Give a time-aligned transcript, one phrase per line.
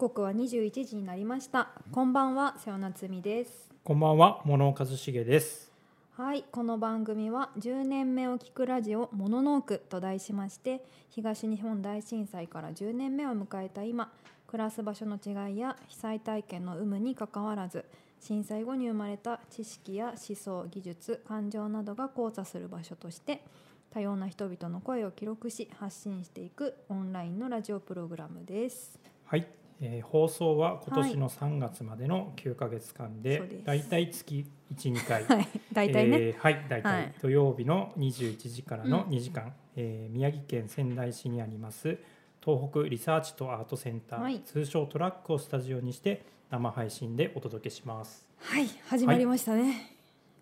[0.00, 5.70] 刻は21時になりましたこんばんは瀬尾夏美ですこんばんは、物岡一茂です。
[6.12, 14.10] はいこの番組は10年目を聞くラジオモノノークと題しまして東日本大震災から10年目を迎えた今
[14.46, 17.84] 暮らす場所の違いや被災体験の有無にかかわらず
[18.20, 23.44] 震災後に生まれた知識や思想技術感情などが交差する場所として
[23.90, 28.98] 多様な人々の声を記録し発信していくオンラインのラジオプログラムです。
[29.26, 29.46] はい、
[29.80, 33.64] えー放送は今年の3月までの9ヶ月間で、そうです。
[33.64, 37.14] だいたい月1、2回、 はい、大体ね、えーはい、大体、はい。
[37.20, 39.10] 土曜日の21時からのうん。
[39.10, 41.98] 2時間、えー宮城県仙台市にあります
[42.44, 44.40] 東北リサーチとアートセンター、はい。
[44.40, 48.26] 通称トラックをスタジオにして生配信でお届けします。
[48.38, 49.96] はい、始まりましたね。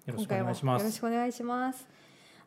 [0.07, 1.01] よろしくお願いしま今回もよろしす。
[1.01, 1.87] くお願いします。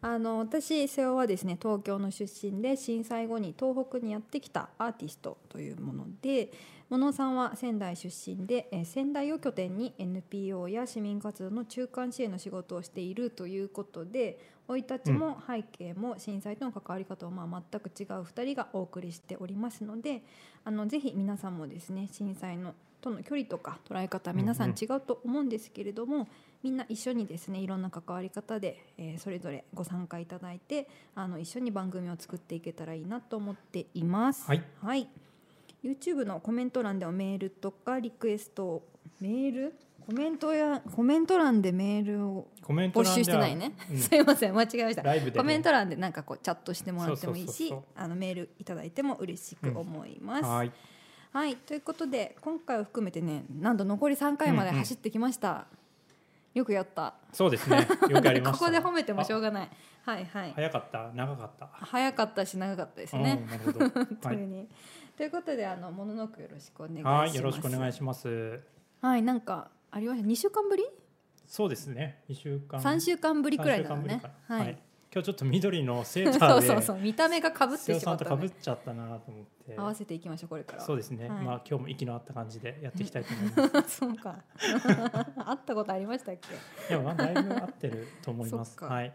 [0.03, 6.51] あの私瀬尾はですね東京の出身で震災後に東北にやってきたアーティストというもので
[6.91, 20.21] 小野さんは仙台出身で、えー仙台を拠点に NPO や市民活動の中間支援の仕事をしているということで生い立ちも背景も震災との関わり方をまあ全く違う2人がお送りしておりますので
[20.65, 24.71] あのぜひ皆さんもですね震災のとの距離とか捉え方皆さん。
[24.71, 26.27] 違うと思うんですけれども、
[26.61, 34.45] みんな一緒にですねいろんな関わり方で、えーそれぞれご参加いただいてあの一緒に番組を作っていけたらいいなと思っています。
[34.47, 35.09] はい、はい、
[35.83, 38.87] YouTube のコメント欄ではメールとかリクエストを
[39.19, 39.75] メール？
[40.05, 43.97] コメントやコメント欄でメールを募集してないね、うん。
[43.99, 45.03] すいません間違えました。
[45.03, 45.37] ライブでね。
[45.37, 50.43] コメント欄でなんかこうチャットしてもらってもいいしあのメールいただいても嬉しく思います。
[50.43, 50.71] はい、
[51.31, 55.67] はいということで今回を含めてねなんと残り3回まで走ってきました、
[56.53, 57.13] よくやった。
[57.31, 57.87] そうですね。
[58.09, 58.59] よくやりました。
[58.59, 59.69] ここで褒めてもしょうががない。
[60.03, 60.51] はいはい。
[60.53, 61.67] 早かった、長かった。
[61.67, 63.39] 早かったし長かったですね。
[63.43, 63.89] うん、なるほど。
[63.89, 64.51] 本当はいに。
[64.51, 64.67] ね、
[65.17, 68.59] ということであのもののくよろしくお願いしますはい、よろしくお願いします。
[69.01, 70.83] はいなんかありました？2週間ぶり？
[71.47, 72.23] そうですね。
[72.29, 72.79] 二週間。
[72.79, 74.77] 3週間ぶりくらいなのねはい、はい。
[75.13, 76.67] 今日ちょっと緑のセータそうーで。
[76.67, 79.75] そうそう見た目がかぶってしまったのでさんと被っちゃったなと思って。
[79.77, 81.27] 合わせていきましょうこれからはそうですね。
[81.29, 83.97] はいまあ今日も息の合った感じでやっていきたいと思います。
[83.99, 86.35] そうか 会ったことありましたっ
[86.87, 86.93] け？
[86.93, 88.77] でもまあだいぶ合ってると思います。
[88.83, 89.13] はい。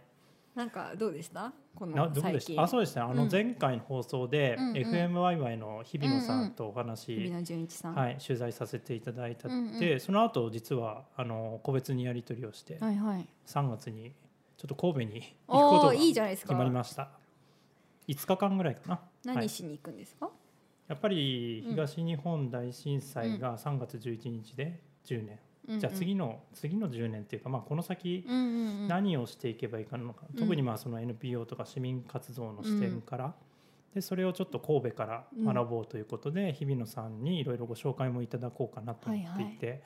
[0.56, 1.52] なんかどうでした？
[1.74, 2.62] このなどう最近でした？
[2.62, 3.02] あ、そうですね。
[3.02, 3.16] あうん。
[3.16, 4.74] の前回の放送で、うんうん。
[4.74, 7.94] FM ワイワイの日比野さんとお話、日比野純一さん。
[7.94, 9.78] はい取材させていただいたうんうん。
[9.78, 13.26] で、その後実はあの個別にやり取りをして、はいはい。
[13.46, 14.12] 3月に
[14.56, 16.48] ちょっと神戸に行くことがおおいいじゃないですか。
[16.48, 17.10] 決まりました。
[18.08, 18.94] 5日間ぐらいかな。
[18.94, 19.36] はい。
[19.36, 20.30] 何しに行くんですか、
[20.88, 28.24] やっぱり東日本大震災が3月11日で10年、うんうんじゃあ次の次の10年っていうか、まあ、この先
[28.88, 30.36] 何をしていけばいいかのか、うん。
[30.38, 33.34] 特にまあその NPO とか市民活動の視点から、
[33.94, 39.82] でそれをちょっと神戸から学ぼうということで、日比野さんにいろいろご紹介もいただこうかなと思っていて、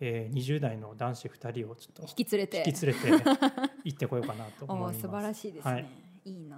[0.00, 2.64] えー20代の男子2人をちょっと引き連れて。
[2.66, 3.30] 引き連れて
[3.84, 4.98] 行ってこようかなとお思います。
[4.98, 5.86] お素晴らしいですね、はい。
[6.24, 6.56] い、いな。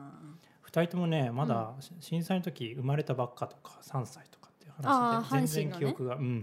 [0.74, 4.43] 2人ともねまだ震災の時生まれたばっかとか3歳とか
[4.82, 6.22] 話で全然記憶が、うん。
[6.22, 6.36] うんうん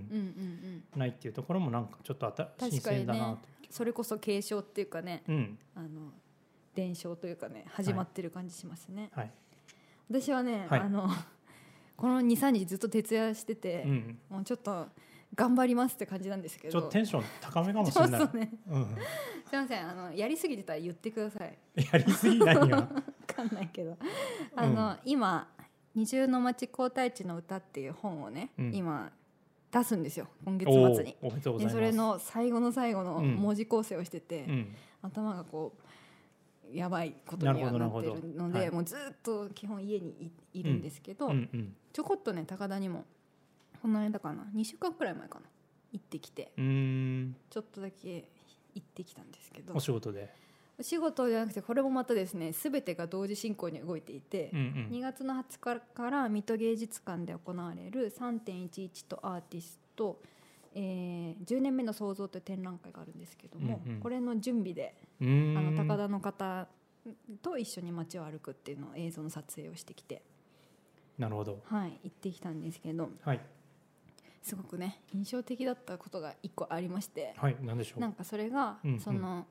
[0.94, 1.00] うん。
[1.00, 2.72] ないっていうところもなんかちょっとあたかにね。
[2.72, 3.38] 新鮮だな
[3.69, 5.58] それこそ継承っていうかねうん。
[5.75, 6.12] あの
[6.75, 9.31] 伝承というかね始まってる感じしますね、はい。
[10.09, 10.80] 私はね、はい。
[10.81, 11.09] あの
[11.97, 14.88] この23日ずっと徹夜してて、うんもうちょっと
[15.34, 16.72] 頑張りますって感じなんですけど。
[16.74, 18.36] ちょっとテンション高めかもしれない。
[18.36, 18.52] ね。
[18.68, 18.86] うん、
[19.46, 19.90] すいません。
[19.90, 21.58] あのやりすぎてたら言ってください。
[21.92, 22.88] やりすぎ何が わ
[23.25, 23.98] かんないけど。
[24.56, 25.48] あの、今
[25.96, 28.75] 「二重の町皇太地の歌」っていう本をね、うん。
[28.75, 29.12] 今
[29.72, 31.16] 出すんですよ今月お末に。
[31.22, 31.75] おおめでとうございます。
[31.75, 33.35] でそれの最後の最後のうん。
[33.35, 34.75] 文字構成をしてて、うん。
[35.01, 35.74] 頭がこ
[36.72, 38.60] うやばいことにはななるほってるので、どなるほど。
[38.60, 38.71] はい。
[38.71, 43.04] もうずっと基本家にいいるんですけど、うんうんちょこっとね高田にも
[43.81, 45.45] この間かな2週間くらい前かな
[45.92, 47.36] 行ってきてうーん。
[47.50, 48.30] ちょっとだけ
[48.74, 49.74] 行ってきたんですけど。
[49.74, 50.33] お仕事で
[50.81, 60.19] お仕事じゃなくてこれもまたですね全てが同時進行に動いていてう、ん2月の20日から水戸芸術館で行われる3.11とアーティスト、
[60.74, 64.00] えー10年目の創造という展覧会があるんですけども、うんうん。
[64.00, 66.68] これの準備であの高田の方
[67.44, 70.24] と一緒に街を歩くっていうのを映像の撮影をしてきて、
[71.19, 71.62] なるほど。
[71.66, 73.39] はい、行ってきたんですけどはい。
[74.42, 78.00] すごくね印象的だったことが一個ありましてはい何でしょう。
[78.00, 79.00] なんかそれが、うんうん。
[79.00, 79.45] その、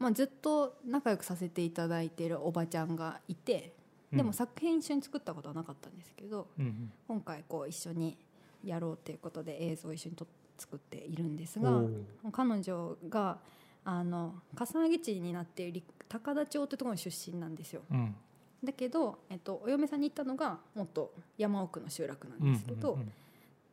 [0.00, 3.74] まあ、ずっと仲良くさせていただいているおばちゃんがいて
[4.12, 6.92] でも作品一緒に作ったことはなかったんですけどうんうん。
[7.06, 8.16] 今回こう一緒に
[8.64, 10.26] やろうということで映像を一緒にと
[10.58, 13.38] 作っているんですうんが彼女が
[13.84, 17.82] あの笠木地になっている高田町というところの出身なんですよ。
[17.90, 18.14] うん。
[18.62, 22.98] だけど、えっと、お嫁さんに行ったのがもっと山奥の集落なんですけど、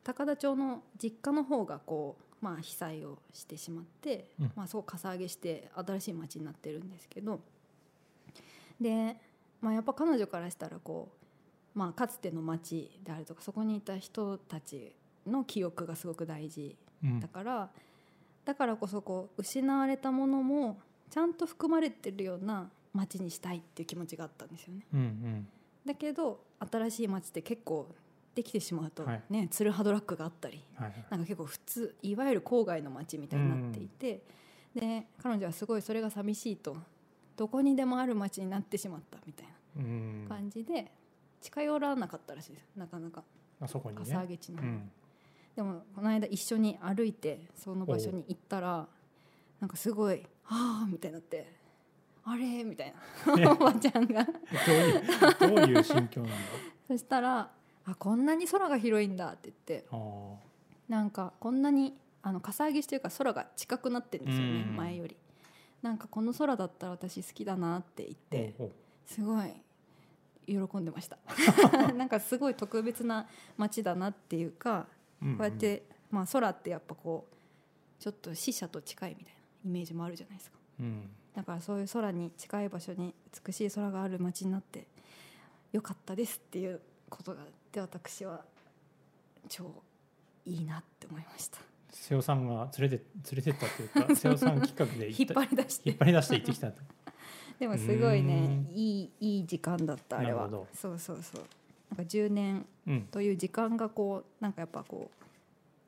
[0.04, 4.52] 高田町の実家の方がこう、まあ、被災をしてしまって、うん。
[4.56, 7.40] まあ、そうかさ上げして新しい町になってるんですけど。
[8.80, 9.18] で、
[9.62, 11.10] まあ、やっぱ彼女からしたらこ
[11.76, 14.94] う、まあ、かつての町であるとかそこにいた人たち
[15.26, 17.20] の記憶がすごく大事うん。
[17.20, 17.70] だから
[18.46, 20.80] だからこそこう失われたものも
[21.10, 24.86] ちゃんと含まれてるような町にしたいっていう気持ちがあったんですよね。
[24.94, 25.48] うんうん。
[25.86, 27.88] だけど新しい町って結構
[28.38, 29.24] できてしまうとはい。
[29.32, 31.06] ね、ツルハドラッグがあったりはいはい。
[31.10, 34.22] なんか結構普通いわゆる郊外の町みたいになっていて、
[34.76, 36.78] で彼女はすごいそれが寂しいと
[37.36, 39.48] どこにでもある町になってしまったみたい
[39.78, 40.24] うん。
[40.30, 40.92] な感じで
[41.42, 43.24] 近寄らなかったらしいですなかなか。
[43.60, 44.04] あそこにね。
[44.04, 44.62] 笠上地の。
[44.62, 44.92] うん。
[45.56, 48.88] でもこの間一緒に歩いてその場所に行ったら
[49.60, 51.52] なんかすごい「ああ」みたいになって
[52.24, 52.94] 「あれ?」みたい
[53.36, 53.50] な。
[53.52, 54.24] おばちゃんが。
[54.24, 54.32] ど
[55.48, 56.38] ういうどういう心境なんだ？
[56.88, 57.52] そしたら
[57.88, 60.36] 「あこんなに空が広いんだ」って言ってあ
[60.90, 64.76] なんかこんなにあのかさ上げしてるから空が近くなってるんですよねうん。
[64.76, 65.16] 前より。
[65.82, 68.72] なんかこの空だったら私好きだなって言っあて
[69.06, 69.54] すごい
[70.48, 71.18] 喜んでました。
[71.94, 74.88] なんかすごい特別な街だなっていうか
[75.22, 80.58] こうやって、まあ、空ってやっぱこうちょっと死者と近いみたいなイメージもあるじゃないですか。
[80.80, 81.10] うん。
[81.34, 83.14] だからそういう空に近い場所に
[83.46, 84.88] 美しい空がある街になって
[85.72, 88.42] よかったですっていうことがあって私は
[89.50, 89.84] 超
[90.46, 91.60] いいなって思いました。
[91.90, 95.90] 瀬尾さんが連れて連れてったというか 瀬尾さん企画で行引っ張り出して。
[95.90, 96.82] 引っ張り出して行ってきたと。
[97.60, 100.50] でもすごいうねんいいいい時間だったあれは。
[100.74, 101.46] そうそうそう。
[101.90, 105.12] なんか10年うんという時間がこうなんかやっぱこ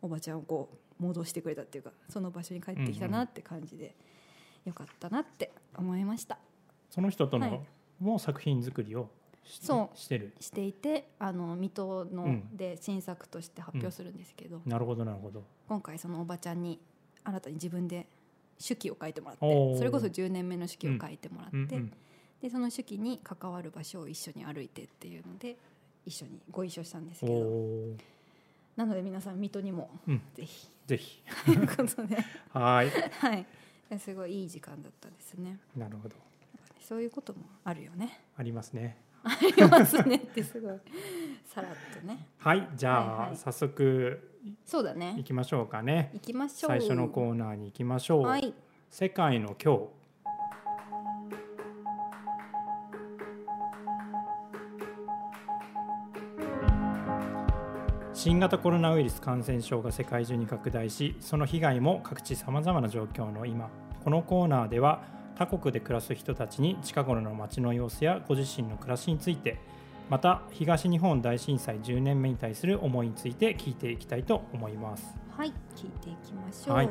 [0.02, 3.96] うおばちゃんをこう戻してくれたっていうかその場所に帰ってきたなって感じで、
[4.66, 6.38] よかったなって思いました。
[6.90, 7.52] その人とはい。
[7.52, 7.66] の
[8.00, 9.10] もう作品作りを
[9.44, 9.98] そう。
[9.98, 10.34] してる。
[10.40, 12.58] していてあの水戸の、うん。
[12.58, 15.44] で新作として発表するんですけど、なるほどなるほど。
[15.68, 16.80] 今回そのおばちゃんに
[17.24, 18.08] 新たに自分で
[18.66, 21.74] 手記を書いてもらってそれこそ10年目の手記を書いてもらって、うん。
[21.74, 21.94] うん
[22.42, 25.58] でその手記に関わる場所を一緒に歩いてっていうので
[26.06, 27.40] 一緒にご一緒したんですおけど。
[27.42, 27.98] お
[28.78, 30.22] なので皆さん水戸にもうん。
[30.36, 30.70] ぜひ。
[30.88, 31.22] ぜひ。
[31.46, 32.16] ということで。
[32.54, 32.92] はーい。
[33.12, 34.00] はい。
[34.00, 35.60] すごいいい時間だったですね。
[35.76, 36.16] なるほど。
[36.82, 38.22] そういうこともあるよね。
[38.38, 40.80] ありますねありますねってすごい。
[41.46, 42.28] さらっとね。
[42.38, 43.38] はいじゃあ、はいはい。
[43.38, 44.30] 早速
[44.66, 45.16] そうだね。
[45.18, 46.12] 行きましょうかね。
[46.14, 46.72] 行きましょう。
[46.72, 48.54] 最初のコーナーに行きましょう、はい。
[48.90, 50.00] 世界の今日。
[58.14, 63.70] 新型コロナウイルス感染症が世界中に拡大しその被害も各地さまざまな状況の今。
[64.04, 69.58] このコーナーでは他国で暮らす人たちに近頃の街の様子やご自身の暮らしについて
[70.10, 75.16] また東日本大震災10年目に対する思いについて聞いていきたいと思います。
[75.38, 76.90] はい聞いていきましょう、はい。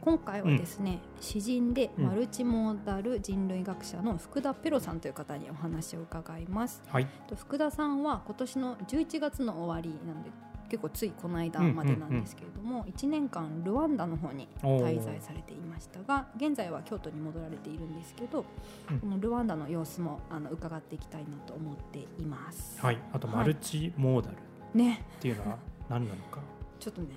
[0.00, 2.06] 今回はですね、詩人でうん。
[2.06, 6.82] マルチモーダル人類学者の福田ペロさんという方にお話を伺います。
[6.88, 10.30] はい、と福田さんは今年の11月の終わりなんで
[10.72, 18.46] 結構ついこの間までなんですけれども、1年間ルワンダの方に滞在されていましたが現在は京都に戻られているんですけど、
[18.90, 19.00] うん。
[19.00, 22.80] このルワンダの様子もあの伺っていきたいなと思っています。
[22.80, 23.36] はい、あとはい。
[23.36, 24.38] マルチモーダルっ
[24.72, 25.58] ねていうのは
[25.90, 26.40] 何なのか、
[26.80, 27.08] ちょっとね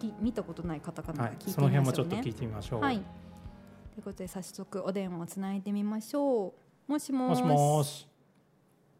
[0.00, 1.32] き見たことないカタカナはい。
[1.34, 1.60] が聞いてみましょうね。
[1.60, 2.80] その辺もちょっと聞いてみましょう。
[2.80, 2.96] はい。
[2.96, 3.04] とい
[4.00, 6.48] うことで早速お電話をつないでみましょ
[6.88, 6.90] う。
[6.90, 8.08] もしももしもし、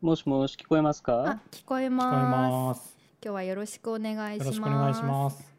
[0.01, 2.94] もしもし聞こえますあか聞こえ聞こえます。
[3.25, 4.45] 今日はよろしくお願いします。
[4.45, 5.55] よろしくお願いします。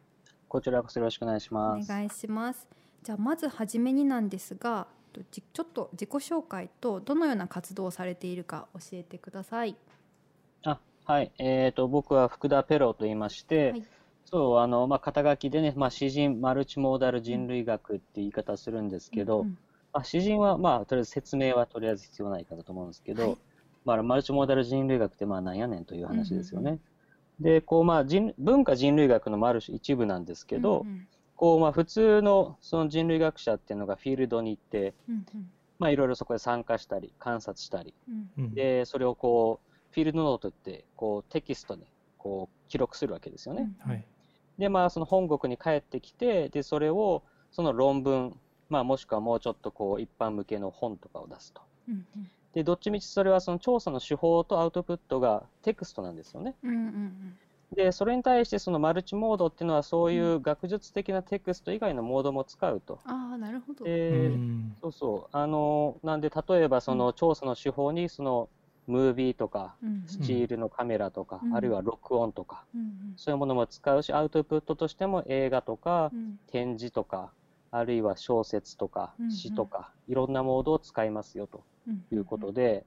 [0.48, 1.90] こちらこそよろしくお願いしおます。
[1.90, 2.68] 願いします。
[3.02, 4.86] じゃあまずはじめになんですが、
[5.32, 9.76] ちょっと自己紹介とどのような活動をされているか教えてください。
[10.62, 11.32] あ、はい。
[11.40, 13.84] えっ、と、僕は福田ペロと言いまして、はい
[14.26, 19.58] そう、あの、まあ、肩書きでね、まあ、詩人、マルチモーダル人類学って言い方するんですけど、うん
[19.94, 23.38] まあ、詩人は、まあ、とりあえず説明はとりあえず必要ないかなと思うんですけど、はい
[23.86, 26.80] まあ、マルチモーダル人類学って、まあ、なんやねんという話ですよね。
[27.40, 31.08] で、こう、まあ、人文化人類学のまあある種一部なんですけど、うんうん。
[31.36, 35.26] こう、まあ、普通のその人類学者っていうのがフィールドに行って、うん
[35.78, 41.86] まあ、いろいろそこで参加したり、観察したり、うんうん、で、それをこう、フィールドノートって、こう、テキストに、
[42.18, 43.70] こう、記録するわけですよね。
[43.86, 44.06] うんはい、
[44.58, 48.40] で、まあ、その本国に帰ってきて、で、それを、その論文、
[48.70, 51.62] まあ、もしくはもうちょっとこう、一般向けの本とかを出すと。
[51.90, 52.06] うん
[52.56, 56.56] で、どっちみちそれはその調査の手法とアウトプットがテクストなんですよね。
[56.64, 57.38] うんうんうん
[57.76, 63.00] で、それに対してそのマルチモードっていうのはそういう学術的なテクスト以外のモードも使うと。
[63.06, 63.84] ああなるほど。
[64.82, 65.36] そうそう。
[65.36, 68.50] あの、なんで、例えばその調査の手法に、その、
[68.88, 77.32] ムービーとか、スチールのカメラとか、うんあるいは録音とか、うんそういうものも使うし、アウトプットとしても映画とかう、ん展示とか、
[77.78, 82.06] あるいは小説とかうんうん、詩とか、いろんなモードを使いますよとうん。
[82.12, 82.86] いうことで、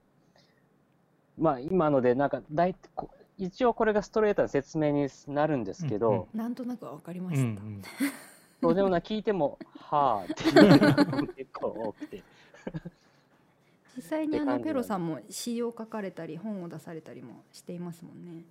[1.37, 6.27] まあ今のでなんか大体こ一応これがストレートな説明になるんですけど、うんうん。
[6.33, 7.61] なんとなくわかりまうんうした。
[7.61, 7.81] ん。
[8.61, 12.23] そうでもな聞いても、はあっていうのが結構多くて。
[13.95, 18.43] 実際にあのペロさんも詩を書かれたり本を出されたりもしていますもんね。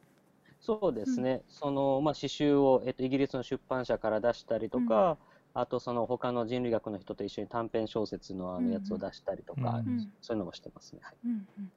[0.60, 5.16] そうですね、そのまあ、詩集を、えっと、イギリスの出版社から出したりとか、
[5.60, 10.12] あとその他の人類学の人と一緒に短編小説のあうんうんのやつを出したりとか、うんうん。
[10.20, 11.00] そういうのもしてますね。
[11.02, 11.16] はい。
[11.24, 11.72] うんうん。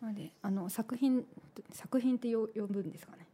[0.00, 1.24] なのであの作品
[1.70, 3.26] 作品ってよ呼ぶんですかね。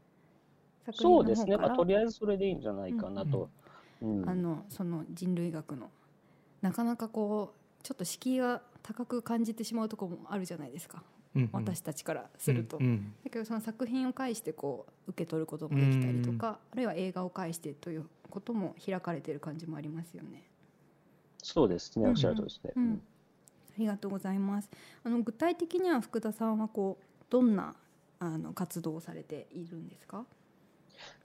[0.85, 3.49] 作品のそうですね、まあ、とりあえずそれでいいんじゃないかなと。
[4.03, 4.29] うん。
[4.29, 5.91] あのその人類学の
[6.61, 11.05] なかなかこうちょっと敷居が高く感じてしまうところもあるじゃないですか、
[11.37, 12.79] うん私たちからすると。
[12.79, 13.15] うんうん。
[13.25, 20.43] だけどその作品を介してこう受け取ることもできたりとか、あるいは映画を介してということも開かれている感じもありますよね。
[21.43, 22.73] そうですね、うんおっしゃるとりですね。
[22.77, 23.03] うん
[23.71, 24.71] ありがとうございます。
[25.05, 27.75] あの具体的には福田さんはこうどんな
[28.21, 30.25] あの活動をされているんですか？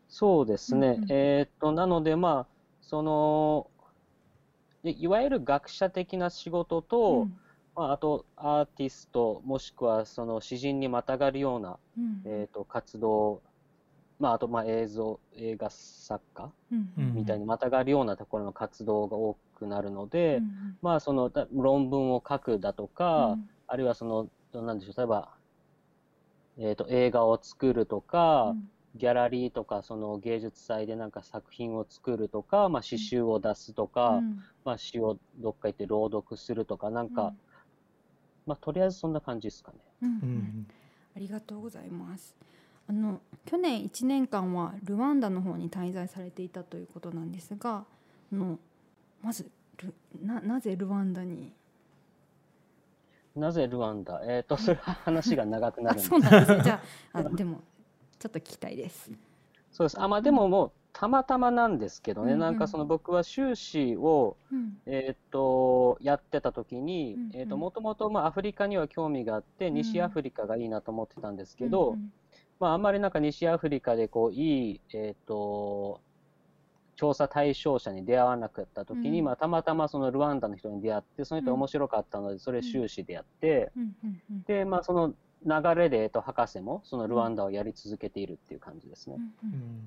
[0.07, 3.69] そうですね、うんうんえーっと、なので、まあ、その、
[4.83, 7.37] いいわゆる学者的な仕事と、うん
[7.75, 13.43] まあ、あとアーティスト、もしくはその詩人にまたがるような、うんえー、と活動、
[14.19, 17.13] まあ、あとまあ映像、映画作家うんうん。
[17.15, 24.03] みたいにまたがるようなところの活動が多くなるので、うんまあ、そのだ論文を書くだとか、うんあるいはそ
[24.51, 25.29] の、なんでしょう、例えば、
[26.57, 28.69] えー、と映画を作るとか、うん。
[28.95, 34.43] ギャラリーとかその芸術祭でなんか作品を作るとか、まあ、詩集を出すとか、うん。
[34.65, 37.33] まあ、詩をどっか行って朗読するとか、なんか、
[38.47, 39.77] まあ、とりあえずそんな感じですかね。
[40.01, 40.67] うんううんん。
[41.15, 42.35] ありがとうございます。
[42.89, 47.85] あの去年1年間はルワンダの方に滞在されていたということなんですが、
[48.33, 48.57] あの
[49.21, 49.93] まずル
[50.23, 51.53] ななぜルワンダに？
[53.35, 54.21] なぜルワンダ？
[54.25, 56.63] えっ、と、それは話が長くなあ、るんですそうなんですね。
[56.63, 56.81] じゃ
[57.13, 57.61] あ、あでも
[58.17, 59.11] ちょっと聞きたいです。
[59.71, 60.01] そうです。
[60.01, 72.11] あ、まあでももう、たまたまなんですけどね、うんうんなんかその僕は修士を、うんえっ、と、やってた時にうんうん、えっ、と、もともとまあアフリカには興味があって、ん西アフリカがいいなと思ってたんですけど、うん
[72.59, 76.01] まああんまりなんか西アフリカでこう、いい、えっ、と、
[76.95, 79.25] 調査対象者に出会わなかった時に、うん。
[79.25, 84.43] まあたまたまそのルワンダの人に出会って、その人面白かったので、それ修士でやって、うん。
[84.45, 85.13] で、まあその
[85.45, 89.17] 流れで、えっと、博士もそのルワンダをやり続けているっていう感じですね。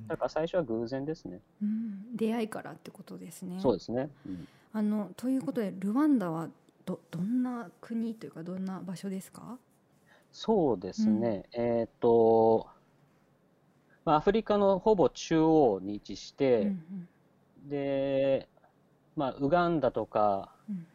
[0.08, 1.40] だから最初は偶然ですね。
[1.60, 2.16] うん。
[2.16, 3.58] 出会いからってことですね。
[3.60, 4.08] そうですね。
[4.26, 4.48] うん。
[4.72, 6.48] あのということでルワンダは
[6.86, 9.58] どどんな国というかどんな場所ですか？
[10.32, 11.44] そうですね。
[11.52, 12.66] えっと、
[14.04, 16.72] まあ、アフリカのほぼ中央に位置しうんて、
[17.68, 18.48] で、
[19.14, 20.86] まあ、ウガンダとか、うん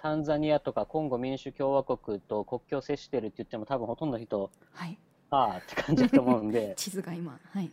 [0.00, 4.96] タンザニアとかコンゴ民主共和国と国境を接してるって言っても多分ほとんどの人、はい。
[5.30, 7.68] ああって感じだと思うんで、 地図が今はい。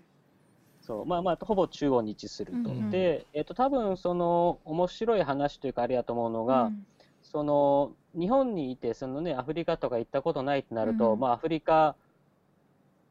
[0.81, 2.57] そう、まあまあ、ほぼ中央に位置すると。
[2.57, 6.85] うんうんで、えっと、多分その面白い話というかあれやと思うのが、うん
[7.21, 11.19] その日本にいてその、ね、アフリカとか行ったことないってなると、うん。
[11.19, 11.95] まあ、アフリカっ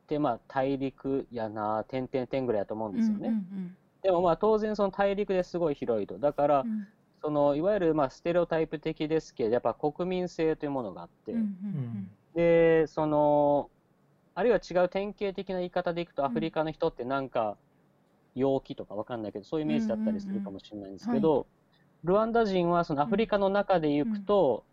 [0.07, 3.29] てまあ大陸やな、点々点ぐらいやと思うんですよね。
[3.29, 6.19] うんでもまあ当然その大陸ですごい広いと。
[6.19, 6.71] だから、うん。
[6.71, 6.89] うん
[7.23, 13.71] そのいわゆるまあステレオタイプ的ですけど、やっぱ国民性というものがあって、うんうんで、その、
[14.35, 16.27] あるいは違う典型的な言い方でいくと、ん。
[16.27, 17.57] アフリカの人ってなんか、
[18.35, 21.47] 陽気とかわかんないけど、そういうイメージだったりするかもしれないんですけど、
[22.03, 24.65] ルワンダ人はそのアフリカの中で行くと、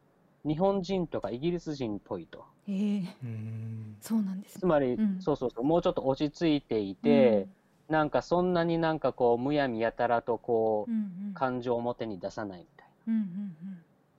[0.45, 2.39] 日本人とかイギリス人っぽいと。
[2.67, 4.59] うんええうんそうなんですね。
[4.59, 7.47] つまり、うんそうそうそう、もうちょっと落ち着いていて、
[7.89, 13.13] なんかそんなになんかこう、むやみやたらとこう、うんうんうん感情を表に出さないみたいな。
[13.13, 13.55] うんうん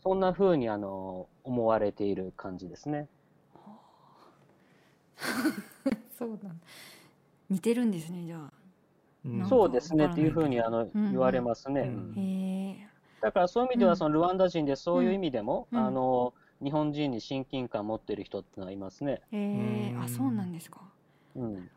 [0.02, 3.06] そんな風にあの思われている感じですね。
[5.86, 6.48] うん そうなんだ。
[7.50, 8.52] 似てるんですねじゃあ。
[9.48, 11.82] そうですねっていう風にあのんうん言われますね。
[11.82, 12.91] うんうんへえ。
[13.22, 13.90] だからそういう意味でうん。
[13.90, 15.78] はそのルワンダ人でそういう意味でも、うん。
[15.78, 19.22] あの日本人に親近感を持っている人っていうのはいますね。
[19.32, 20.02] へえうん。
[20.02, 20.80] あそうなんですか。
[21.34, 21.70] うん、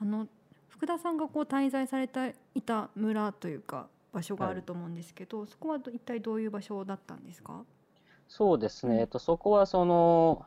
[0.00, 0.26] あの
[0.70, 7.64] 福田さんがこう滞在されていた村というか場所があると思うんですけど、そこはど一体どういう場所だったんですか？
[8.26, 9.00] そうですね、うん。
[9.00, 10.44] えっと、そこはその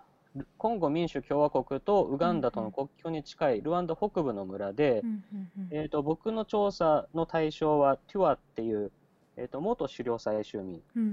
[0.57, 5.77] コンゴ民主共和国とウガンダとの国境に近いルワンダ北部の村で、うんうんうん。
[5.77, 8.91] えっと僕の調査の対象はテュアっていう、
[9.37, 10.81] えっと元狩猟採集民。
[10.95, 11.05] うんう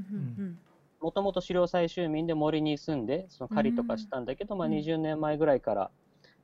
[0.42, 0.58] ん
[1.00, 5.90] もともと狩猟採集民で森に住んで、その狩りとかしたんだけど、まあ、20年前ぐらいから、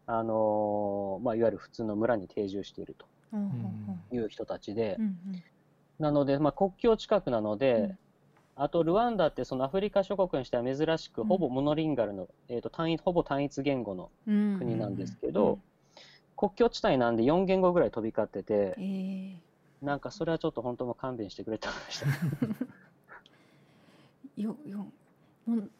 [0.07, 3.07] あのー、まあ、いわゆる普通の村に定住していると
[4.11, 4.99] いう人たちで、
[6.01, 7.95] なので、まあ、国境近くなので、
[8.57, 15.61] あとルワンダってそのアフリカ諸国にしては珍しく、ほぼモノリンガルの、えー、と単一ほぼ単一言語の国なんですけど、
[16.37, 19.35] 国境地帯なんで4言語ぐらい飛び交ってて、えー、
[19.83, 22.07] なんかそれはちょっと本当も勘弁してくれたました。
[24.41, 24.87] よよ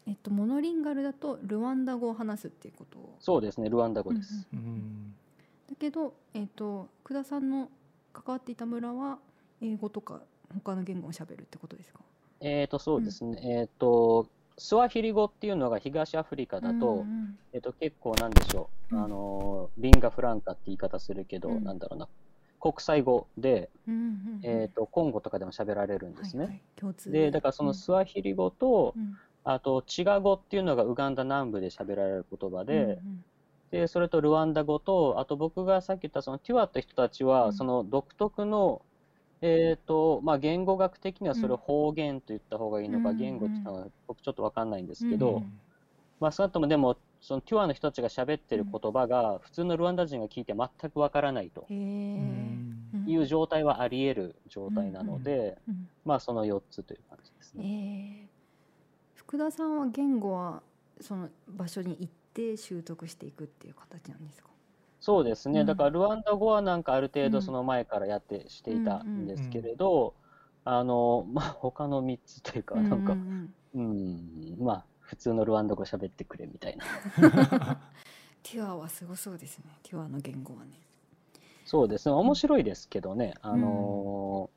[0.07, 5.13] えっと、モノリンガルだとルワンダ語を話すっていうことそうですねルワンダ語です、うんうんうん、
[5.69, 7.69] だけど、えっと、久田さんの
[8.11, 9.19] 関わっていた村は
[9.61, 10.21] 英語とか
[10.55, 11.99] 他の言語をしゃべるってことですか？
[12.39, 14.27] えっ、とそうですね、うん、えっ、と
[14.57, 22.07] スワヒリ語っていうのが東アフリカだと、うんうん、えっ、と結構なんでしょう、うん、あのリンガフランカって言い方するけど、うん、なんだろうな
[22.59, 26.43] 国際語で、うんうんうん、えーと、コンゴとかでも喋られるんですね。
[26.43, 33.23] はいはい、でだからそのスワヒリ語と、うん、あとチガ語っていうのがウガンダ南部で喋られる言葉でうんうん、
[33.71, 38.81] でそれとルワンダ語とあと僕がさっき言ったそのティワって人たちは、その独特の、
[39.41, 45.59] えーとまあ、言語学的にはそれを方言と言った方がいいのか、言語って言ったのは僕ちょっと分かんないんですけど、うんうん、
[46.19, 51.65] まあ、少なくともでもそのテュアの人たちが喋ってる言葉が普通のルワンダ人が聞いて全くわからないと。
[51.69, 55.57] いう状態はあり得る状態なので、
[56.05, 58.27] まあその4つという感じですね。
[59.15, 60.61] 福田さんは言語は
[61.01, 64.49] その場所に行って習得していくっていう形なんですか？
[64.99, 70.13] そうですね、だからルワンダ語はなんかある程度その前からやってしていたんですけれど、
[70.65, 76.85] あのまあ他の3つというかなんか、うん、うん、まあ普通のルワンダ語喋ってくれみたいな。
[78.43, 79.65] ティアはすごそうですね。
[79.81, 80.79] ティアの言語はね。
[81.65, 82.07] そうです。
[82.07, 84.51] ね面白いですけどね、あの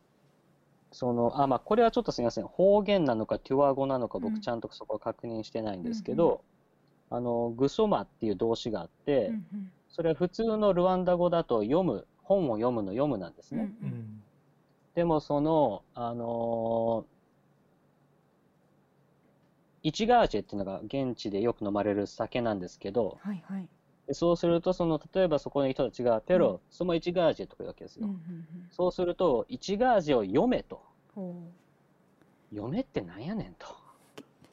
[0.92, 2.44] ー、そのあまあこれはちょっとすみません。
[2.44, 6.44] 方言なのかテュア語なのか僕ちゃんとそこは確認してないんですけど、
[7.10, 14.22] うん、あのグソマっていう動詞があって、うんうん、それは普通のルワンダ語だと読む本を読むの読むなんですね、うんうん、
[14.94, 17.21] でもそのあのー
[19.82, 23.68] イチガージェっていうのが現地でよく飲まれる酒なんですけど、はいはい、
[24.06, 30.82] でそうするとその例えばそこの人たちが「ペロ、うん、そのイチガージェ」とか言うわけですよ、うんうんうん、そうすると「イチガージェを読め」と
[32.54, 33.66] 「読めってなんやねん」と。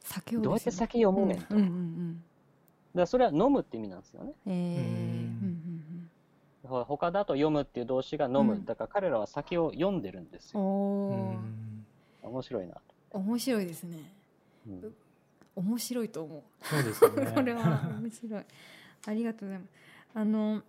[0.02, 2.20] 酒を、ね、どうやって酒読むねんと、うんうんうん、だ
[2.94, 4.54] からそれは飲むって意味なんですよね、えー。
[4.54, 6.10] うん。
[6.64, 10.60] うん、他だと読むっていう動詞が飲む、うん、だから彼らは酒を読んでるんですよ。
[10.60, 12.80] 面白いなと。
[13.12, 13.98] 面白いですね、
[14.66, 14.94] うん
[15.60, 16.42] 面白いと思う。
[16.62, 17.26] そうですね。
[17.34, 18.44] これは面白い。
[19.06, 19.70] ありがとうございます。
[20.14, 20.62] あの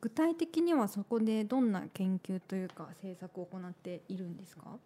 [0.00, 4.78] 具体的にはそこでどんな研究というか政策を行っているんですか？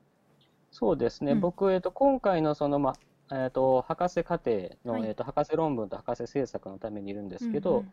[0.70, 1.33] そうですね。
[1.33, 2.94] うん、僕えっと今回のそのま
[3.31, 7.70] えっ、ー、と博士課程の、はい、えっ、と博士論文と博士政策のためにいるんですけど。
[7.70, 7.92] うんうん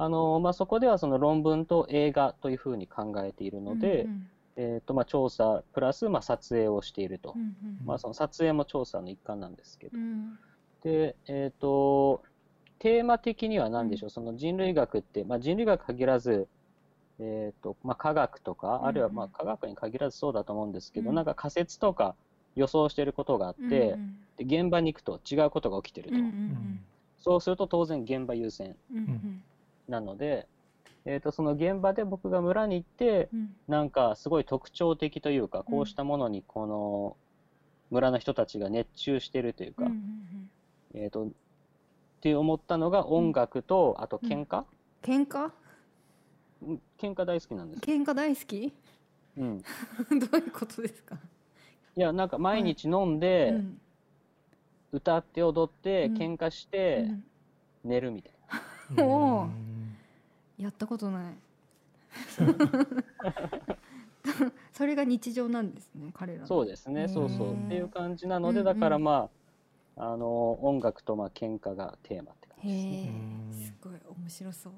[0.00, 10.36] あのまあ、そこではその論文と映画というふうに考えているので、うんうん、えーとまあ、調査プラス、まあ、撮影をしていると、うんうんまあ、その撮影も調査の一環なんですけど、うん、
[10.82, 12.24] で、えーと、
[12.80, 16.48] テーマ的には何でしょう、うん、その人類学って、まあ、人類学限らず、
[17.20, 22.16] えーとまあ、科学とか、あるいはまあ科学に限らずそうだと思うんですけど、うん、なんか仮説とか
[22.56, 23.96] 予想していることがあって、
[24.36, 26.16] で現場に行くと違うことが起きてると、
[27.20, 28.74] そうすると当然現場優先
[29.88, 30.48] なので、
[31.10, 37.16] えーと、その現場で僕が村に行って、うん、なんかすごい特徴的というか、こうしたものにこの
[37.90, 39.96] 村の人たちが熱中してるというか、うんうん
[40.94, 41.28] うん、えっ、ー、とっ
[42.20, 44.64] て思ったのが音楽と、あと喧嘩、
[45.06, 45.50] うん、喧嘩？
[47.00, 48.74] 喧嘩大好きなんです喧嘩大好き？
[49.38, 49.58] うん。
[50.20, 51.16] どういうことですか？
[51.96, 53.50] いやなんか毎日飲んで、はい。
[53.52, 53.80] うん、
[54.92, 57.08] 歌って踊って喧嘩して、
[57.82, 58.32] 寝るみたい
[58.94, 59.48] な、 おお
[60.58, 61.34] やったことない。
[64.72, 67.08] それが日常なんですね彼らそうですね。
[67.08, 67.54] そうそう。
[67.54, 69.28] っていう感じなので、だからま
[69.96, 73.12] ああの音楽とまあ喧嘩がテーマって感じですね。
[73.66, 74.72] すごい面白そう。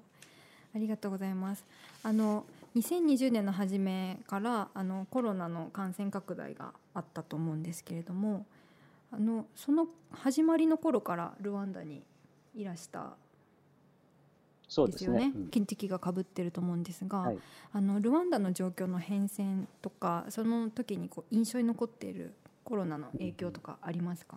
[0.75, 1.65] ありがとうございます。
[2.03, 2.45] あの
[2.77, 8.47] 2020年の初めからあのコロナの感染拡大があったと思うんですけれども
[9.11, 12.03] あのその始まりの頃からルワンダに
[12.55, 13.17] いらした
[14.87, 15.33] ですよね。
[15.51, 17.39] 金敵がかぶってると思うんですが、はい、
[17.73, 24.37] あのルワンダの状況の変遷とかその時にこう印象に残っているコロナの影響とかありますか、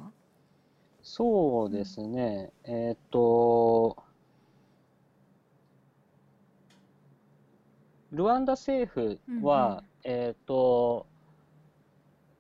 [1.04, 3.98] そうですね、うん、えー、っと
[8.12, 9.68] ルワンダ政府は、
[10.06, 11.08] うんうん、えー、っと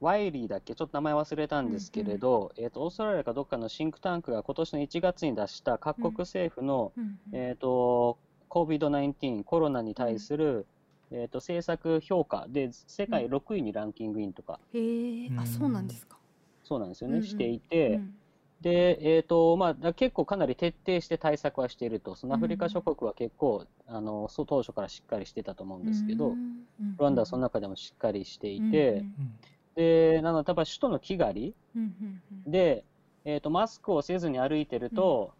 [0.03, 8.17] ワイリーだっけ、ちょっと名前忘れたんですけれど、えっ、と、オーストラリアかどっかのシンクタンクが今年の1月に出した各国政府の、うんえっ、と、
[8.49, 10.65] COVID-19、コロナに対する、
[11.09, 16.17] えっ、と、政策評価で、世界6位にランキングインとか、へえ、あ、そうなんですか。
[16.65, 17.27] そうなんですよね、うんうん。
[17.27, 18.15] していて、うん。
[18.59, 26.53] で、えっ、と、まあ、だ結構かなり徹底して対策はしていると、そのアフリカ諸国は結構、あの、そう当初からしっかりしてたと思うんですけど、うんうん
[26.97, 29.35] ルワンダはその中でもしっかりしていて、うんうん
[29.75, 32.51] で、なので、やっぱ首都のキガリうんうんうん。
[32.51, 32.85] で、
[33.25, 35.33] えっ、と、マスクをせずに歩いてると、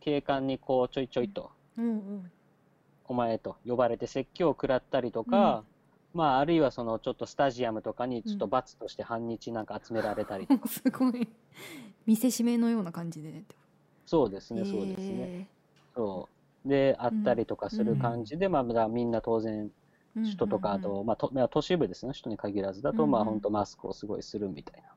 [0.00, 2.30] 警官にこう、ちょいちょいと、うん
[3.10, 5.64] お前と呼ばれて説教を食らったりとか、
[6.12, 11.28] まあ、あるいはその、ちょっとスタジアムとかにちょっと罰として半日なんか集められたりとか、うん、すごい。
[12.06, 13.44] 見せしめのような感じでね。
[14.04, 15.48] そうですね、そうですね。
[15.94, 16.28] そ
[16.66, 16.68] う。
[16.68, 19.70] で、あったりとかする感じで、まあ、だからみんな当然、
[20.24, 24.88] 首都とか、あと、まあ、とまあ都市部ですね、首都に限らずだと、まあ、本当マスクをすごいするみたいな。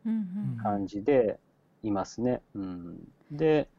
[0.64, 1.40] 感じで
[1.84, 2.42] いますね。
[2.56, 3.00] うん。
[3.32, 3.70] で、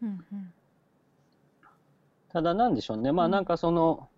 [2.28, 3.32] ただなんでしょうね、まあうん。
[3.32, 4.08] なんかその、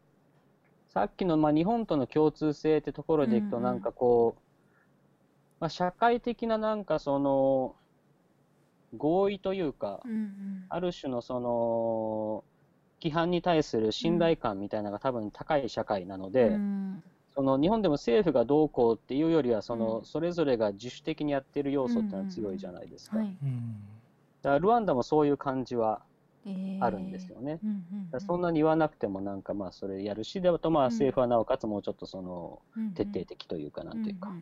[0.88, 4.40] さっきのまあ日本との共通性ってところでいくと、なんかこう、
[5.60, 7.76] まあ、社会的ななんかその、
[8.96, 10.02] 合意というか、
[10.68, 12.44] ある種のその、
[13.02, 17.02] 規範に対する信頼感みたいなのが多分高い社会なので、うん
[17.36, 20.04] その日本でも政府がどうこうっていうよりは、その、うん。
[20.04, 23.18] それぞれが自主的にやってる要素ってのは強いじゃないですか。
[23.18, 23.30] だか
[24.42, 26.02] らルワンダもそういう感じは
[26.46, 27.58] えーあるんですよね。
[28.18, 30.92] そんなに言わなくてもなんかまあそれやるし、であとまあうん。
[30.92, 32.60] 政府はなおかつもうちょっとその
[32.94, 34.32] 徹底的というかなんていうか、っ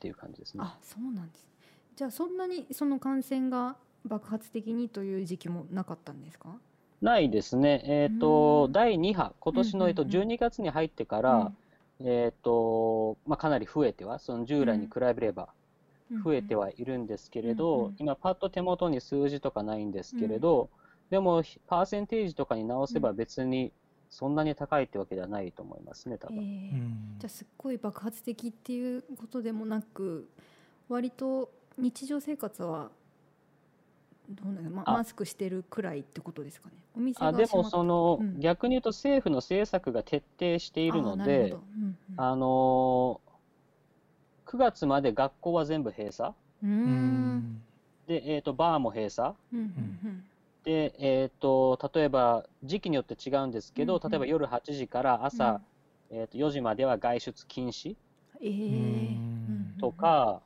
[0.00, 0.64] ていう感じですね。
[0.64, 1.46] あそうなんです。
[1.94, 6.56] じゃあそんなにその感染が爆発的にという時期もなかったんですか？
[7.02, 7.82] ないですね。
[7.84, 8.72] えっ、と、うん。
[8.72, 10.14] 第2波、今年の、えっとうんうん。
[10.14, 11.52] うん12月に入ってから、
[12.00, 15.48] えっ、と、まあかなり増えては、その従来に比べれば
[16.10, 17.96] うん増えてはいるんですけれど、うんうん。
[17.98, 20.70] 今パッと手元に数字とかないんですけれど、
[21.10, 23.72] でもパーセンテージとかに直せば別に
[24.08, 26.36] そんなに高いってわけではないと思いますね、多分。
[26.36, 27.16] えーうん。
[27.18, 30.28] じゃあすっごい爆発的っていうことでもなく
[30.88, 32.90] 割と日常生活は
[34.30, 34.92] どうなんだまあ。
[34.92, 36.76] マスクしてるくらいってことですかね？
[36.96, 38.40] お店があでもその、うん。
[38.40, 41.56] 逆に言うと政府の政策が徹底しているのでるほど。
[41.56, 46.32] うんあのー、9月まで学校は全部閉鎖。
[48.06, 49.34] で、えー、とバーも閉鎖。
[49.52, 50.24] うんうん
[50.64, 54.10] で、えー、と例えば時期によって違うんですけど、うんうん。
[54.10, 55.60] 例えば夜8時から朝、
[56.08, 57.96] えー、と4時までは外出禁止。
[58.40, 59.16] えー。
[59.16, 59.74] うん。
[59.80, 60.40] とか、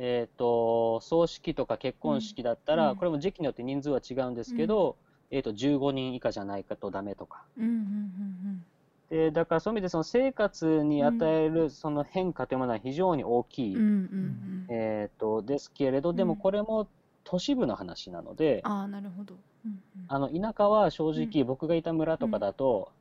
[0.00, 2.96] えー、と葬式とか結婚式だったら、うん。
[2.96, 4.96] これも時期によって人数は違うんですけど、
[5.32, 7.42] えー、と15人以下じゃないかとダメとか。
[7.58, 8.64] うんうんうん
[9.10, 13.94] でだからそういう意味でその生活に与えるその変化というものは非常に大きい、うんうんうん。
[13.94, 16.86] うんえー、とですけれど、でもこれも
[17.24, 19.34] 都市部の話なので、ああなるほど。
[19.64, 20.04] うんうん。
[20.08, 22.92] あの田舎は正直、僕がいた村とかだと、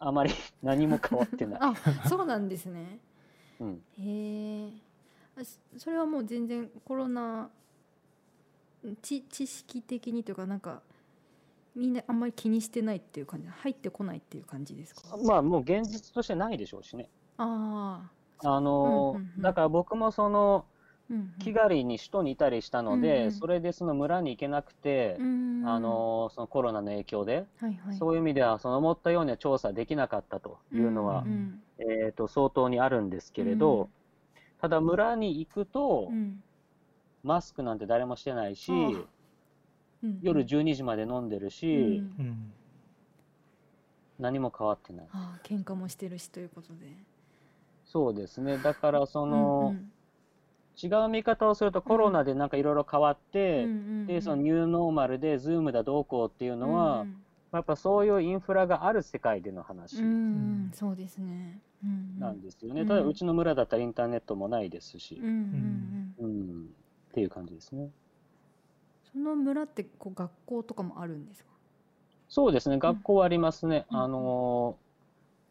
[0.00, 0.32] あまり
[0.64, 1.60] 何も変わってない。
[1.62, 1.74] あ
[2.08, 2.98] そうなんですね。
[3.60, 4.68] うん、へえ
[5.76, 7.50] それはもう全然コロナ
[9.02, 10.82] 知知識的にというかなんか
[11.74, 15.16] みんなあんまり気にしてないっていう感じ入ってこないっていう感じですか？
[15.16, 17.08] まあもう現実としてないでしょうしね。
[17.36, 18.08] あ
[18.42, 19.42] ああのうんうんうん。
[19.42, 20.66] だから僕もその
[21.10, 21.34] うんうん。
[21.40, 23.32] キガリに首都にいたりしたので、うんうん。
[23.32, 27.96] それでその村に行けなくて、うんあのそのコロナの影響で、はいはい。
[27.96, 31.60] そういう意味ではその思ったようには調査できなかったというのは、うん。
[31.78, 33.88] えー、と相当にあるんですけれど、うん
[34.64, 36.42] ただ村に行くと、うん。
[37.22, 38.74] マスクなんて誰もしてないし、あ
[40.02, 40.18] うん。
[40.22, 42.14] 夜12時まで飲んでるし、うん。
[42.18, 42.52] うん
[44.18, 45.06] 何も変わってない。
[45.12, 46.86] ああ喧嘩もしてるしということで。
[47.84, 48.58] そうですね。
[48.58, 49.90] だからその、うん
[50.82, 54.06] 違う見方をするとコロナでなんかいろいろ変わっうんて、うんうん。
[54.06, 57.23] で、そのニューノーマルで Zoom だどうこうっていうのは、うん
[57.58, 59.96] やっぱそういうインフラがある世界での話
[60.72, 61.60] そうですね。
[61.82, 62.82] うんなんですよね。
[62.82, 62.88] うん。
[62.88, 65.20] ただうちの村だったらインターネットもないですし。
[65.22, 66.64] うん、うんうんうん、
[67.10, 67.90] っていう感じですね。
[69.12, 71.50] その村ってこう学校とかもあるんですか？
[72.28, 73.86] そうですね、学校はありますね。
[73.90, 73.96] うん。
[73.98, 74.84] あのー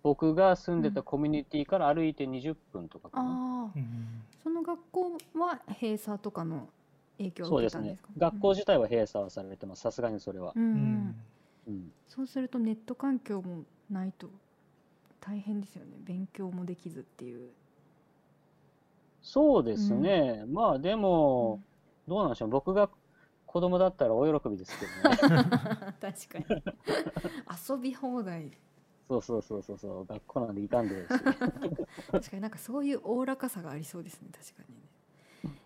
[0.03, 3.71] 僕が住んでたコミュニティから歩いて20分とかかな。
[4.43, 6.67] その学校は閉鎖とかの
[7.17, 8.25] 影響をそうですね受けたんですか。
[8.31, 9.81] 学校自体は閉鎖はされてます。
[9.81, 10.51] さすがにそれは。
[10.53, 10.59] う。
[10.59, 11.15] ん、
[11.67, 11.93] ううんんうん。
[12.07, 14.29] そうするとネット環境もないと
[15.19, 17.51] 大変ですよね勉強もできずっていう、
[19.21, 20.43] そうですね。
[20.47, 21.61] まあでも、
[22.07, 22.49] どうなんでしょう。
[22.49, 22.89] 僕が
[23.45, 25.19] 子供だったら大喜びですけどね。
[26.01, 26.45] 確かに
[27.69, 28.51] 遊び放題
[29.09, 31.25] そうそうそうそうそう学校なんでいかんでるし
[32.11, 34.81] 確かになんかそういうおおらかさがありそうですね確かにね。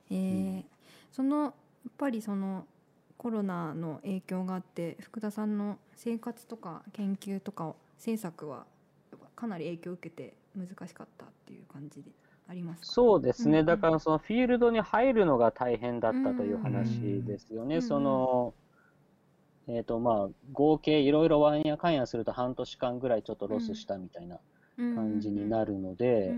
[0.09, 0.65] えー、
[1.11, 1.53] そのやっ
[1.97, 2.65] ぱりその
[3.17, 8.65] コロナの影響があって福田さんの生活とか研究とか制作は
[9.35, 12.11] かなり影響を受けて難しかったっていう感じで
[12.47, 12.87] ありますか？
[12.87, 17.77] そうですね、うんうん、だからそのフィールドに入るのが大変だったという話ですよね。
[17.77, 18.53] うんうん、その
[19.67, 24.39] えっ、ー、とまあ合計いろいろワンやかんやすると半年間ぐらいちょっとロスしたみたいな
[24.77, 26.35] 感じになるので、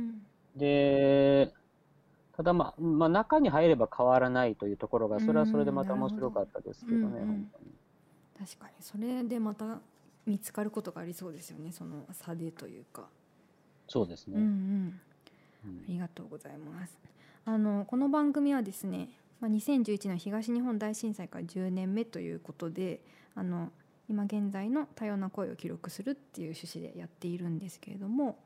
[0.55, 1.53] で
[2.39, 7.11] ただまあ、まあ、中に入れば変わらないというところがそれはそれでまた面白かったですけどね、うん。
[7.17, 7.51] うん、
[8.39, 8.71] 確かに。
[8.79, 9.81] それでまた
[10.25, 11.73] 見つかることがありそうですよね。
[11.73, 13.09] その差でというか。
[13.89, 15.01] そうですね、うんうん。
[15.83, 16.97] ありがとうございます。
[17.43, 19.09] あのこの番組はですね、
[19.41, 23.01] まあ、2011年東日本大震災から10年目ということで
[23.35, 23.69] あの
[24.09, 28.39] 今現在の多様な声を記録するっていう趣旨でやっているんですけれども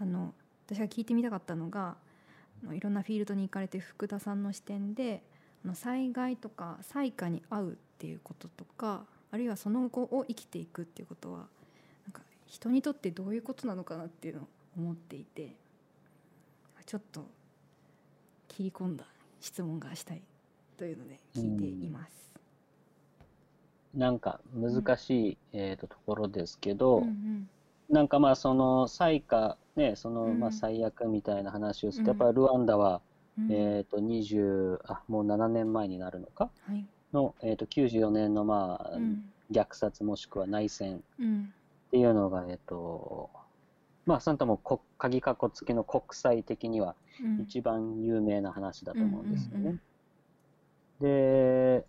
[0.00, 0.34] あの
[0.66, 1.94] 私が聞いてみたかったのが
[2.72, 5.22] いろんなフィールドに行かれて福田さんの視点で
[5.74, 14.44] 災害とか災禍に遭うっていうこととかあるいはその後を生きていくっていうことはなんか人にとってどういうことなのかなっていうのを
[14.76, 15.54] 思っていて
[16.86, 17.26] ちょっと
[18.48, 19.04] 切り込んだ
[19.40, 20.22] 質問がしたい
[20.78, 22.18] というので聞いています。
[23.94, 27.48] なんか難しい、うん、えーと、ところですけど、うんうん
[27.88, 33.00] なんかまあその災禍ねそのまあ最悪みたいな話をすると、やっぱりルワンダは、
[33.50, 36.50] えっ、と20あもう7年前になるのか、
[37.12, 38.98] の、えー、と94年のまあ、
[39.50, 41.02] 虐殺もしくは内戦。
[41.88, 43.30] っていうのが、えっ、と
[44.04, 44.60] まあそのとも
[44.98, 46.94] 鍵かっこ付きの国際的には
[47.42, 49.78] 一番有名な話だと思うんですよね。
[51.00, 51.84] で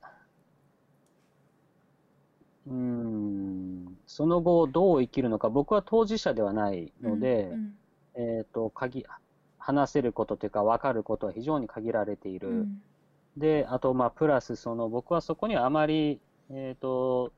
[2.68, 3.79] うん
[4.10, 7.74] その後どう生きるのか僕は当事者ではないので、うんうん、
[8.16, 9.06] えっ、ー、と鍵
[9.60, 12.82] 話せることというか分かることは非常に限られている、うん、
[13.38, 16.20] であとまあプラスその僕はそこにはあまり、
[16.50, 17.32] えっ、ー、と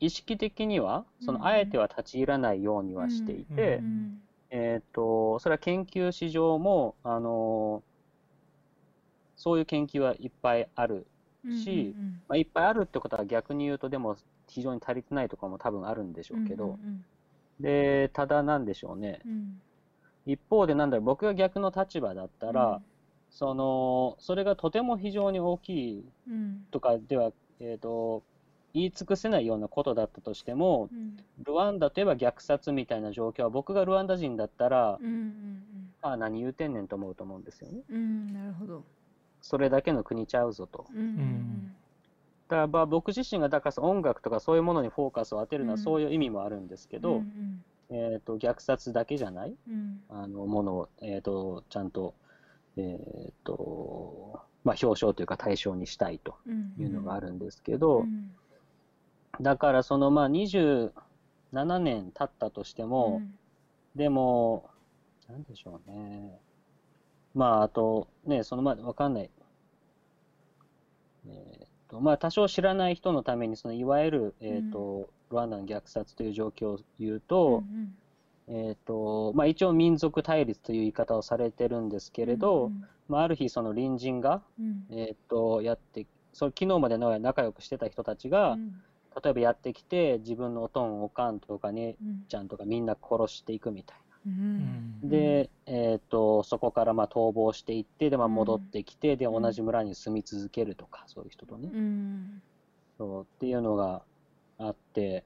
[0.00, 3.80] 意識的にはそのあえては立ち入らないようにはしていて、
[4.50, 7.84] えっ、ー、とそれは研究史上もあの
[9.36, 11.06] そういう研究はいっぱいある
[11.44, 14.16] し、うんうんうん、まあ、いっぱいあるってことは逆に言うとでも
[14.48, 17.04] 非常に足りてないとかも多分あるんでしょうけど、うんうんうん、
[17.60, 19.60] でただなんでしょうね、うん、
[20.26, 22.82] 一方でなんだろう僕が逆の立場だったら、うん、
[23.30, 26.04] そのそれがとても非常に大きい
[26.70, 28.22] とかでは、えーと、
[28.74, 30.88] 言い尽くせないようなことだったとしても、
[31.44, 35.62] ルワンダといえば虐殺みたいな状況は僕がルワンダ人だったら、うんうんうん、
[36.02, 37.80] ああ何言うてんねんと思うと思うんですよね。
[37.90, 38.84] うん、なるほど。
[39.40, 40.86] それだけの国ちゃうぞと。
[40.94, 41.74] うん、
[42.48, 52.14] だからまあ僕自身がだから音楽とかそういうものにフォーカスを当てるのはそういう意味もあるんですけど、うんえーと、虐殺だけじゃない、うん、あのものを、えーと、ちゃんと,、
[52.76, 56.36] えーとまあ、表彰というか対象にしたいと
[56.78, 60.90] いうのがあるんですけど、うんうん、だからそのまあ27
[61.80, 63.22] 年経ったとしても、
[63.94, 64.70] でも
[65.28, 66.38] なんでしょうね。
[67.34, 69.30] まあ、あと、ね、そのまあ、わかんない。
[71.26, 77.62] えーとまあ、多少知らない人のために、そのいわゆる、えーと、うん、ルワンダの虐殺という状況を言うと、
[78.48, 82.70] えーとまあ、一応民族対立という言い方をされてるんですけれど、
[83.08, 88.72] まあ、ある日、その隣人が、うん、えーと、やってそ昨日までの仲良くしてた人たちが、うん、
[89.22, 91.96] 例えばやってきて、自分のおとん、おかんとかね、
[92.28, 94.07] ちゃんとかみんな殺していくみたいな。
[95.02, 101.70] で、えーと、そこからまあ逃亡していってで、まあ、戻ってきて、で同じ村に住み続けるとかそういう人とね、
[102.98, 104.02] そうっていうのが
[104.58, 105.24] あって。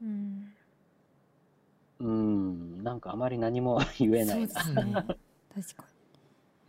[2.01, 2.83] うん。
[2.83, 4.55] なんかあまり何も 言えないな。
[4.55, 4.95] 確かに。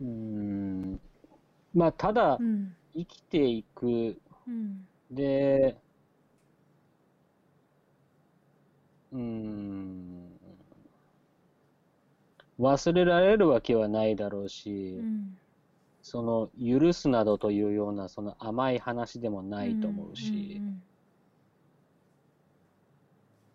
[0.00, 1.00] うん。
[1.74, 2.38] まあただ、
[2.94, 4.16] 生きていく、
[5.10, 5.76] で
[9.12, 10.33] うん
[12.58, 15.36] 忘れられるわけはないだろうし、うん、
[16.02, 20.82] その許すなどというようなその甘い話でもないと思うし、うんうん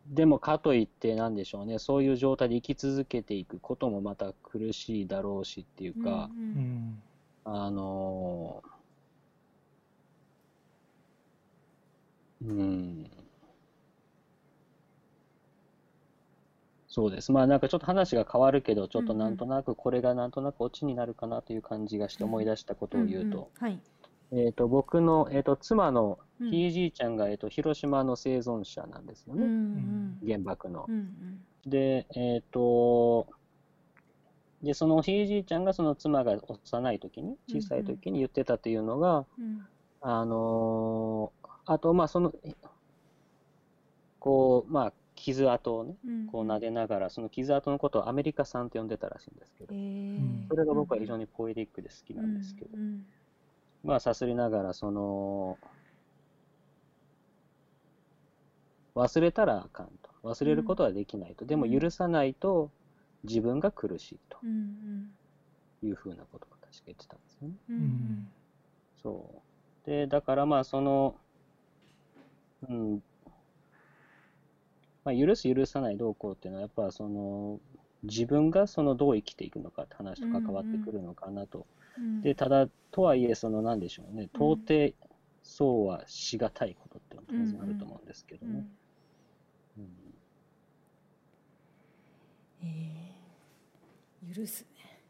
[0.10, 7.02] うん、でもかといってなんでしょうねそういう状態で生き続けていくこともまた苦しいだろうしっていうか、うん
[7.46, 8.64] うん、あの
[12.42, 13.10] うん
[16.89, 17.32] そうです。
[17.32, 23.80] まあなんかちょっと話が変わるけど、ちょっとなんとなくこれがなんとなくオチになるかなという感じがして思い出したことを言うと、はい、
[24.32, 29.52] えっ、と僕の、えーと、妻のひいじいちゃんが、えーと、広島の生存者なんですよね、うん
[30.21, 30.86] うん、原爆の。
[30.88, 33.28] うんうん、で、えっ、と、
[34.63, 39.65] で、そのひいじいちゃんがその妻が幼い時に、小さい時に言ってたというのが、うん。
[40.02, 41.39] あのー
[41.71, 42.34] あと、まあ、その、
[44.17, 49.73] こう、まあ、傷跡をね、うんこう撫でながら、その傷跡のことをアメリカ産って呼んでたらしいんですけど。
[49.73, 50.19] え、ー。
[50.19, 53.05] んそれが僕は非常にポエティックで好きなんですけど、うん。
[53.84, 55.58] まあ、さすりながら、その、
[58.95, 60.10] 忘れたらあかんと。
[60.23, 61.45] 忘れることはできないと。
[61.45, 62.69] でも許さないと
[63.23, 64.38] 自分が苦しいと。
[64.43, 65.12] うんうん。
[65.82, 67.53] いうふうなことを確か言ってたんですよね。
[67.69, 68.32] ううんん。
[69.01, 69.41] そ
[69.86, 69.89] う。
[69.89, 71.15] で、だからまあその、
[72.67, 73.03] うん、
[75.04, 77.60] まあ、許す許さないどうこうっていうのはやっぱその
[78.04, 81.68] 自分がそのどう生きていくのかって話と関わってくるのかなと。
[81.98, 82.22] うん。
[82.22, 84.94] で、ただ、とはいえ、そのなんでしょうね、到底
[85.44, 88.66] そうはしがたいことっていうのは当然あると思うんですけどね。
[89.78, 89.90] うんうん。
[92.64, 94.66] えー許す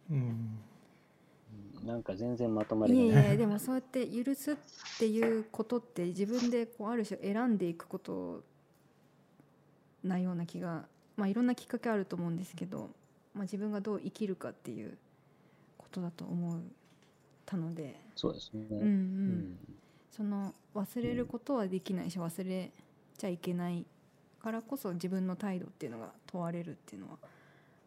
[0.10, 0.60] うん。
[1.82, 1.88] うん。
[1.88, 3.10] なんか全然まとまりい。
[3.10, 4.56] やいやでもそうやって許すっ
[4.99, 8.43] ていうことって自分でこうある種選んでいくこと
[10.03, 10.85] なような気が
[11.17, 12.89] まあいろんなきっかけあると思うんですけど、
[13.33, 14.97] まあ、自分がどう生きるかっていう
[15.77, 16.62] ことだと思っ
[17.45, 18.65] たので、そうですね。
[18.69, 19.57] うんううんん
[20.12, 22.71] その忘れることはできないし忘れ
[23.17, 23.85] ちゃいけない
[24.41, 27.17] からこそ自分の態度っていうのが問われるっていうのは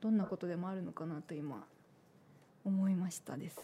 [0.01, 1.65] どんなことでもあるのかなと今
[2.65, 3.59] 思いましたです。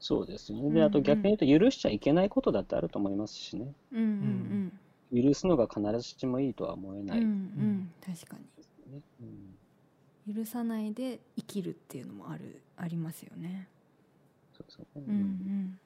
[0.00, 0.60] そうですね。
[0.60, 3.72] うんうんで、あと逆に言うと、許しちゃいけないことだってあると思いますしね。
[3.92, 4.80] うんうん
[5.12, 9.00] 許すのが必ずしもいいとは思えうん、ないうんうん、確かですね。
[9.20, 9.54] うん
[10.26, 13.68] に許さないで生きるっていうのもあるありますよね。
[14.56, 15.78] そうそうねうんうん。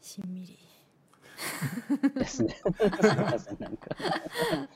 [0.00, 0.58] しんみり。
[2.14, 2.56] ですね。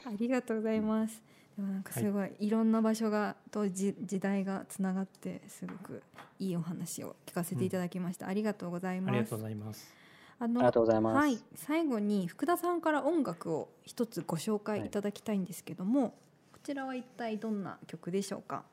[0.05, 1.23] ありがとうございます。
[1.57, 6.03] でもなんかすごい、い、ろんな場所がとじ時代がつながってすごく
[6.39, 8.29] いいお話を聞かせていただきました。
[8.29, 9.11] ありがとうございます。
[9.11, 10.02] ありがとうございます。
[10.43, 11.17] あのありがとうございます。
[11.17, 16.17] はい、最後に福田さんから音楽を一つご紹介いただきたいんですけども、
[16.53, 18.65] こちらは一体どんな曲でしょうか？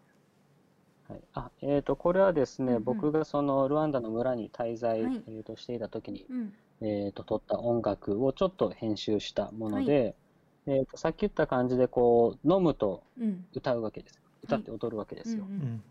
[1.07, 2.83] はい、あえー、とこれはですね、うんうん。
[2.85, 5.23] 僕がそのルワンダの村に滞在、はい。
[5.27, 10.15] えー、としていた時に、うん、えー、と撮った音楽をちょっと編集したもので、
[10.65, 14.19] えー、とさっき言った感じでこう飲むとうん、歌うわけです。
[14.41, 15.43] 歌って踊るわけですよ。
[15.47, 15.83] うんうん。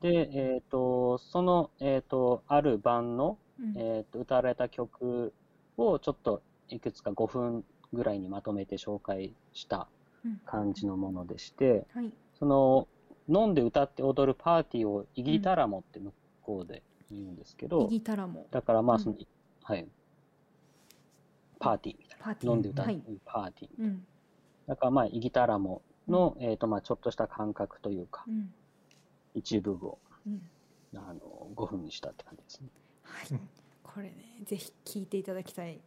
[0.00, 3.74] で、えー、とその、えー、とある版の、うん。
[3.76, 5.32] えー、と歌われた曲
[5.76, 9.88] をちょっといくつか5分ぐらいにまとめて紹介した
[10.24, 10.40] うん。
[10.44, 12.88] 感じのものでして、はい、その
[13.28, 18.46] 飲んで歌って踊るパーティーをイギタラモって向こうで言うんですけど、イギタラも。
[18.50, 19.02] だからまあうん。
[19.02, 19.16] その、
[19.62, 19.86] はい。
[21.58, 22.52] パーティーみたいな。
[22.52, 24.06] 飲んで歌う、はい、パーティーうん、
[24.66, 28.52] だからまあイギタラモの、えーとまあ、ちょっとした感覚というかうん、
[29.34, 30.42] 一部をうん。
[30.94, 32.68] あの5分にしたって感じですね
[33.06, 33.26] はい。
[33.30, 33.40] うん、
[33.82, 34.12] これね
[34.44, 35.78] ぜひ聞いていただきたい。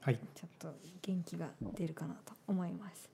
[0.00, 0.18] はい。
[0.34, 3.10] ちょっと元気が出るかなと思います。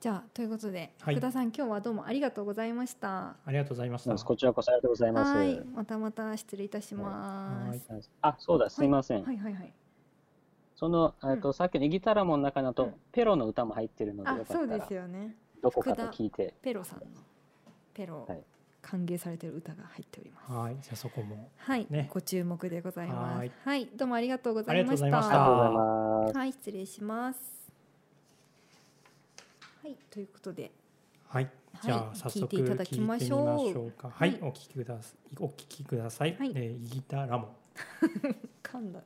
[0.00, 1.14] じゃあということで、はい。
[1.14, 3.36] 福田さん今日はどうもありがとうございました。
[3.44, 4.14] ありがとうございました。
[4.14, 5.32] こちらこそありがとうございます。
[5.36, 5.60] はい。
[5.74, 8.10] またまた失礼いたします。
[8.22, 9.72] あそうだすいません、はいはいはい。
[10.76, 11.54] その、えーとうん。
[11.54, 12.94] さっきのイギタラモの中だと、うん。
[13.12, 15.34] ペロの歌も入ってるのであよかったらそうですよね。
[15.60, 16.54] どこかと聞いて。
[16.62, 17.04] ペロさんの
[17.92, 18.24] ペロ。
[18.26, 18.42] はい
[18.82, 20.52] 歓迎されてる歌が入っております。
[20.52, 20.76] はい。
[20.80, 21.50] じゃあそこも。
[21.58, 22.08] はい、ね。
[22.12, 23.38] ご注目でございます。
[23.38, 23.52] はい。
[23.64, 23.86] はい。
[23.86, 25.04] どうもありがとうございました。
[25.04, 25.34] ありがとうございました。
[25.34, 26.52] ありがとうございますはい。
[26.52, 27.40] 失礼します。
[29.82, 29.96] はい。
[30.10, 30.70] ということで。
[31.28, 31.50] はい。
[31.82, 33.40] じゃはいあ早速聞いていただきましょう。
[33.40, 34.10] 聞いてみましょうか。
[34.14, 34.30] はい。
[34.30, 34.38] はい。
[34.42, 35.36] お聞きください。
[35.38, 36.36] お聞きください。
[36.38, 36.52] はい。
[36.54, 37.48] えーイギタラモン。
[38.62, 39.00] 噛んだ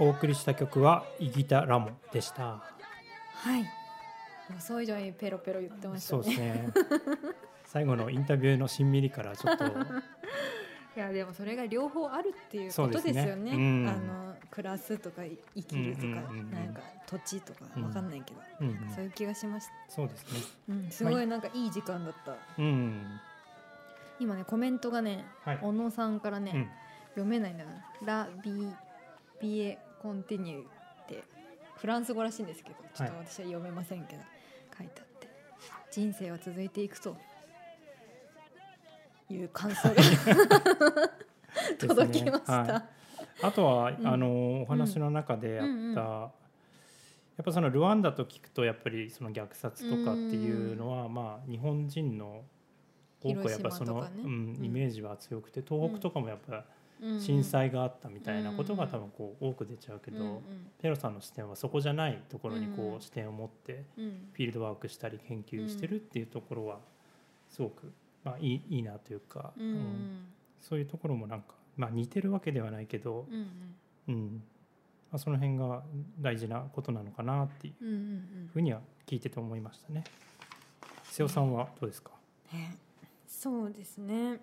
[0.00, 2.42] お送りした曲はイギタラモンでした。
[2.42, 3.62] はい。
[4.54, 6.72] 予想以上にペロペロ言ってましたそうねですね。
[7.66, 9.64] 最後のインタビューのしんみりからちょっと。
[10.96, 13.52] いやでもそれが両方あるっていうことですよね。
[13.52, 13.88] うん。
[13.88, 15.22] あの暮らすとか
[15.54, 17.84] 生きるとか、うんうんなんか土地とかうん。
[17.84, 20.40] わかんないけど、うんそういう気がしました、そうですね。
[20.68, 23.20] うん、すごいなんかいい時間だった、うん。
[24.20, 25.58] 今ねコメントがね、はい。
[25.60, 26.68] 小野さんからね、うん。
[27.10, 27.70] 読めないんだな
[28.04, 28.72] 「ラ・ビ・
[29.40, 31.22] ビエ・コンティニュー」って
[31.76, 34.22] フランス語らしいんですけどちょっと私は読めませんけど、
[34.76, 35.28] 書いてあって
[35.90, 37.16] 「人生は続いていくと」
[39.30, 39.94] いう感想が
[41.78, 42.82] 届きました、はい。
[43.42, 44.06] あとは、うん。
[44.06, 45.94] あのお話の中であった、うんうん。
[45.94, 46.30] や
[47.42, 52.42] っぱそのルワンダと聞くとやっぱりその虐殺とかっていうのは、まあ日本人の
[53.22, 54.10] 多くはやっぱその、ね。
[54.16, 54.64] うんうん。
[54.64, 56.64] イメージは強くて東北とかもやっぱ
[57.20, 60.42] 震災があったみたいなことが多分こう多く出ちゃうけど、
[60.80, 66.78] ペロさんの視点はそこじゃないところにこう視点を持ってフィールドワークしたり研究してるっていうところは
[67.50, 67.92] すごく
[68.24, 70.26] まあいいいいなというか、うん、
[70.60, 73.26] そういうところもなんか、まあ、似てるわけではないけど、
[74.08, 74.42] うん、
[75.10, 75.82] まあ、その辺が
[76.20, 80.04] 大事なことなのかなっていうふうには聞いてて思いましたね。
[81.04, 82.10] 瀬尾さんはどうですか、
[83.26, 84.40] そうですね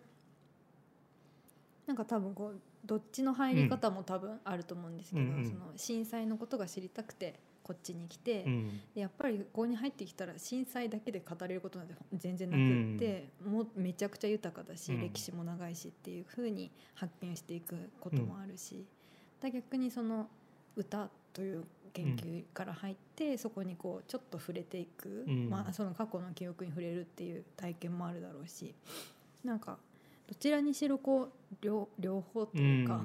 [1.88, 18.86] なんか多分こうどっちの入り方も多分あると思うんですけど、うん、その震災のことが知りたくてこっちに来て、うん、やっぱりここに入ってきたら震災だけで語れることなんて全然なくって、うん、もうめちゃくちゃ豊かだし、歴史も長いしっていうふうに発見していくこともあるし、
[19.42, 20.28] だ逆にその
[20.76, 28.76] 歌という研究から入って、そこにこうちょっと触れていく、まあ、その過去の記憶に触れるっていう体験もあるだろうし
[29.44, 29.78] なんか
[30.28, 33.02] どちらにしろこう両両方というか、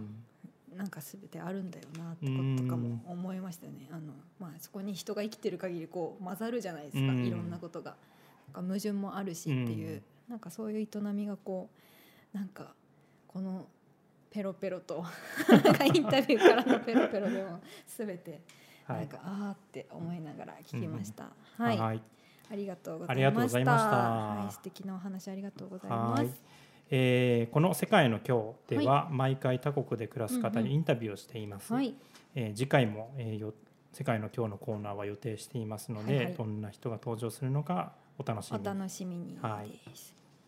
[0.72, 2.26] うん、なんか全てあるんだよなと
[2.68, 3.88] かも思いましたね。
[3.90, 7.96] あのまあ、そこに人が生きてる限りこう混ざるじゃないですか、いろんなことが。
[8.52, 11.68] なんか矛盾もあるしっていう、うなんかそういう営みがこ
[12.34, 12.74] うなんか
[13.28, 13.66] この
[14.30, 15.04] ペロペロと
[15.94, 18.40] インタビューからのペロペロでも全て
[18.88, 21.24] なんか、はい、ああって思いながら聞きました。
[21.58, 22.02] うん、はい、はい、
[22.50, 23.70] ありがとうございました。
[23.70, 26.42] はい、素敵なお話ありがとうございます。
[26.90, 31.94] えー、この「世界の今日」では、毎回他国で暮らす方にインタビューをしています、うんうん、
[32.34, 33.54] えー、次回も、えー、よ
[33.92, 39.78] 「世界の今日」のコーナーは予定していますので、はいはい、どんな人が登場するのかお楽しみお楽しみにはい、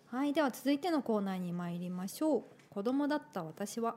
[0.07, 2.43] はい、では続いてのコーナーに参りましょう。
[2.68, 3.97] 子供だった私は。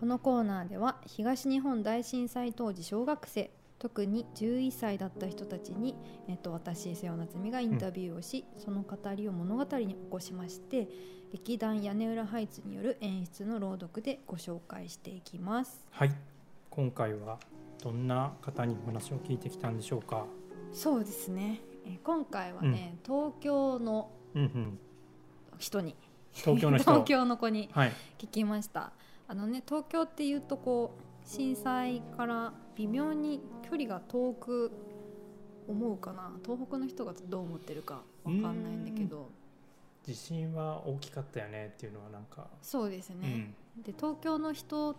[0.00, 3.50] このコーナーでは東日本大震災当時小学生
[3.82, 5.96] 特に11歳だった人たちに、
[6.28, 10.86] えっと、私瀬尾夏美がインタビューをし、うん、その語りを物語に起こしまして
[11.32, 15.84] 劇団屋根裏ハイツによる演出の朗読でご紹介していきます。
[15.90, 16.14] はい。
[16.70, 17.40] 今回は
[17.82, 20.26] どんな方にお話を聞いてきたんでしょうか？
[20.72, 21.60] そうですね。
[21.84, 24.10] え今回はね、うん、東京の
[25.58, 25.96] 人に、
[26.34, 27.68] 東京の 東京の子に
[28.18, 28.90] 聞きました、はい、
[29.28, 34.72] あのね東京っていうとこう震災から微妙に距離が遠く
[35.68, 36.32] 思うかな。
[36.44, 39.30] 東北の人がどう思ってるかわかんないんだけど。
[40.04, 42.48] 地震は大きかったよねっていうのはなんか。
[42.60, 44.96] そうですね、うん、で東京の人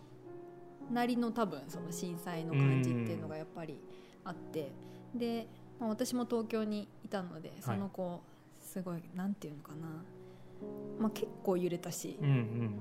[0.90, 3.78] なりの多分その震災の感じっていうのがやっぱり
[4.24, 4.70] あって。
[5.14, 5.46] で、
[5.78, 8.20] まあ、私も東京にいたのでその子
[8.60, 9.86] すごいなんていうのかな、
[10.98, 12.74] まあ、結構揺れたし、うんうん、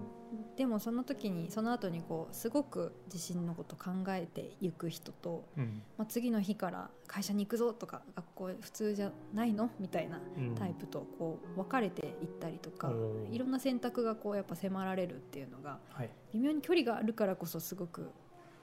[0.55, 9.69] でもその時にその後にこうすごく地震のこと考えていく人と、うん、まあ、次の日から会社に行くぞとか学校普通じゃないの？
[9.79, 10.19] みたいな
[10.57, 18.09] タイプとこう分かれていったりとか、うん、いろんな選択がこうやっぱ迫られるっていうのが、はい、微妙に距離があるからこそすごく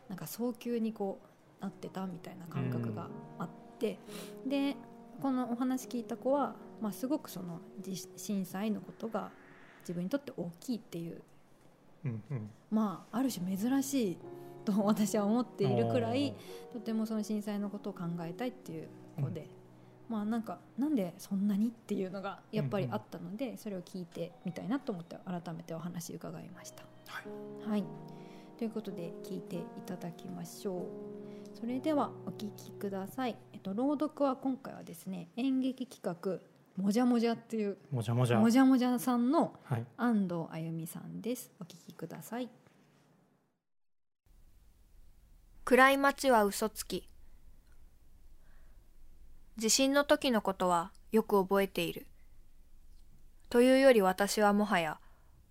[0.08, 1.20] なんか早急にこ
[1.60, 3.08] うなってたみたいな感覚が
[3.38, 3.48] あっ
[3.78, 3.98] て、
[4.44, 4.76] うん、で
[5.20, 7.60] このお話聞いた子は、まあ、すごくその
[8.16, 9.30] 震災のことが
[9.82, 11.20] 自分にとって大きいっていう
[12.05, 14.18] うんうん、まあある種珍しい
[14.64, 16.34] と私は思っているくらい
[16.72, 18.88] とてもその震災のことを考えたいっていう
[19.20, 19.40] 子で、
[20.09, 26.82] うん、まあなんかなんでそんなにっていうのがやっぱりあったので、うんうん、それを聞いてみたいなと思って改めてお話伺いました。
[27.07, 27.22] は
[27.66, 27.84] い、はい、
[28.59, 30.84] ということで聞いていただきましょう。
[31.59, 33.36] それではお聞きください。
[33.53, 36.40] えっと朗読は今回はですね演劇企画
[36.81, 38.39] もじゃもじゃっていうもじゃもじゃ。
[38.39, 39.55] もじゃもじゃさんの
[39.97, 42.49] 安藤あゆみさんです、お聞きください。
[45.64, 47.09] 暗い街は嘘つき。
[49.57, 52.07] 地震の時のことはよく覚えている。
[53.49, 54.99] というより私はもはや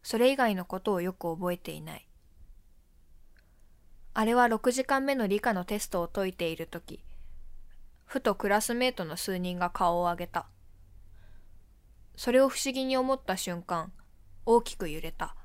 [0.03, 2.05] それ以外のことをよく覚えていない。
[4.13, 6.99] あれは6時間目の理科のテストを解いている時
[8.05, 10.47] ふとクラスメートの数人が顔を上げた
[12.19, 13.93] それを不思議に思った瞬間、
[14.45, 15.37] 大きく揺れた。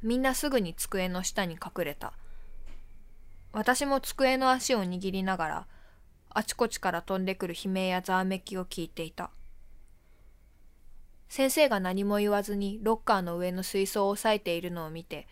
[0.00, 2.12] みんなすぐに机の下に隠れた。
[3.50, 5.66] 私も机の足を握りながら、
[6.30, 9.32] あちこちから飛んでくる悲鳴やざわめきを聞いていた。
[11.28, 15.26] 先生が何も言わずにロッカーの上の水槽を押さえているのを見て、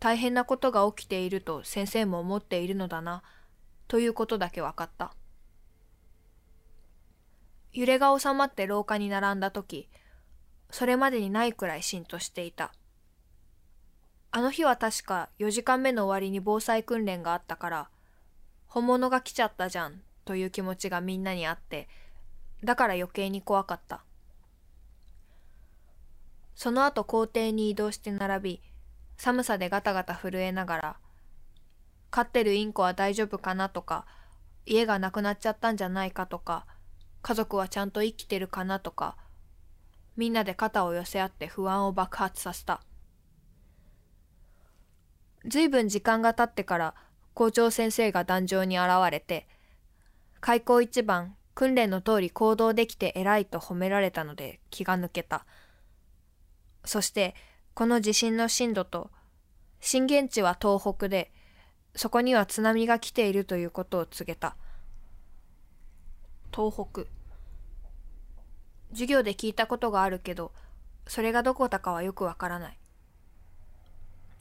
[0.00, 3.22] 大変なことが起きていると先生も思っているのだな、
[3.86, 5.14] ということだけ分かった。
[7.72, 9.88] 揺れが収まって廊下に並んだ時、
[10.70, 12.72] それまでにないくらいしんとしていた。
[14.30, 17.88] あの日は確か4時間目の終わりに防災訓練があったから、
[18.66, 21.88] 本物が来ちゃったじゃんという気持ちがみんなにあって、
[22.64, 24.02] だから余計に怖かった。
[26.54, 28.62] その後校庭に移動して並び、
[29.16, 30.96] 寒さでガタガタ震えながら、
[32.10, 34.06] 飼ってるインコは大丈夫かなとか、
[34.64, 36.66] 家がなくなっちゃったんじゃないかとか、
[37.22, 39.16] 家族はちゃんと生きてるかなとか、
[40.16, 42.82] みんなで肩を寄せ合って不安を爆発させた。
[45.46, 46.94] ずいぶん時間が経ってから
[47.34, 49.46] 校長先生が壇上に現れて、
[50.40, 55.46] 開校一番訓練の通り行動できて偉いと褒められたので気が抜けた。
[56.84, 57.34] そして
[57.74, 59.10] この地震の震度と
[59.80, 61.32] 震源地は東北で
[61.94, 64.56] そこには津波が来ているということを告げた。
[66.54, 67.06] 東北。
[68.90, 70.52] 授業で聞いたことがあるけど、
[71.06, 72.78] それがどこだかはよくわからない。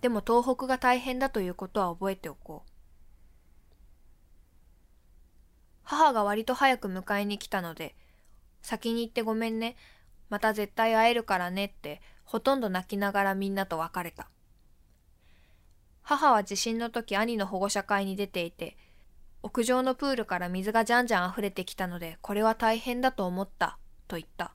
[0.01, 2.71] でも東北が大変だということは覚えておこう。
[5.83, 7.95] 母が割と早く迎えに来たので、
[8.61, 9.75] 先に行ってごめんね、
[10.29, 14.29] また絶対会えるからねってほとんど泣きながらみんなと別れた。
[16.01, 18.77] 母は地震の時兄の保護者会に出ていて、
[19.43, 24.53] 屋上のプールから水がじゃんじゃん溢れてきたので、これは大変だと思った、と言った。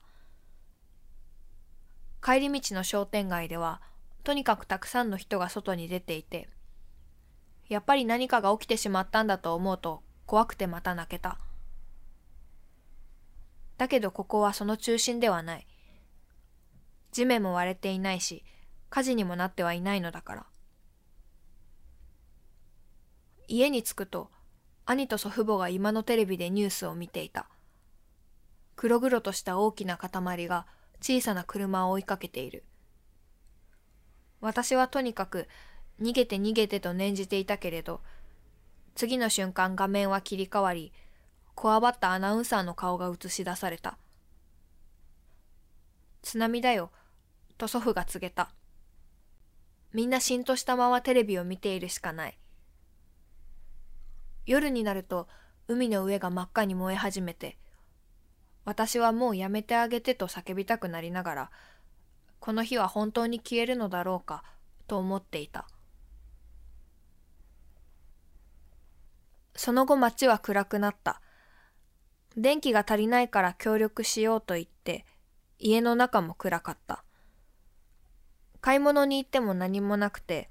[2.23, 3.81] 帰り道の商店街では、
[4.23, 6.49] とにかくたくさんの人が外に出ていて、
[7.69, 11.37] やっぱり何かが起きてしまったんだと思うと、怖くてまた泣けた。
[13.77, 15.67] だけどここはその中心ではない。
[17.11, 18.43] 地面も割れていないし、
[18.89, 20.45] 火事にもなってはいないのだから。
[23.47, 24.29] 家に着くと、
[24.89, 27.49] 兄と祖父母が今のテレビでニュースを見ていた。
[28.77, 30.65] 黒々とした大きな塊が
[31.01, 32.63] 小さな車を追いかけている。
[34.39, 35.49] 私はとにかく
[35.99, 37.99] 逃げて逃げてと念じていたけれど、
[38.95, 40.93] 次の瞬間画面は切り替わり、
[41.53, 43.97] こわばったアナウンサーの顔が映し出された。
[46.21, 46.91] 津波だよ、
[47.57, 48.51] と祖父が告げた。
[49.91, 52.37] みんなしんとしたままテレビを見ているしかない。
[54.47, 55.27] 夜になると
[55.67, 57.57] 海の上が真っ赤に燃え始めて、
[58.63, 61.51] 私はもうやめてあげてと叫びたくなりながら、
[62.39, 64.43] この日は本当に消えるのだろうか
[64.87, 65.67] と思っていた。
[69.55, 71.21] その後街は暗くなった。
[72.37, 75.05] 電気が足りないから協力しようと言って、
[75.59, 77.03] 家の中も暗かった。
[78.61, 80.49] 買い物に行っても何もなくて、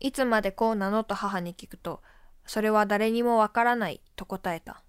[0.00, 2.02] いつまでこうなのと母に聞くと、
[2.46, 4.82] それは誰にもわからないと答えた。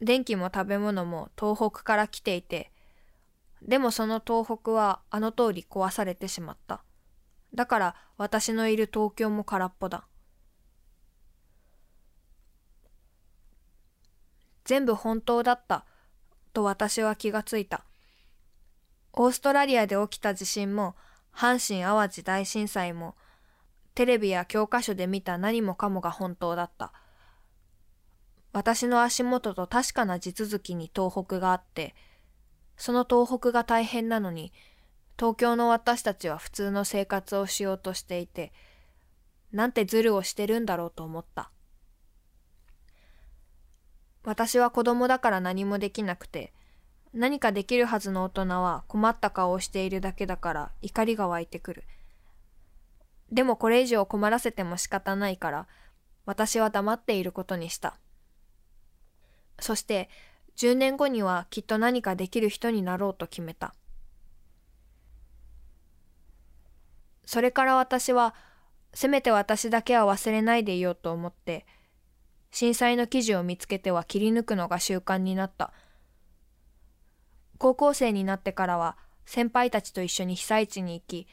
[0.00, 2.72] 電気も食べ物も東北から来ていて、
[3.62, 6.82] でもその東北はあの通り壊されてしまった。
[7.54, 10.06] だから私のいる東京も空っぽだ。
[14.64, 15.84] 全部本当だった
[16.52, 17.84] と私は気がついた。
[19.12, 20.94] オーストラリアで起きた地震も、
[21.34, 23.14] 阪神淡路大震災も、
[23.96, 26.92] テレビや教科書で見た何もかもが本当だった。
[28.52, 31.94] 私の足元と確かな地続きに東北があって、
[32.76, 34.52] その東北が大変なのに、
[35.18, 38.52] 東京の私たちは普通の生活をしようとしていて、
[39.50, 41.50] なんてズルをしてるんだろうと思った。
[44.24, 46.52] 私は子供だから何もできなくて、
[47.14, 51.84] 何かできるはずの大人は困った顔をしているだけだから怒りが湧いてくる。
[53.32, 55.66] でもこれ以上困らせても仕方ないから
[56.24, 57.98] 私は黙っていることにした。
[59.58, 60.08] そして
[60.56, 63.74] 10年後にはきっと何かできる人になろうと決めた。
[67.24, 68.34] それから私は
[68.94, 71.66] せめて私だけは忘れないでいようと思って
[72.50, 75.72] 震災の記事を見つけては切り抜くのが習慣になった。
[77.58, 81.26] 高校生になってからは先輩たちと一緒に被災地に行き、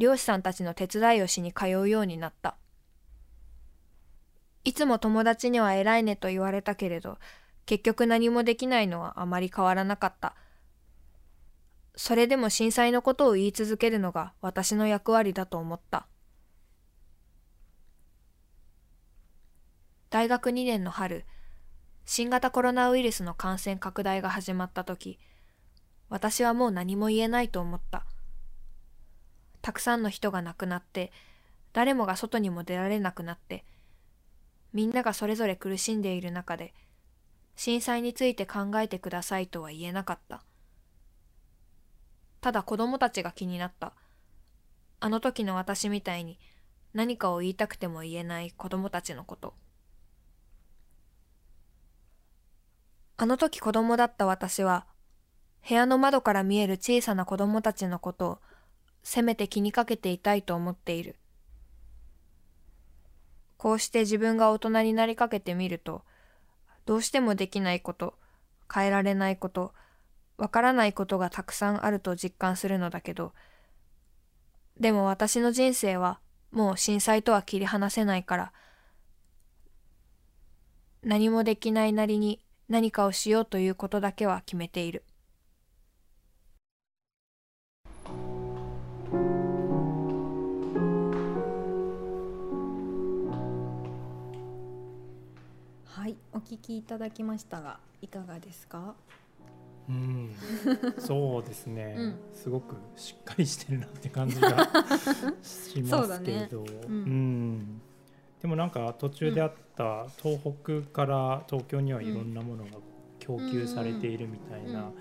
[0.00, 2.56] 漁師さんたちの手伝いをしに通うようになった。
[4.64, 7.18] いつも友達には偉いねと言われたけれど、
[7.66, 10.34] 結局何もできないのはあまり変わらなかった。
[11.96, 16.06] それでも震災のことを言い続けるのが私の役割だと思った。
[20.08, 21.26] 大学2年の春、
[22.06, 25.18] 新型コロナウイルスの感染拡大が始まった時、
[26.08, 28.06] 私はもう何も言えないと思った。
[29.62, 31.12] たくさんの人が亡くなって、
[31.72, 33.64] 誰もが外にも出られなくなって、
[34.72, 36.74] みんながそれぞれ苦しんでいる中で、
[37.56, 40.42] 震災について考えてくださいとは言えなかった。
[42.40, 43.92] ただ子供たちが気になった。
[45.00, 46.38] あの時の私みたいに
[46.94, 49.54] 何かを言いたくても言えない子供たちのこと。
[53.16, 54.86] あの時子供だった私は、
[55.68, 58.38] 部屋の窓から見える小さな子供たちのことを、
[59.02, 61.16] せめて気にかけていたいと思っている。
[63.56, 66.02] こうして自分が大人になりかけてみると、
[66.86, 68.14] どうしてもできないこと、
[68.72, 69.74] 変えられないこと、
[70.38, 73.34] わからないことがたくさんあると実感するのだけど、
[74.78, 76.20] でも私の人生は
[76.50, 78.52] もう震災とは切り離せないから、
[81.02, 85.04] 何もできないなりに何かをしようということだけは決めている。
[96.32, 98.94] お聞きいただきましたがいかがですか？
[99.88, 100.30] うん、
[100.98, 104.50] そうですね、うん、すごくしっかりしてるなって感じが
[105.42, 106.60] しますけど。
[106.60, 106.70] う、ね。
[106.86, 107.80] うん、うん、
[108.40, 112.70] でもなんか途中であった東北から東京にはいろんなものが
[113.18, 114.92] 供給されているみたいな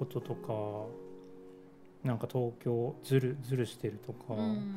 [0.00, 0.52] こととか、
[2.02, 4.74] うん、なんか東京ずるずるしてるとか、うん、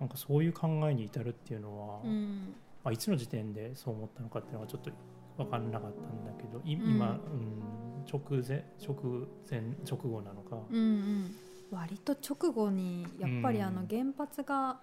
[0.00, 2.54] なんかそういう考えに至るっていうのは、うん、
[2.84, 4.90] まあ、いつの時点でそう思ったのかっていうのはちょっと
[5.36, 11.36] 分からなかったんだけど今、うん、直前直前直後なのか、うんうん、
[11.70, 14.78] 割と直後にやっぱりあの原発が、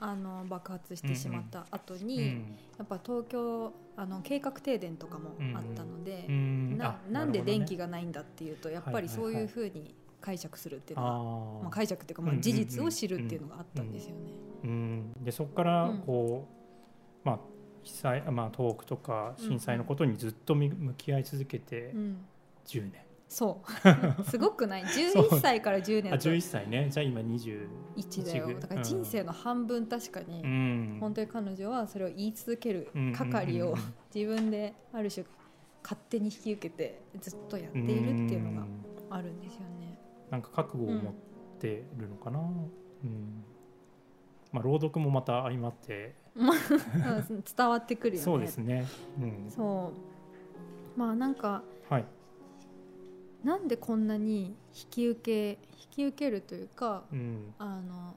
[0.00, 2.22] あの爆発してしまった後に、うん。
[2.22, 6.34] うん、やっぱ東京あの計画停電とかもあったので、うん。
[6.34, 6.38] う
[6.74, 14.30] ん、ななんで電気がないんだっていうとやっぱりそういうふうに解釈するっていうのは、まあ、解釈っていうかまあ事実を知るっていうのがあったんですよね。
[14.62, 15.12] うん。
[15.20, 16.57] でそこからこう、
[17.28, 17.38] まあ
[17.82, 21.94] 被災、まあ、東北とか震災のことにずっと向き合い続けて
[22.66, 23.02] 10年。
[23.28, 23.62] そ
[24.18, 24.24] う。
[24.24, 26.88] すごくない？11歳から10年あ11歳ね。
[26.90, 28.58] じゃあ今21だよ。
[28.58, 33.74] だから人生の半分確かに、うん、本当に彼女はそれを言い続ける係を
[34.14, 35.26] 自分である種
[35.82, 38.66] 勝手に引き受けてずっとやっているっていうのが
[39.10, 39.98] あるんですよね。
[40.30, 41.14] なんか覚悟を持っ
[41.58, 43.44] てるのかな、うん、うん
[44.52, 46.14] まあ、朗読もまた相まって。
[46.38, 48.24] 伝わってくるよね。
[48.24, 48.86] そうですね、
[49.20, 49.92] うん、そ
[50.96, 50.98] う。
[50.98, 52.04] まあなんか、はい、
[53.44, 58.14] なんでこんなに引き受け引き受けるというか、うん、あの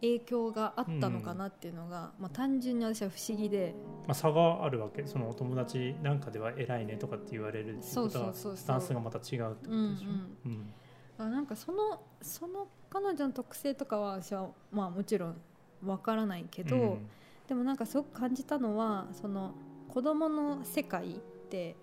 [0.00, 3.74] 影響があったのかなっていうのが、うん、まあ、単純に私は不思議で、
[4.06, 5.04] まあ、差があるわけ。
[5.06, 10.08] そのお友達なんかでは偉いねとかって言われるってことはスタンスがまた違うってことでしょ。
[10.10, 10.72] うんうん。
[11.18, 15.36] うん、なんかそのその彼女の特性とかは私は、まあ、もちろん
[15.84, 17.06] わからないけど、うん、
[17.48, 19.54] でもなんかすごく感じたのはその
[19.88, 21.14] 子供の世界っ
[21.50, 21.76] て、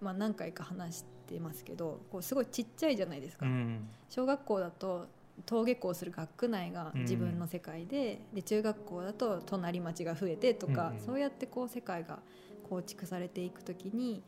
[0.00, 5.06] まあ、何回か話してますけどこうすごいちっちゃいじゃないですか、うん、小学校だと
[5.46, 12.20] 登下校する学区内が自分の世界でうん、で中学校だと隣町が増えてとか、うん、そうやってこう世界が
[12.68, 14.22] 構築されていく時に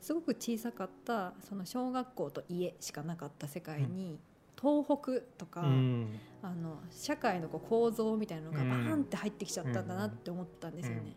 [0.00, 4.18] すごく小さかったその小学校と家しかなかった世界に、
[4.62, 11.16] 東北とか、うん、あの社会のこう構造みたいなのがバーンって入ってきちゃったんだなって思ったんですよね。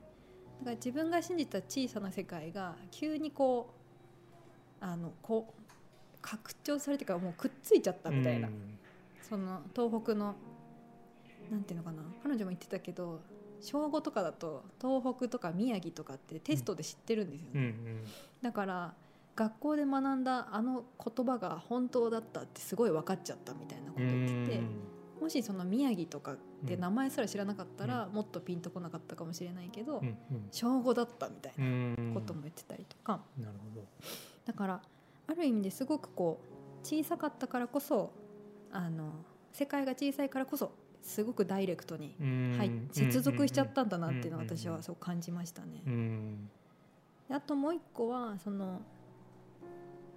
[0.59, 3.69] だから自分が信じた小さな世界が急にこ
[4.81, 5.61] うあのこう
[6.21, 8.79] 拡張されてからもうくっついちゃったみたいな、うん、
[9.21, 10.35] その東北の
[11.51, 12.01] なんていうのかな。
[12.23, 13.21] 彼女も言ってたけど
[13.61, 17.75] 小5とかだと東北とか宮城とかってテストで知ってるんですよね、
[18.41, 18.93] だから
[19.35, 24.61] 学校で学んだあの言葉が本当だったってすごい分かっちゃったみたいなことを言ってて
[25.21, 30.01] もしその宮城とかって名前すら知らなかったらもっとピンとこなかったかもしれないけど
[30.51, 33.21] 小5だったみたいなことも言ってたりとか。
[33.37, 33.85] なるほど。
[34.45, 34.81] だから
[35.27, 36.39] ある意味ですごくこ
[36.83, 38.11] う小さかったからこそ
[38.71, 39.13] あの
[39.51, 40.71] 世界が小さいからこそ
[41.01, 45.81] すごくダイレクトに入接続しちゃったんだなっていうのは私はそう感じましたね。
[47.29, 48.81] あともう一個はその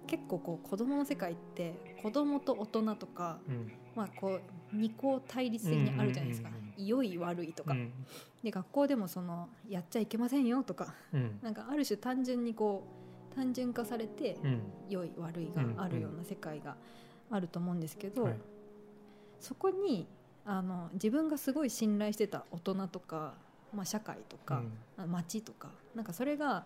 [0.09, 4.41] 結構こう子供の世界って子供と大人とか、うん、まあこう
[4.73, 7.91] 二項対立的にあるじゃないですか、良い悪いとか、うん、
[8.43, 12.83] で学校でもそのやっちゃいけませんよとか、うん、なんかある種単純にこ
[13.31, 14.37] う単純化されて、
[14.89, 16.75] 良い悪いがあるような世界が
[17.29, 18.35] あると思うんですけど、はい、
[19.39, 20.07] そこに
[20.43, 23.35] あの自分がすごい信頼してた大人とか、
[23.71, 24.63] まあ、社会とか、
[24.97, 26.65] うん、町とかなんかそれが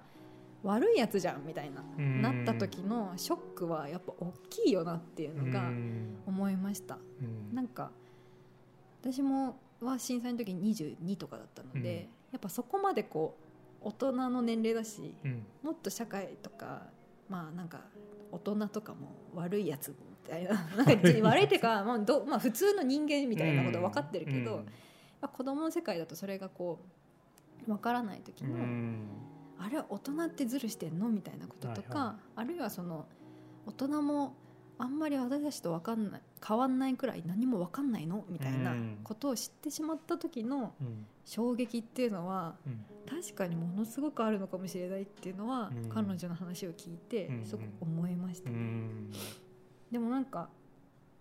[0.63, 1.83] 悪いやつじゃんみたいな
[2.31, 5.69] なった時のショックはやっぱ大きいよなっていうのが
[6.25, 6.97] 思いました。
[7.51, 7.91] なんか
[9.01, 13.35] 私もは震災の時に22とかだったので、やっぱそこまでこ
[13.81, 15.13] う大人の年齢だし、
[15.61, 16.83] もっと社会とか
[17.29, 17.81] まあなんか
[18.31, 19.95] 大人とかも悪いやつみ
[20.29, 20.91] たいな なんか
[21.29, 24.65] 悪いっていうか、 まあどまあ、普通の人間みたいなことは分かってるけど、うん、
[25.21, 26.79] 子供の世界だとそれがこ
[27.67, 28.55] う分からない時の
[29.59, 31.09] あれは大人ってズルしてんの？
[31.09, 33.05] みたいなこととか、はいはあるいはその
[33.65, 34.35] 大人も
[34.77, 38.25] あんまり私たちと分かんない変わんないくらい何も分かんないの？
[38.29, 38.99] みたいなうん。
[39.03, 41.05] ことを知ってしまった時のうん。
[41.25, 42.85] 衝撃っていうのはうん。
[43.07, 45.89] 確かにものすごくあるのかもしれないっていうのは、うん。
[45.89, 49.11] 彼女の話を聞いてうんすごく思いました、うん。
[49.91, 50.49] でもなんか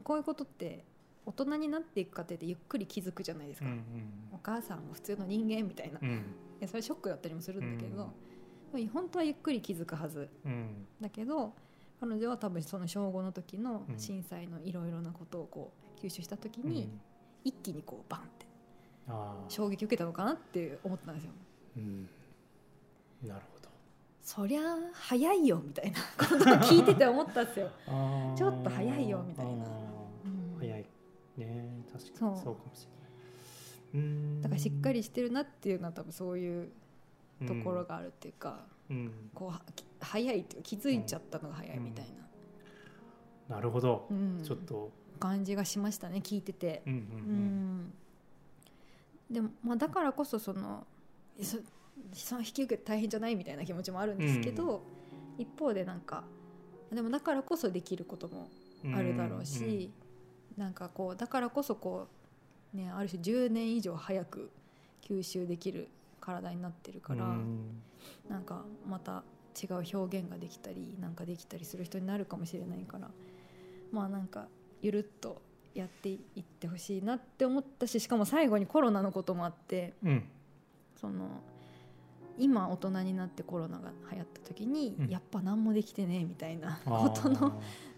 [0.03, 0.85] こういうことって
[1.25, 3.85] 大人になっていく過程でゆっくり気づくじゃないですか、うん
[4.33, 6.01] お母さんも普通の人間みたいな、
[6.63, 8.11] やそれショックだったりもするんだけど、
[8.75, 8.89] うん。
[8.89, 10.29] 本当はゆっくり気づくはず。
[10.45, 10.87] うん。
[11.01, 11.53] だけど
[12.01, 13.99] 彼女は多分その小5の時のうん。
[13.99, 17.01] 震災のいろいろなことをこう吸収した時にうん。
[17.45, 18.47] 一気にこうバンって
[19.49, 21.33] 衝撃受けたのかなって思ったんですよ。
[21.77, 22.09] うん。
[23.25, 23.69] なるほど。
[24.23, 24.61] そりゃ
[24.93, 27.69] 早いよみたいなことを聞いてて思ったんですよ。
[28.37, 29.65] ちょっと早いよみたいな。
[30.25, 30.57] うん。
[30.61, 30.87] 早い。
[31.37, 32.55] ね確かにそう。
[32.57, 32.97] かもしれない。
[32.97, 33.02] うん
[34.41, 36.71] だからしっかりしてるなっていうのは多分そういう
[37.47, 39.13] ところがあるっていうか、うん。
[39.35, 42.07] こう早いっていうか気づいちゃったのが早いみたい
[43.49, 44.07] な、なるほど。
[44.11, 44.41] うん。
[44.43, 44.91] ちょっと。
[45.21, 46.83] 感じがしましたね聞いてて。
[46.87, 47.81] うんううん。
[47.83, 47.93] ん。
[49.31, 50.87] でも、まあ、だからこそその
[51.41, 51.59] そ
[52.13, 54.83] その引き受けて大変じゃないみたいな気持ちもあるんですけど、
[55.39, 56.25] 一方でなんか
[56.91, 58.49] でもだからこそできることも
[58.85, 59.91] うんあるだろうし、
[60.57, 62.22] なんかこうだからこそこう、
[62.75, 64.51] ね、ある種10年以上早く
[65.03, 65.89] 吸収できる
[66.21, 67.83] 体になってるから、うん。
[68.29, 69.23] なんかまた
[69.61, 73.11] 違う表現ができたりなんかできたりする人になるかもしれないから
[73.93, 74.47] まあなんか
[74.81, 75.43] ゆるっと
[75.75, 80.25] やっていってほしいなって思ったししかも最後にコロナのこともあってうん。
[81.01, 81.43] その
[82.39, 85.09] 今大人になってコロナが流行った時に、うん。
[85.09, 87.53] やっぱ何もできてねえみたいなあこと のー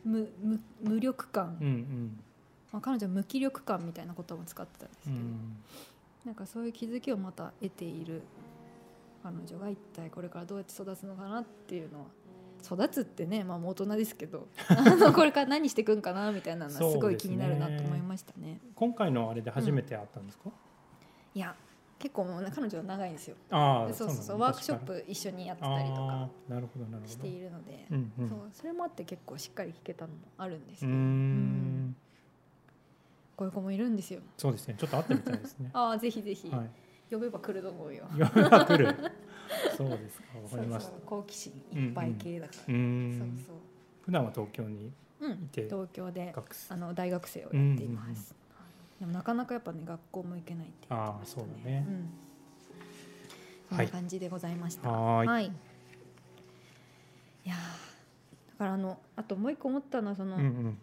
[0.05, 1.57] 無無無力感、
[2.75, 5.57] まあ、彼女は無気力感みたいなことも使ってたんですけど、うん。
[6.27, 8.23] なんかそういう気づきをまた得ている
[9.23, 12.07] 彼女が一体これからどうやって育つのかなっていうのは
[12.65, 18.59] 育つってね、まあ、もう大人ですけど あのこれから何していくんかなみたいなのはすごい気になるなと思いましたね。
[18.75, 20.51] 今回のあれで初めて会ったんですか？
[21.33, 21.55] いや
[21.99, 23.37] 結構もうね彼女は長いんですよ。
[23.51, 26.29] ああそうそうそうワークショップ一緒にやってたりとか
[27.07, 28.29] しているので、うんうん。
[28.29, 31.97] そうそれもあって結構しっかり聞けたのもあるんですけど、ん
[33.37, 34.21] こういう子もいるんですよ。
[34.37, 34.77] そうですね。
[34.79, 35.71] ちょっと会ってみたいですね。
[35.73, 36.71] ああぜひぜひ、はい。
[37.11, 38.07] 呼べば来ると思うよ。
[38.17, 38.95] 夜が来る。
[39.77, 40.93] そうですかわかりました。
[41.07, 42.61] 好奇心いっぱい系だから。
[42.69, 43.19] うーん。
[43.19, 43.57] そうそう。
[44.03, 46.35] 普段は東京にうんいて東京で
[46.69, 48.35] あの大学生をやっています、
[49.01, 51.81] でもなかなかやっぱね学校も行けないって言ってましたねあーそうだね。
[51.81, 52.11] ん、
[53.69, 54.91] そんはない感じでございました。
[54.91, 55.45] はーい。
[55.47, 55.51] い、い
[57.49, 60.79] やーだからあのあともう一個思ったのはその、うんうん。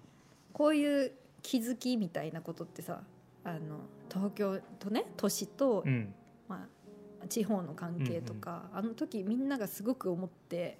[0.53, 1.11] こういう
[1.41, 3.01] 気づきみたいなことってさ
[3.43, 3.79] あの
[4.09, 6.13] 東京とね都市と、うん。
[6.47, 6.67] ま
[7.23, 10.77] あ、地方の関係とか、あの時みんながすごく思って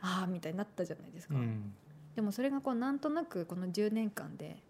[0.00, 1.72] ああみたいになったじゃないですか、うん。
[2.14, 4.62] でもそれがこうなんとなくこの10年間で、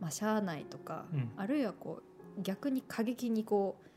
[0.00, 1.30] まあ、社内とか、うん。
[1.36, 2.02] あるいはこ
[2.38, 3.88] う逆に過激にこう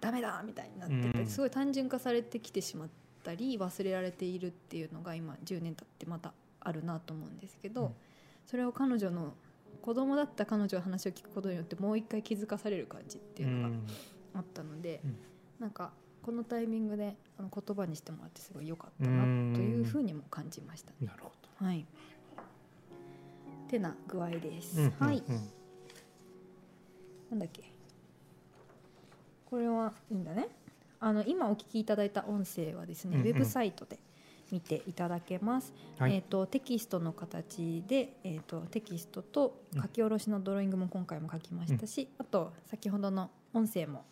[0.00, 2.88] ダメだみたいになってて、うんすごい単純化されてきてしまっ
[3.22, 7.94] たり忘れられているっていうのが今10年経ってまたあるなと思うんですけど、うん。
[8.44, 9.34] それを彼女の
[9.82, 13.76] 子供だった彼女の話を聞くことによってもう一回気づかされる感じっていうのが
[14.34, 15.16] あったので、うん
[15.58, 15.90] なんか
[16.22, 19.28] このタイミングであの言葉にしてもらってすごい良かったなと
[19.60, 20.92] いうふうにも感じました。
[21.00, 21.86] なるほはい。
[23.68, 24.76] てな具合です。
[24.76, 25.22] どうんはい。
[25.26, 25.50] うん
[27.30, 27.64] なんだっけ。
[29.46, 30.48] これはいいんだね。
[31.00, 33.98] あの今お聞きいただいた音声はですね、うんうんウェブサイトで
[34.50, 35.72] 見ていただけます。
[35.98, 36.14] はい。
[36.14, 44.04] えっ、とテキストの形でえっ、とテキストと書き下ろしのドローイングも今回も書きましたし、あと先ほどの音声も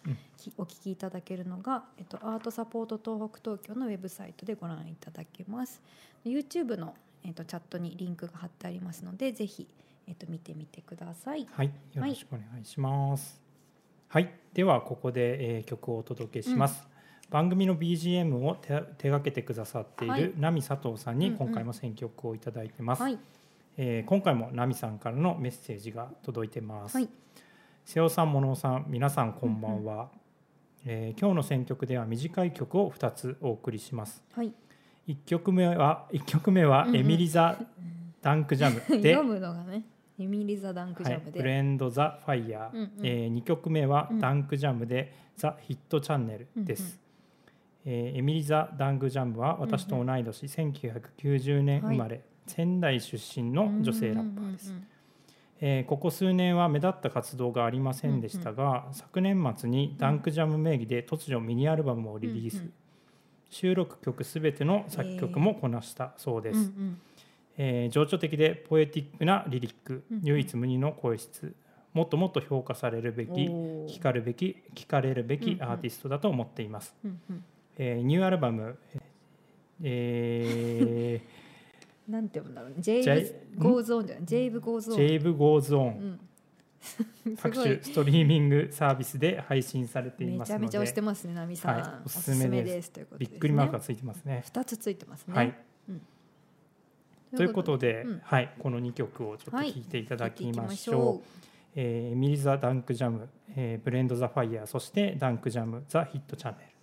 [0.56, 5.82] お聞きいただけるのが、えっと、アートサポート東北東京のウェブサイトでご覧いただけます。
[6.24, 9.68] YouTube の、えっと、チャットにリンクが貼ってありますのでぜひ、
[10.06, 11.46] えっと、見てみてください。
[11.52, 13.40] はい、よろしくお願いします。
[14.08, 16.95] はい、ではここで、えー曲をお届けします。
[17.30, 20.22] 番組の BGM を手手掛けてくださっていはい。
[20.22, 21.38] る奈美佐藤さんにうんうん。
[21.38, 23.02] 今回も選曲をいただいてます。
[23.02, 23.18] はい。
[23.76, 26.96] えー今回も奈美さんからのメッセージが届いてます。
[26.96, 27.08] はい。
[27.84, 30.08] 瀬尾さん、物尾さん、皆さんこんばんは、
[30.84, 34.22] えー今日の選曲では短い曲を2つお送りします。
[34.32, 34.52] はい。
[35.08, 36.96] 1曲目は一曲目はうんうん。
[36.96, 37.58] エミリザ・
[38.22, 39.84] ダンクジャムで、 読むのがね
[40.18, 43.06] エミリザ・ダンクジはいャム、で、ブレンド・ザ・ファイヤー、うんうん。
[43.06, 44.18] え2曲目はうん。
[44.20, 46.98] ダンクジャムで、ザ・ヒットチャンネルです、
[47.86, 54.88] えーエミリザ・ダンクジャムは私と同い年、1990年生まれ、仙台出身の女性ラッパーです、うんうんうん
[55.58, 62.72] えーここ数年は目立った活動がありませんでしたが、昨年末にダンクジャム名義で突如ミニアルバムをリリース、うんうん
[63.48, 67.00] 収録曲すべての作曲もこなしたそうです、うんうん。
[67.56, 71.54] えー情緒的でポエティックなリリック、うん唯一無二の声質。
[71.94, 75.62] もっともっと評価されるべき聞かるべき聞かれるべきうんうん。
[75.62, 77.44] アーティストだと思っています、うんうん
[77.78, 78.78] えーニューアルバム
[79.82, 81.20] え
[82.08, 82.76] なんて読むんだろうね。
[82.78, 84.24] Jive Goes On じゃない？
[84.24, 84.96] Jive Goes、On。
[84.96, 86.20] ジェイブ Goes On、
[87.42, 91.80] 各種ストリーミングサービスで配信されていますのでちゃめちゃ押してますね、ナミさん。
[91.80, 93.23] はいおすすめですということで。
[93.23, 94.42] びっくりマークがついてますね。
[94.44, 95.34] 二つついてますね。
[95.34, 95.54] はい、
[95.88, 96.02] うん
[97.36, 101.28] ということで、うんはい、この2曲をちょっとはい聴いていただきましょう。
[101.74, 106.75] えーエミリザ・ダンクジャム、えーブレンド・ザ・ファイヤーそしてダンクジャム・ザ・ヒットチャンネル。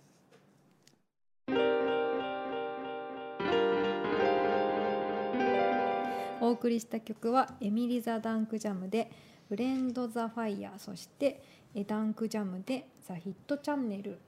[6.44, 9.10] お送りした曲はエミリザ・ダンクジャムで
[9.48, 11.42] 「ブレンド・ザ・ファイヤー」そして
[11.74, 14.18] えダンクジャムで「ザ・ヒットチャンネル」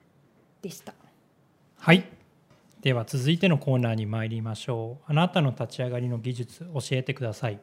[0.63, 0.95] でした。
[1.77, 2.05] はい。
[2.81, 5.11] では続いてのコーナーに参りましょう。
[5.11, 7.61] あなたの立ち上がりの技術教えてください。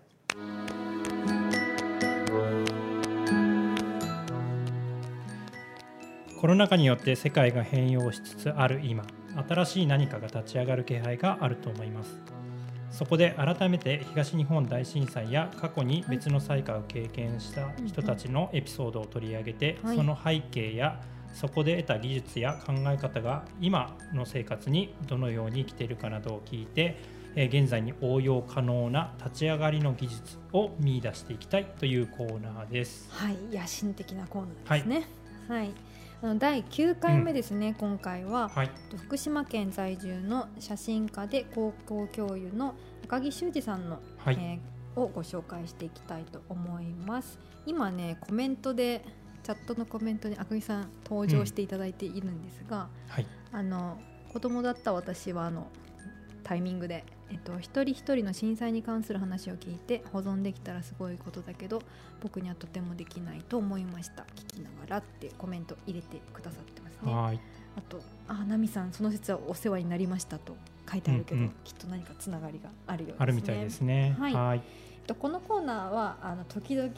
[6.39, 9.03] コロナ禍によって世界が変容しつつある今
[9.47, 12.42] 新しい何かが立ち上がる気配があると思います。
[12.93, 19.97] そこで改めて東日本大震災や過去に別の災害を経験した人たちのエピソードを取り上げて、はい。
[19.97, 21.01] その背景や
[21.33, 26.99] そこで得た技術や考え方が今の生活にどのように生きているかなどを聞いて、
[27.35, 33.07] えー現在に応用可能な立ち上がりの技術を見出していきたいというコーナーです。
[33.09, 35.07] はい、野心的なコーナーですね。
[35.47, 35.71] はい、あの
[36.23, 38.47] 第9回目ですね、今回は。
[38.47, 47.39] はい、福島県在住の写真家で高校教諭の赤木修二さんの、はい、えーをご紹介していきたいと思います。
[47.65, 49.03] 今ねコメントで
[49.41, 53.97] チャットのコメントに赤木さん登場していただいているんですが、はい、あの
[54.31, 55.67] 子供だった私はあの
[56.43, 61.81] タイミングで、えっと、一人一人の震災に関する話を聞いて保存できたらすごいことだけど
[62.21, 64.23] 僕にはとてもできないと思いました。
[64.35, 67.13] 聞きながらってコメント入れてくださってますね。
[67.13, 67.39] はい、
[67.77, 70.55] あと「あナミさんその説はお世話になりました」と
[70.91, 71.53] 書いてあるけど、うんうん。
[71.63, 73.23] きっと何かつながりがあるようですね。
[73.23, 74.15] あるみたいですね。
[74.19, 74.33] はい。
[74.33, 76.91] はい、えっとこのコーナーはあの時々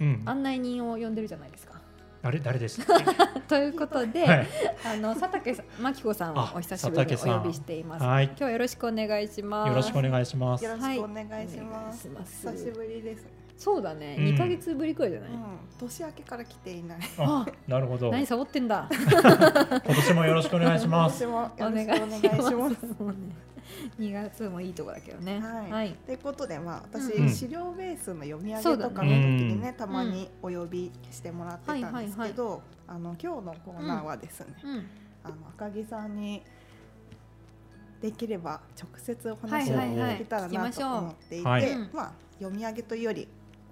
[0.00, 1.77] うん、案内人を呼んでるじゃないですか。
[2.22, 3.04] 誰誰でしたっけ？
[3.48, 4.46] ということで、はい、
[4.84, 8.04] あの佐竹さん真紀子さんをあお久しぶりにお呼びしています。
[8.04, 9.68] はい今日はよろしくお願いします。
[9.68, 10.64] よろしくお願いします。
[10.64, 12.08] よろしくお願いします。
[12.08, 13.26] 久しぶりです。
[13.56, 15.30] そうだね、うん二ヶ月ぶりくらいじゃない？
[15.30, 15.38] うん、
[15.80, 16.98] 年明けから来ていない。
[17.18, 18.10] あ、なるほど。
[18.12, 18.88] 何サボってんだ？
[18.90, 21.24] 今年もよろしくお願いします。
[21.24, 22.76] 今年もお願いよろしくお願いします。
[23.68, 25.40] もうね二月もいいとこだけどね。
[25.40, 25.92] はいはい。
[26.06, 32.62] ということで、まあ、私、うん資料ベースの読み上げとかの時にね、うんたまにお呼びしてもらってたんですけど。
[32.86, 34.86] あの、今日のコーナーはですね、うん。
[35.24, 36.42] あの赤木さんに。
[38.00, 43.26] できれば直接お話をできたらなと思っていて、はいまあ読み上げというより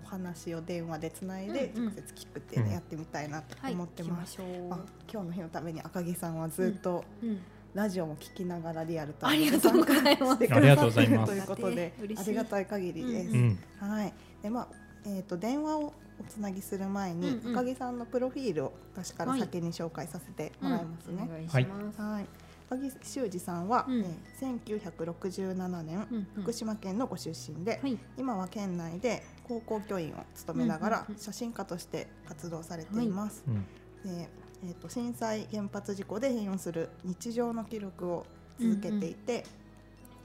[0.05, 3.75] お話を電話でつないで直接聞くっていうのをやってみたいなとはい。
[3.75, 4.37] 思ってます。
[4.41, 7.27] 今日の日のために赤木さんはずっとう。
[7.27, 7.41] うん。
[7.77, 10.27] ラジオも聞きながらリアルタあイムでりがとうございます。
[10.27, 11.27] 参加してくありがとうださってるございます。
[11.27, 11.39] とい。
[11.39, 12.67] うことでありがたい。
[12.67, 13.31] 限りです。
[13.33, 14.15] うん、はい。
[14.43, 14.69] でまあ
[15.05, 20.85] えっ、と電話をおつなぎする前に、うんうん赤木さんのプロフィールを私から先に紹介させてもらい。
[20.87, 21.23] ますね。
[21.23, 21.49] お願い。
[21.51, 22.01] します。
[22.01, 22.27] はい。
[22.71, 27.99] 赤木修二さんは、うんえー1967年、うんうん福島県のご出身で、はい。
[28.17, 33.09] 今は県内で高校教員を務めながら、うんうんうん写真家として活動されてい。
[33.09, 33.45] ます。
[33.47, 34.31] うん、で
[34.65, 38.27] えー、と震災原発事故で変容する日常の記録を
[38.59, 39.45] 続けていて、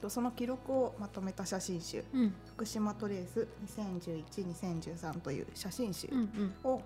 [0.01, 2.33] とその記録をまとめた写真集うん。
[2.55, 6.53] 「福島トレース2011-2013」という写真集うんうん。
[6.63, 6.81] を、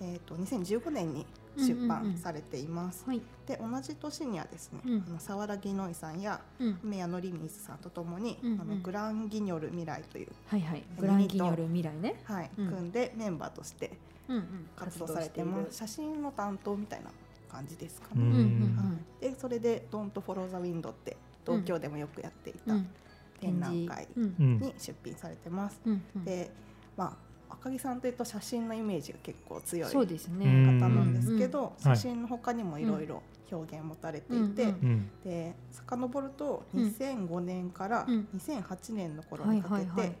[0.00, 1.26] えー、と2015年に
[1.56, 3.04] 出版されています。
[3.06, 3.22] はい。
[3.46, 6.78] で同じ年にはですね、うんあの沢良木ノイさんやうん。
[6.84, 10.84] 梅谷紀水さんとともに、うんうんあのグランギニョル未来という、はいはい。
[10.98, 12.20] グランキによる未来ね。
[12.24, 13.96] はいうん組んでメンバーとしてうんうん。
[14.76, 15.78] 活動されてます。
[15.78, 17.10] 写真の担当みたいな
[17.50, 18.14] 感じですかね。
[18.16, 18.76] うんうんうん。
[18.76, 18.84] は
[19.20, 22.88] い、でそれで「Don't Follow the Wind」って東京でもよくやっていたうん。
[23.40, 25.80] 展覧会に出品されてます。
[25.84, 26.24] うんうん。
[26.24, 26.50] で
[26.96, 36.84] まあ赤木さんというと写真のイメージが結構強い方なんですけど、うん写真の他にもいろいろ表現を持たれていて、うんうん、で遡るとうん。
[36.84, 38.28] 2005年からうん。
[38.36, 40.16] 2008年の頃にかけて、はいはいはい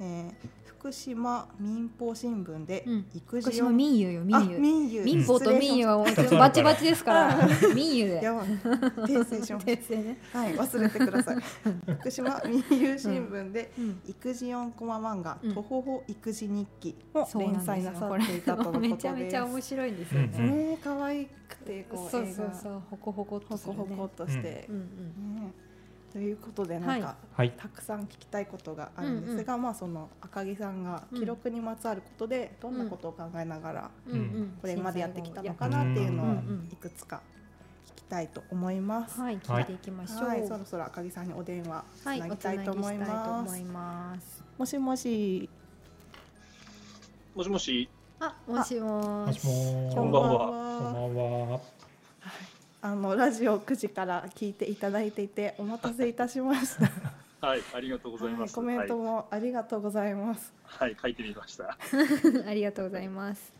[0.00, 3.06] えー福島民放新聞でうん。
[3.12, 5.02] 育児福島民友よ民あ友民友。
[5.02, 6.04] 民法と民友は
[6.38, 7.48] バチバチですから。
[7.74, 8.46] 民友でやばい。
[8.46, 10.18] 訂正しまし訂正ね。
[10.32, 11.36] たはい忘れてください。
[11.98, 14.00] 福島民友新聞でうん。
[14.06, 18.90] 育児4コマ漫画うん「とほほ育児日記」を連載なさっていたとのことです。
[18.92, 22.50] めちゃめちゃ面白いんですようんね、可愛くてこうそう映画そう。
[22.62, 24.66] そうほこほこほこほこっとして。
[24.68, 24.78] う、ん
[25.34, 25.52] ね
[26.16, 27.50] ということでなんか、はい。
[27.58, 34.18] たくさん聞きたいことがあるんですが、まあその赤木さんが記録にまつわることでどんなことを考えながらうんうん。
[34.18, 37.20] うんこれまでやってきたのかなっていうのをうんうんいくつか
[37.84, 39.20] 聞きたいと思います。
[39.20, 40.28] はい聞いていきましょう。
[40.28, 43.50] はい、そろそろ赤木さんにお電話つはいなぎたいと思います。
[43.50, 44.42] 思います。
[44.56, 45.50] もしもし、
[47.34, 47.90] もしもし、
[48.20, 49.40] あもしももし。
[49.94, 50.38] こんばんは。
[50.94, 51.75] こんばんは
[52.86, 57.44] あのラジオ9時から聞いていただいていてお待たせいたしました。
[57.44, 58.40] はい、ありがとうございます。
[58.42, 60.52] はいコメントはい、もありがとうございます。
[60.62, 61.76] はい、書いてみました。
[62.46, 63.52] ありがとうございます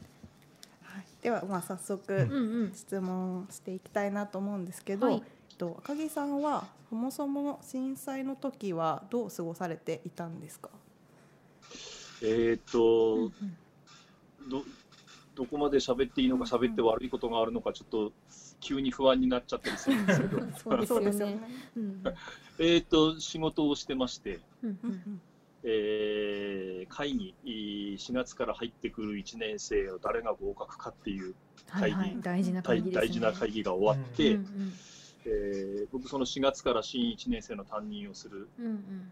[0.85, 10.71] はい、ではまあ早速、うんうん質問していきたいなと思うんですけど、はいえっと赤木さんはそもそも震災の時はどう過ごされていたんですか？
[12.23, 13.33] えーっと、
[14.49, 14.63] ど、
[15.35, 18.13] どこまで喋っていいのか、喋って悪いことがあるのか、ちょっと
[18.61, 20.41] 急に不安になっちゃったりするんですけど。
[20.87, 21.41] そうですよね。
[21.75, 22.03] そうん。
[22.59, 25.21] えーっと、仕事をしてまして、うんうん。
[25.63, 31.35] えー会議、4月から入ってくる1年生を誰が合格かっていう
[31.69, 32.11] はいはい。
[32.11, 32.23] 会議。
[32.23, 33.01] 大事な会大議ですね。
[33.09, 34.39] 大事な会議が終わって、
[35.25, 38.49] えー僕その4月から新1年生の担任をする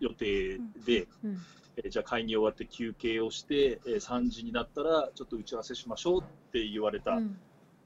[0.01, 1.39] 予定で、うん
[1.77, 7.37] えーじゃあ会議終わって休憩をして、えー3時になったらちょっと打ち合わせしましょうって言われたうん。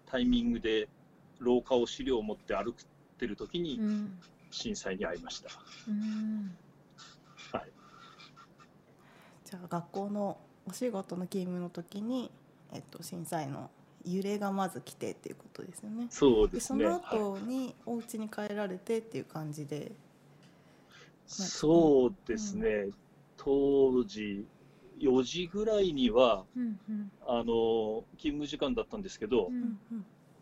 [0.04, 0.88] タイミングで
[1.38, 2.74] 廊下を資料を持って歩っ
[3.18, 4.18] てる時にうん
[4.50, 5.50] 震災に遭いました。
[5.88, 6.56] うん
[7.52, 7.70] はい、
[9.44, 12.30] じゃあ学校のお仕事の勤務の時に、
[12.72, 13.70] えっと震災の
[14.06, 16.06] 揺れがまず来てっていうことですよね。
[16.10, 16.84] そうですね。
[16.84, 19.92] でそのはい後にお家に帰られてっていう感じで、
[21.26, 22.88] そうですね。
[23.36, 24.46] 当時
[24.98, 29.78] 4時ぐらいにはうんうんあの勤務時間だったんですけどう、ん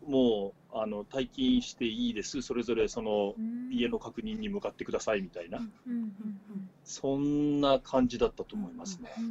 [0.07, 2.43] もうあの退勤していいです。
[2.43, 9.12] それぞれそのうん家の確認に向かってくださいみたいな、うんうんうんそんな感じだったと思いますね。
[9.18, 9.29] うんう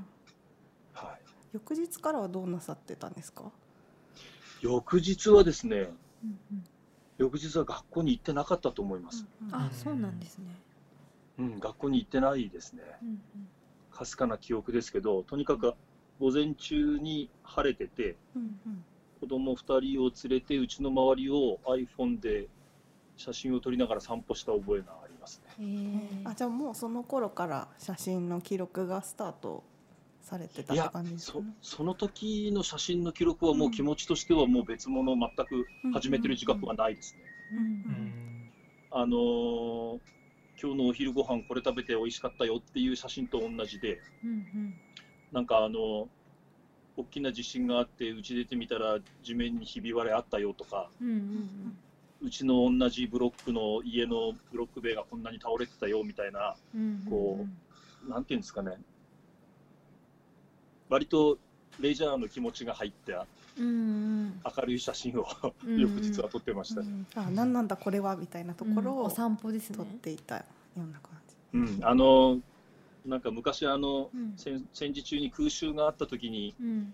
[0.00, 0.06] ん
[0.92, 1.20] はい。
[1.52, 3.52] 翌日からはどうなさってたんですか？
[4.60, 5.76] 翌日はですね、
[6.24, 6.64] うんうん
[7.18, 9.26] 翌日は学校に行ってなかったと思います。
[9.50, 10.46] あそうなんですね
[11.38, 12.82] うん、学校に行ってないですね。
[13.02, 13.20] うん
[13.90, 15.74] かすかな記憶ですけど、とにかく
[16.20, 18.84] 午前中に晴れてて、うんうん
[19.20, 22.48] 子供2人を連れて、うちの周りを iPhone で
[23.16, 26.22] 写真を撮りながら散歩した覚えがありますね。
[26.24, 29.64] あじゃあもうその頃から写真の記録がスタート
[30.22, 31.44] されてた感じですかね。
[31.60, 37.20] その時の写真の記録はもう気持ちとしてはもう別物、全く始めてる自覚はないですね。
[37.52, 38.50] うんうん
[38.90, 39.98] あのー
[40.60, 44.74] 今日のお昼ご飯これ食べて美味しかったよっていう写真と同じで、うん
[45.30, 46.08] なんかあの
[46.98, 51.78] 大きな地震があって、うち出てみたら地面にひび割れあったよとか、うんうん
[52.20, 57.46] うちの同じブロックの家のブロック塀がこんなに倒れてたよみたいな、うんうんこ
[58.08, 58.72] なんていうんですかね、
[60.88, 61.38] 割と
[61.78, 63.26] レジャーの気持ちが入った
[63.56, 64.40] うんうん。
[64.56, 65.26] 明るい写真を
[65.64, 66.80] うん翌日は撮ってました。
[66.82, 66.88] ね。
[67.14, 70.44] あ何なんだこれはみたいなところをうんお散歩です撮っねていたよ
[70.76, 71.58] うな感じ。
[71.76, 72.40] うん、あの
[73.08, 74.34] なんか昔あの、うん。
[74.36, 76.92] 戦戦時中に空襲があった時にうん。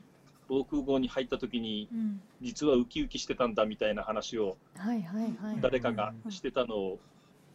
[0.48, 2.20] 防空壕に入った時にうん。
[2.40, 4.56] 実はウキウキしてたんだみたいな話を
[5.60, 6.98] 誰かがしてたのを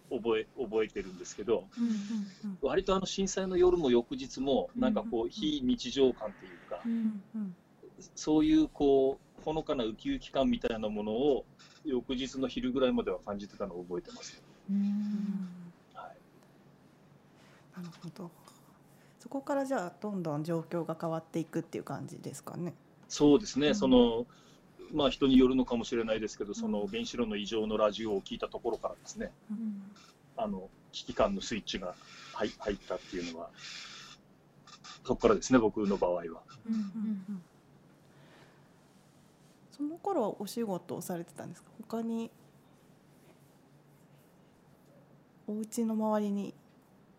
[0.10, 7.56] 覚え覚えてるんですけどうん割とあの震災の夜も翌日もなんかこう非日常感というかうんうん。
[8.16, 11.46] そういうこうほのかなウキウキ感みたいなものを
[11.86, 14.44] 翌日の昼ぐらいまでは感じてたのを覚えてます。
[14.70, 15.74] うん。
[15.94, 16.18] はい。
[17.76, 18.32] なるほど。
[19.30, 22.74] そこからじゃあどんどん状況が変わっていくっていう感じですかね。
[23.08, 24.26] そうですね、うんその
[24.92, 29.84] まあ人によるのかもしれないですけど、その原子炉の異常のラジオを聞いたところからですね、うん
[30.36, 31.94] あの危機感のスイッチが
[32.34, 33.52] 入入ったっていうのは、
[35.06, 36.22] そこからですね、僕の場合は。
[36.24, 36.34] うん
[36.74, 37.44] うん
[39.72, 41.70] その頃はお仕事をされてたんですか？
[41.88, 42.32] 他に
[45.48, 46.54] お家の周りに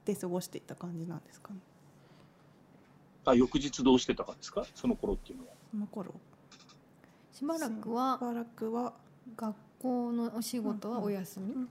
[0.04, 1.60] で過ごしていた感じなんですかね？
[3.30, 5.50] あ翌日どうしてたかですか、その頃っていうのは。
[5.70, 6.14] その頃。
[7.32, 8.92] しばらくしはばらくは。
[9.36, 11.66] 学校のお仕事はお休み。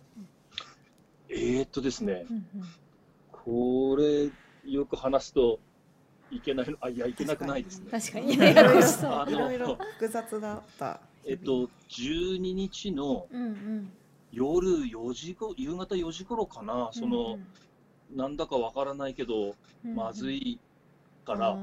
[1.29, 2.45] えー、っとですね、うん
[3.31, 4.29] これ
[4.69, 5.59] よく話すと
[6.29, 7.89] いけないのあいやいけなくないですね。
[7.89, 8.33] 確かに。
[8.33, 8.61] いろいろ
[9.21, 10.99] あのいろいろ複雑だった。
[11.25, 13.91] えっと12日のうんうん。
[14.31, 17.39] 夜4時ご夕方4時頃かな、その
[18.15, 20.59] なんだかわからないけど、まずい
[21.25, 21.57] から、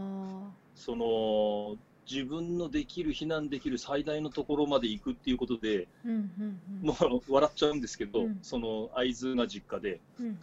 [0.74, 1.76] その
[2.10, 6.86] 自分のできる避難できる最大のところまで行くっていうことで、うんうんうん。
[6.86, 6.96] も
[7.28, 8.38] う笑っちゃうんですけど、うん。
[8.42, 10.36] その会津が実家で、うんうん。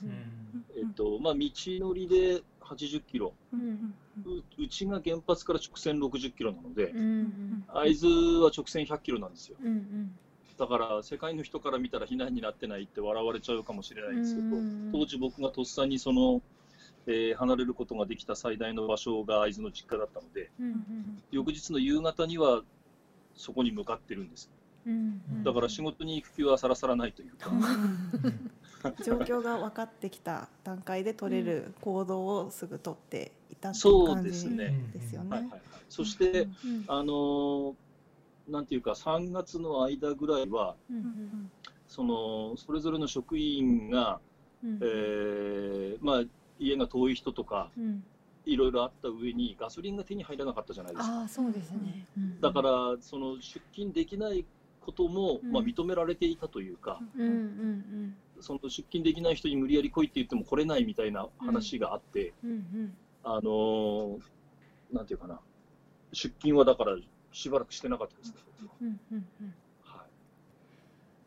[0.77, 3.33] えっとまあ、道のりで80キロ。
[3.53, 3.93] うん
[4.25, 9.55] う、うちが原発から直線60キロなのでうんう、ん会津は直線100キロなんですよ。
[9.61, 10.19] うんうん。
[10.57, 14.89] だから世界の人から見たら避難になってないって笑われちゃうかもしれないんですけど、うん。
[14.91, 16.41] 当時僕がとっさにその、
[17.07, 22.61] えー離れることができた最大の場所が会津の実家だったので、うんうん翌日の夕方には
[23.35, 24.49] そこに向かってるんです。
[24.85, 25.43] うんうん。
[25.43, 27.49] だから仕事に行く気はさらさらないというか、
[29.03, 34.73] 状況が分かってきた段階で取れる行動をすぐ取っていたっていうそう感じですね。
[34.93, 35.61] ですよねはいはいはい。
[35.89, 37.73] そして、うんあのー
[38.49, 41.51] なんていうか、3月の間ぐらいは、うんうん
[41.87, 44.19] そのそれぞれの職員が、
[44.63, 44.79] うん。
[44.81, 46.23] えーまあ、
[46.63, 48.03] 家が遠い人とか、うん。
[48.45, 51.19] いろいろあった上に、ガソリンが手に入らなかったじゃないですか。
[51.19, 52.05] ああそうですね。
[52.41, 54.45] だから、その出勤できない
[54.81, 55.51] ことも、うん。
[55.51, 62.97] まあ、認められていたというか、うんうんその出勤できない人に無理やり来いって言っても来れないみたいな話があって、うんうん。
[63.23, 64.19] あのー
[64.91, 65.39] なんていうかな、
[66.11, 66.97] 出勤はだから
[67.31, 68.33] しばらくしてなかったです
[68.81, 69.53] うんうんうん。
[69.81, 70.05] はい。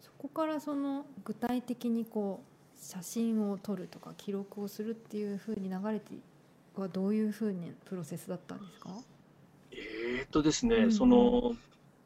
[0.01, 6.14] そこからその具体的にこう写真を撮るとか記録をするっていうふうに流れて
[6.76, 8.90] はどういうふうにプロセスだったんですか？
[9.72, 11.54] えーっとですね、うんその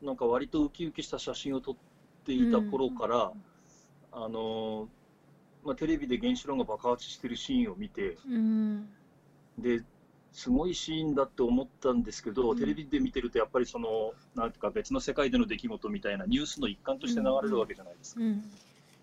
[0.03, 1.75] なんか割とウキウキした写真を撮っ
[2.25, 3.33] ていた頃から、
[4.13, 4.87] あのー
[5.67, 8.89] まあ、テレビで原子炉が爆発してるシーンを見て、うん。
[9.59, 9.83] で
[10.33, 12.59] すごいシーンだって思ったんですけど、うん。
[12.59, 18.45] テレビで見てるとやっぱりそのなんていうか別の世界での出来事みたいなニュースの一環として流れるわけじゃないですか、うん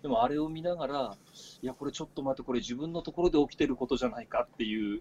[0.02, 1.16] でもあれを見ながら
[1.62, 5.00] いやこれちょっと待ってこれ自分のところで起きてることじゃないかっていう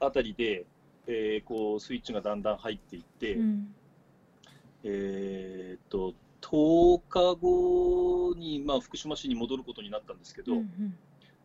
[0.00, 0.64] あたりで、
[1.06, 3.42] えーこうスイッチがだんだん入っていって、うん。
[3.42, 3.74] うん
[4.84, 10.94] えーっと10日後に、まあ、福島市に戻ることになったんですけど、うん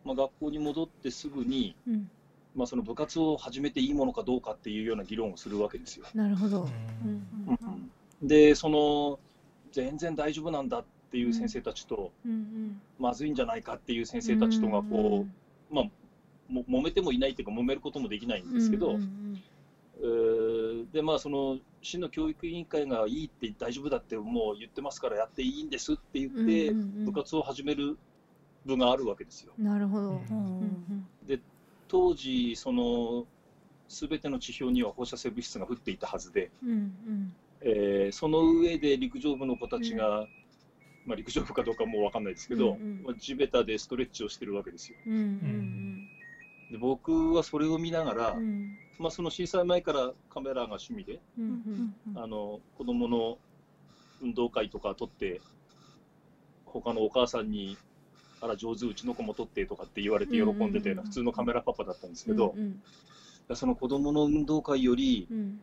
[0.05, 2.09] まあ、学校に戻ってすぐに、うん。
[2.55, 6.05] まあ、その部活を始めていいものかどうかっていうような議論をするわけですよ。
[6.13, 6.61] なるほど。
[6.61, 6.67] う
[7.07, 7.89] うんん
[8.21, 9.19] でその
[9.71, 12.81] 全然大丈夫なんだっていう先生たちと、うんうん。
[12.97, 15.27] まずいんじゃないかっていう先生たちとがこ
[15.71, 15.85] う、まあ、
[16.49, 19.43] も揉めてもいないっていうか揉めることもできないんですけど、うんうん
[20.01, 26.39] えーでまあその市の教育委員会がいいって大丈夫だってもう言ってますからやっていいんですって言って、
[26.69, 27.05] うんうんうん。
[27.05, 27.97] 部活を始める
[28.65, 29.53] 部があるわけですよ。
[29.57, 30.09] なるほど。
[30.09, 30.17] うん。
[31.29, 31.41] うん
[31.87, 33.27] 当時その
[33.87, 37.33] 全ての地表には放射性物質が降っていたはずで、うんうん。
[37.61, 40.27] えーその上で陸上部の子たちが、
[41.05, 44.97] まあ、陸上部かどうかもう分かんないですけど、うんうんまあ、地べたでストレッチをしてるわけですよ。
[45.05, 46.09] うんうん
[46.71, 48.75] で僕はそれを見ながら、うん。
[48.97, 53.37] まあ、その震災前からカメラが趣味で、うんうんあの子供の
[54.21, 55.41] 運動会とか撮って、
[56.65, 57.77] 他のお母さんに、
[58.41, 61.03] あら、上手、うちの子も撮ってとかって言われて喜んでたような、うんうんうん。
[61.03, 62.81] 普通のカメラパパだったんですけどう、ん
[63.53, 65.61] その子供の運動会より、うん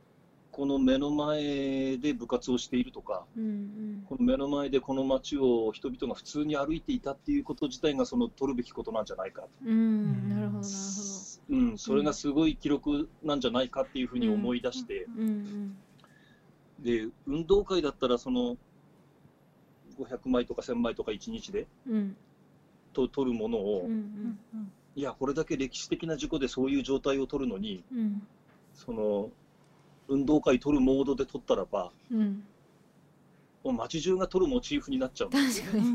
[0.52, 4.04] この目の前で部活をしているとか、うんうん。
[4.08, 11.56] この目の前でこの街を人々が普通に歩いていたっていうこと自体が、その撮るべきことなんじゃないか、うんなるほどなるほど。
[11.56, 15.76] うん、それがすごい記録なんじゃないかっていうふうに思い出して、うんうん
[16.80, 18.56] で運動会だったら、その
[19.98, 22.16] 500枚とか1000枚とか1日でうん。
[22.92, 24.38] と撮るものを、うん
[24.96, 28.26] いや、これだけ歴史的な事故でそういう状態を撮るのに、うん。
[28.74, 29.30] その
[30.10, 32.42] 運動会撮るモードで撮ったらば、うん。
[33.62, 35.66] もう街中が撮るモチーフになっちゃうんですよ。
[35.66, 35.90] 確かに。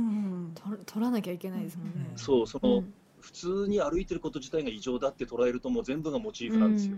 [0.56, 2.14] 取取らなきゃいけないですもんね。
[2.16, 2.94] そう、その、うん。
[3.20, 6.96] 普通に歩いてること自体が異常だって捉えると、もう全部がモチーフなんですよ。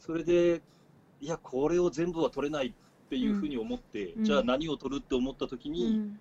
[0.00, 0.62] それで、
[1.20, 2.72] いや、これを全部は撮れないっ
[3.08, 4.24] ていうふうに思って、うん。
[4.24, 6.18] じゃあ何を撮るって思った時うんうに、ん。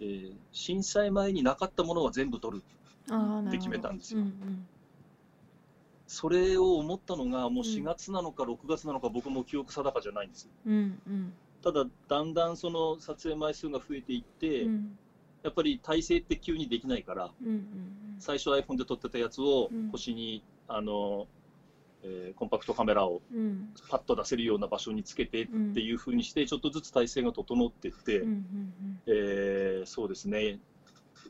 [0.00, 2.62] えー震災前になかったものは全部撮る。
[3.10, 4.20] って決めたんですよ。
[4.20, 4.66] うん
[6.14, 10.48] それを思ったのが、もううん4月なのか6月なのか、僕も記憶定かじゃないんです。
[10.64, 11.32] うんうん。
[11.60, 14.98] ただ、だんだんその撮影枚数が増えていって、うん。
[15.42, 17.60] やっぱり体勢って急にできないから、うんうん
[18.20, 19.88] 最初 iPhone で撮ってたやつをうん。
[19.90, 21.26] 腰に、あの、
[22.02, 23.74] えーコンパクトカメラをうん。
[23.88, 30.60] パッと出せるような場所につけてっていう風にして、ちょっとずつ体勢が整っていって、うんうんえーそうですね、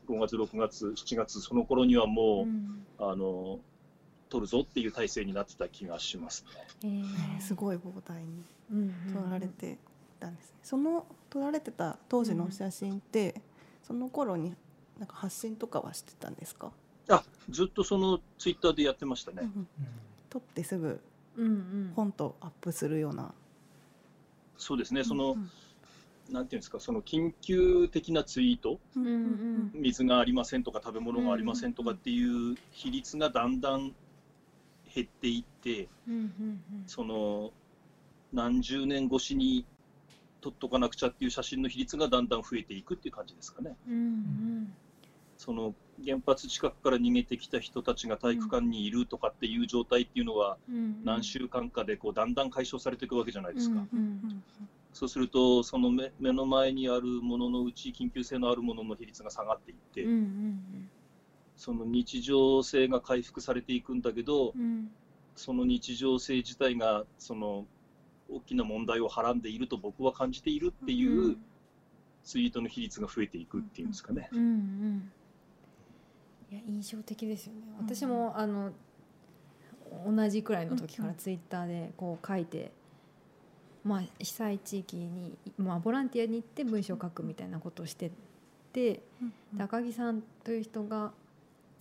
[0.05, 2.85] 5月、6月、7月、その頃にはうもう、ん。
[2.99, 3.59] あの、
[4.29, 6.67] 撮るぞっていう体制になってた気がしますね。
[6.83, 8.43] えー、すごい膨大に
[9.13, 9.77] 撮られて
[10.19, 10.53] たんですね。
[10.63, 13.41] その撮られてた当時の写真って、うん、
[13.83, 14.55] その頃に
[14.97, 16.71] なんか発信とかはしてたんですか？
[17.09, 19.41] あ、ずっとそのツイッターでやってましたね。
[19.43, 19.67] うん、
[20.29, 20.99] 撮ってすぐ
[21.95, 23.33] 本とアップするような。
[24.57, 25.03] そうですね。
[25.03, 25.51] その、うんうん
[26.27, 33.93] なんていうんですか、その緊急的なツイート、うんうん、水がありませんとか食べ物がありませんとかっていう比率がだんだん
[34.95, 35.89] 減っていって、
[36.87, 37.51] その
[38.31, 39.65] 何十年越しに
[40.41, 43.75] 撮っとかなくちゃっていう写真の比率がだんだん増えていくっていう感じですかね。
[43.87, 44.73] うんうん、
[45.37, 50.57] その原発近くから逃げてきた人たちが体育館にいるとかっていう状態っていうのは
[51.03, 53.81] 何週間かでこうだんだん解消されていくわけじゃないですか。
[54.93, 60.05] そうすると、その目目の前にあるもののうち、緊急性のあるものの比率が下がっていって、
[61.55, 64.89] その日常性が回復されていくんだけど、うん、
[65.35, 67.65] その日常性自体がその
[68.29, 71.37] 大きな問題をはらんでいると僕は感じているっていう
[72.23, 74.29] ツイートの比率が増えていくっていうんですかね。
[74.31, 75.11] うんうん、
[76.51, 77.61] いや印象的ですよね。
[77.79, 78.71] 私もあの
[80.05, 82.71] 同じくらいの時からツイッターでこう書いて。
[83.85, 88.09] まあ、被災地域に、まあ、ボランティアに行って文章を書くみたいなことをして
[88.73, 91.13] て、うんうん、高木さんという人が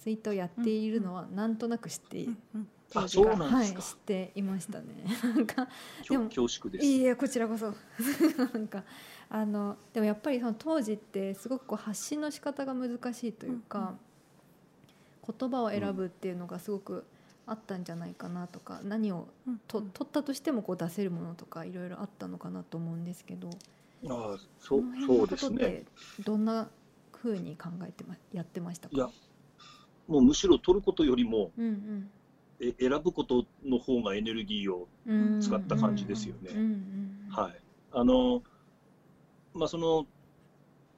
[0.04, 4.86] ツイートをやっているのはなんとなく知って、うんうん、当時がはい、知っていましたね。
[5.24, 5.66] なんか
[6.06, 6.84] でも恐縮です。
[6.84, 7.72] いやこちらこそ。
[8.52, 8.84] なんか
[9.30, 17.04] あのでもやっぱりその当時ってすごくこう発信の仕方が難しいというか、うんうん、言葉を選ぶっていうのがすごく
[17.46, 19.28] あったんじゃないかなとか何を
[19.66, 23.48] と、取ったとしてもこう出せるものとかいろいろあったのかなと思うんですけど
[24.06, 25.84] あそうそうですね。
[26.26, 26.68] どんな
[27.24, 28.94] ふうに考えてまやってましたか？
[28.94, 29.08] いや
[30.06, 32.10] もうむしろ取ることよりも、うんうん、
[32.60, 34.88] え選ぶことの方がエネルギーを
[35.40, 36.50] 使った感じですよね。
[37.30, 37.60] はい、
[37.92, 38.42] あの
[39.54, 40.06] まあその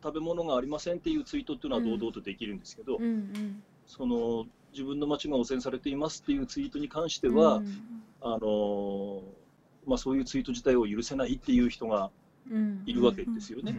[0.03, 9.23] 食べ物がありませんっていうツイートっていうのは堂々とできるんですけど、うんうん、その自分の町が汚染されていますっていうツイートに関しては、うん、あの
[9.87, 12.11] まあ、そういうツイート自体を許せないっていう人が
[12.87, 13.75] いるわけですよね。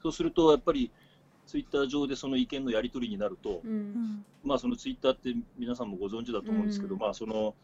[0.00, 0.90] そうするとやっぱり
[1.46, 7.54] ツイッター上でその意見のやり取りになると、うん、まあそのツイッターって皆さんもご存知だと思うんですけど、うん、まあその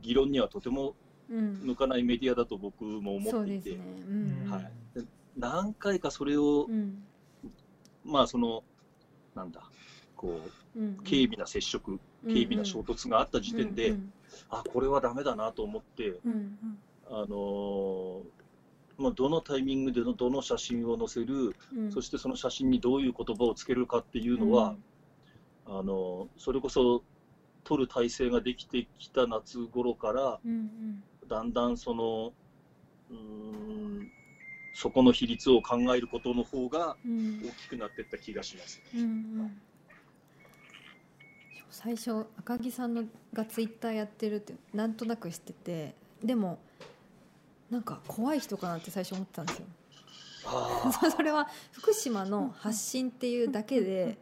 [0.00, 0.94] 議論にはとても
[1.28, 3.78] 向かないメディアだと僕も思っていて、
[4.48, 4.72] はい、
[5.36, 6.66] 何回かそれを、
[8.04, 8.62] まあその
[9.34, 9.62] なんだ
[10.16, 10.40] こ
[10.76, 13.94] う、軽微な接触、軽微な衝突があった時点で、
[14.50, 16.18] あこれはだめだなと思って、
[17.10, 18.22] あの
[18.98, 21.54] まあ、どのタイミングでのどの写真を載せる、
[21.90, 24.76] そしてその写真にどういう言葉をつけるかっていうのは、
[25.66, 27.04] あのそれこそ
[27.62, 30.40] 撮る体制ができてきた夏頃から、
[31.28, 32.32] だんだんその
[33.10, 34.10] うん
[34.74, 39.04] そこの比率を考えることの方が大きくなっていった気がします、ね、うんう
[39.44, 39.60] ん。
[41.70, 46.58] 最初赤木さんのがツイッターやってるってなんとなく知っててでも
[47.70, 49.66] なんか怖い人かなって最初思ってたんですよ。
[51.14, 54.18] それは福島の発信っていうだけで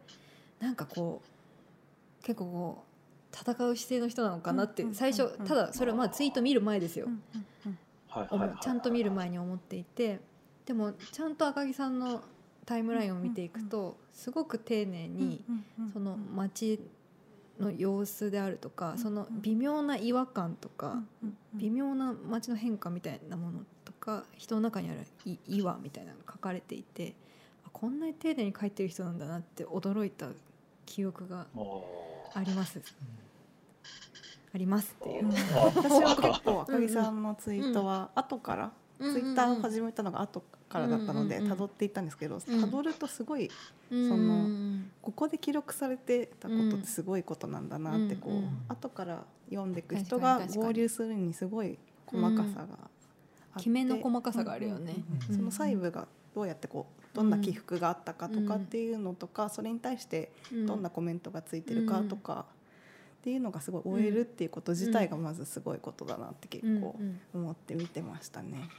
[0.59, 7.07] なんかこう結構こう戦う姿勢の人なのかなって最初ただそれはまあツイート見る前ですよ。
[8.61, 10.19] ちゃんと見る前に思っていて
[10.65, 12.21] でもちゃんと赤木さんの
[12.65, 15.43] タイムラインを見ていくとすごく丁寧に
[15.93, 16.79] その街
[17.59, 21.03] の様子であるとか、その微妙な違和感とか、
[21.53, 24.99] 微妙な街の変化みたいなものとか人の中にある
[25.47, 27.15] 違和みたいなのが書かれていて
[27.73, 30.27] こんなに丁寧に書いてる人なんだなって驚いた
[30.85, 31.45] 記憶が
[32.33, 32.81] あります。
[34.53, 35.27] ありますっていう。
[35.65, 43.49] 私は結構赤木さんのツイートは後からツイッターを始めたのが後からだったので辿っていったんですけど辿るとすごい
[43.89, 44.47] その
[45.01, 52.67] ここで記録されてたことってすごいことなんだなってこう後から読んでいく人が合流するにすごい細かさがあって
[53.57, 54.95] 決めの細かさがあるよね。
[55.31, 62.45] その細部がどうやってこうどんな起伏があったかとかっていうのとかそれに対してどんなコメントがついてるかとか。
[63.17, 66.95] っていうのがすごい終えるっていうこと自体がまずすごいことだなって結構
[67.33, 68.69] 思って見てましたね。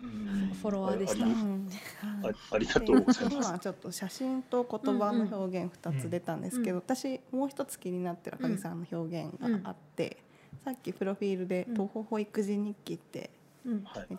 [0.00, 1.24] フォロワーでした。
[1.24, 3.02] ありがとう。
[3.02, 3.50] ございます。
[3.50, 10.18] 今ちょっと写真と言葉の表現二つ出たんですけど、私もう一つ気になってる赤木さんの表現があって、
[10.64, 13.30] さっきプロフィールで東方保育児日記って、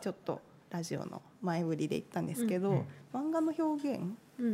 [0.01, 0.41] ちょっと
[0.71, 4.01] ラジオの前振りで言ったんですけど、漫画の表現、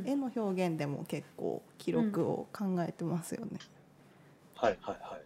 [0.06, 3.60] 絵の表現でも結構記録を考えてますよね。
[4.56, 5.22] はいはいはい。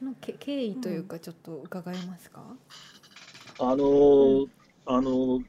[0.04, 2.42] のけ経緯というかちょっと伺えますか、
[3.62, 4.48] あのー
[4.86, 5.44] あのー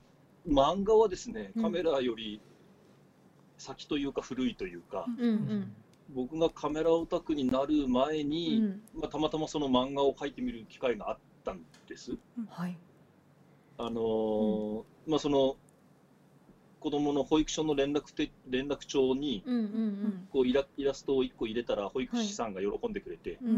[0.47, 2.41] 漫画はですね、カメラより
[3.59, 5.29] 先というか古いというか、うん。
[5.29, 5.75] うん
[6.13, 8.81] 僕がカメラオタクになる前うに、ん。
[8.93, 12.17] まあ、たまたまその漫画を描いてみる機会があったんです。
[12.49, 12.77] はい。
[13.77, 15.55] あのーまあその
[16.81, 23.49] 子供の保育所の連絡て連絡帳にうんうんこうイライラストを1個入れたら保育士さんが喜んでくれて、うん。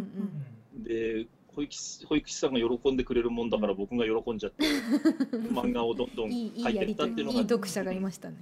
[0.75, 0.83] うん。
[0.83, 1.25] で
[1.55, 4.65] 保育士保育士さんが喜んでくれるもんだから僕が喜んじゃって、
[5.53, 8.37] 漫画をどんどんいいい描いてったっていうのが読者がいましたね。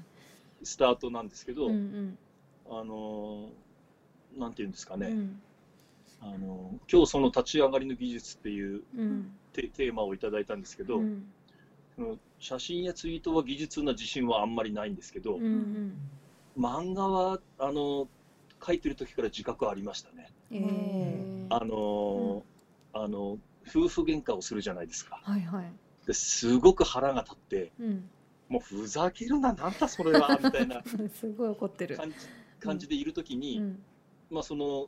[0.64, 2.18] スタートなんですけど、うんうん。
[2.70, 5.42] あのーなんていうんですかね、うん。
[6.22, 9.32] あのー今日その立ち上がりの技術っていううん。
[9.54, 11.26] テテーマをいただいたんですけど、うん。
[12.40, 15.94] 写真やツイートは技術な自信はあんまりないんですけど、うんうん。
[16.58, 18.08] 漫画はあの
[18.60, 20.32] 描いてる時から自覚ありましたね。
[20.52, 21.54] えー。
[21.54, 22.51] あのー
[22.94, 23.38] あの
[23.68, 25.20] 夫婦喧嘩をするじゃないですか。
[25.24, 25.72] はいはい。
[26.06, 28.10] ですごく腹が立って、うん。
[28.50, 31.96] もうふざけるな、なんだそれはみたいな すごい怒ってる。
[31.96, 32.16] 感じ
[32.60, 33.84] 感じでいる時に、うん。
[34.30, 34.88] まあその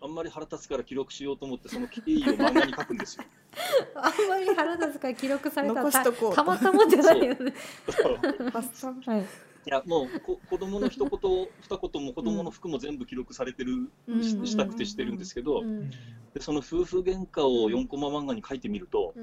[0.00, 3.24] あんまり腹立つから記録しようと思ってその経緯を漫画に書くんですよ。
[3.96, 7.52] あんまり腹立つから記録されたらたまたまじゃないよね。
[9.06, 9.26] はい。
[9.66, 11.20] いやもうこ子供の一言
[11.60, 14.22] 二言も子供の服も全部記録されてる、うん。
[14.22, 15.90] ししたくてしてるんですけど、うん。
[16.32, 19.14] でその夫婦喧嘩を4コマ漫画に書いてみると、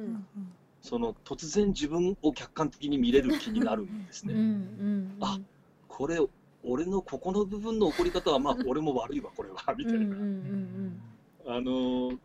[0.82, 4.32] その突然自分を客観的に見れる気になるんですうん。
[4.32, 4.40] うね。
[4.42, 5.18] ん。
[5.22, 5.40] あ
[5.88, 6.20] これ
[6.64, 10.06] 俺のここの部分の怒り方はまあ俺も悪いわこれはみたいな。
[11.48, 12.18] あのー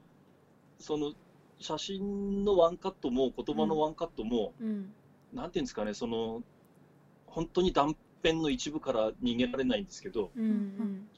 [0.78, 1.12] その
[1.60, 4.68] 写真のワンカットも言葉のワンカットも、うん。
[4.68, 4.92] うん。
[5.32, 6.42] なんていうんですかねその
[7.30, 11.08] 本当に断片の一部から逃げられないんですけどうん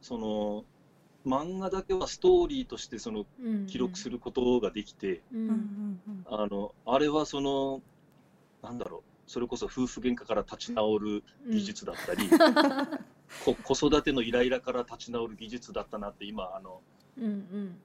[0.00, 0.64] その
[1.26, 5.54] 漫画だけはストーリーとしてそのうん記録することができて、ううんうん。
[5.54, 7.82] んあのあれはその
[8.62, 12.30] なんだろうそれこそ夫婦喧嘩から立ち直る技術だったり、
[13.44, 16.80] こ子育てのイライラから立ち直る技術だったなって今あの
[17.18, 17.78] うんうん。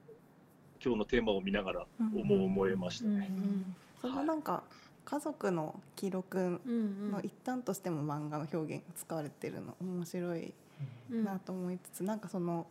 [0.82, 3.06] 今日のテーマを見ながら思う思えました。
[3.06, 3.30] うんね。
[4.00, 4.62] そのなんか
[5.04, 6.74] 家族の記録うんう
[7.08, 7.10] ん。
[7.12, 10.52] の一端としても漫画の表現が使われてるの面白い
[11.10, 12.66] うんなと思いつつ、なんかその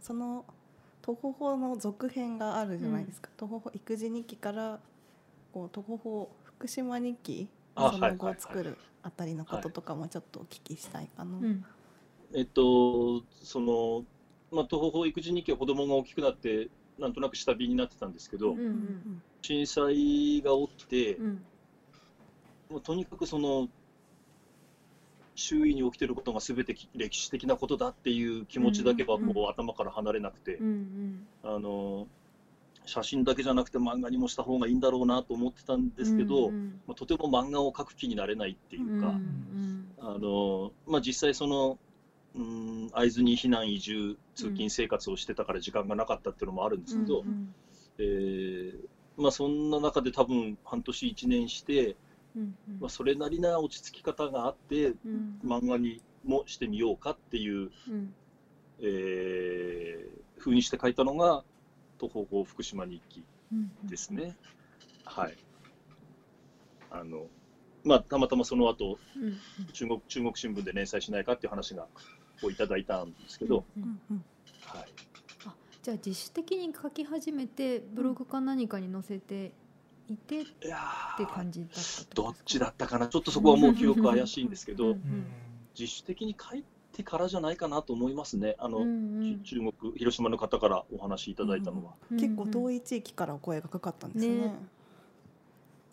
[0.00, 0.44] その
[1.02, 4.80] 「とほほ」の続編があるじゃないですか「とほほ育児日記」から
[5.52, 8.40] こう「とほほ福島日記」その後あはいはいはい。
[8.40, 11.36] 作るあたりのこととかもちょっとお聞きしたいかな。
[11.36, 11.64] うん。
[12.34, 14.04] えっと、その、
[14.50, 21.44] まあ、東方育児日記は子供が大きくなって、なんとなく下火になってたんですけど、うんうん震災が起きて、うん。
[22.68, 23.68] もうとにかくその、
[25.36, 32.08] 周囲に起きてることが全てき歴史的なことだっていう気持ちだけはこう、うんうん頭から離れなくてう、んあの、
[32.86, 41.78] 写真だけじゃなくて漫画にもした方がいいんだろうなと思ってたんですけど、うんまあ、とても漫画を描く気になれないっていうか、うんあのまあ、実際その、
[42.34, 47.54] うん、会津に避難移住通勤生活をしてたから時間がなかったっていうのもあるんですけど、うん。
[47.98, 51.96] えーまあ、そんな中で多分半年1年して、
[52.36, 55.40] うんまあ、それなりな落ち着き方があってうん。
[55.42, 58.14] 漫画にもしてみようかっていう、うん。
[58.80, 61.42] えー、風にして書いたのが
[61.98, 64.36] 「東方福島日記うん」ですね。
[65.04, 65.36] はい。
[66.90, 67.26] あの
[67.84, 69.38] まあ、たまたまその後うん
[69.72, 71.86] 中国中国新聞で連載しないかっていう話が
[72.42, 74.24] をいただいたんですけど、うんうんうん。
[74.60, 74.92] はい、
[75.86, 79.52] じゃあ自主的に書き始めてブログか何かに載せて
[80.08, 81.68] いてってー感じだっ
[82.08, 83.06] たどっちだったかな？
[83.06, 85.26] ちょっとそこはもう記憶怪しいんですけど、うん
[85.78, 88.56] 自主的に書いてからじゃないかなと思いますね。
[88.58, 89.40] あの、うんうん。
[89.44, 94.34] 中国広島の方からお話いただいたのは、結構遠い地域からお声がかかったんですね。
[94.38, 94.54] ね。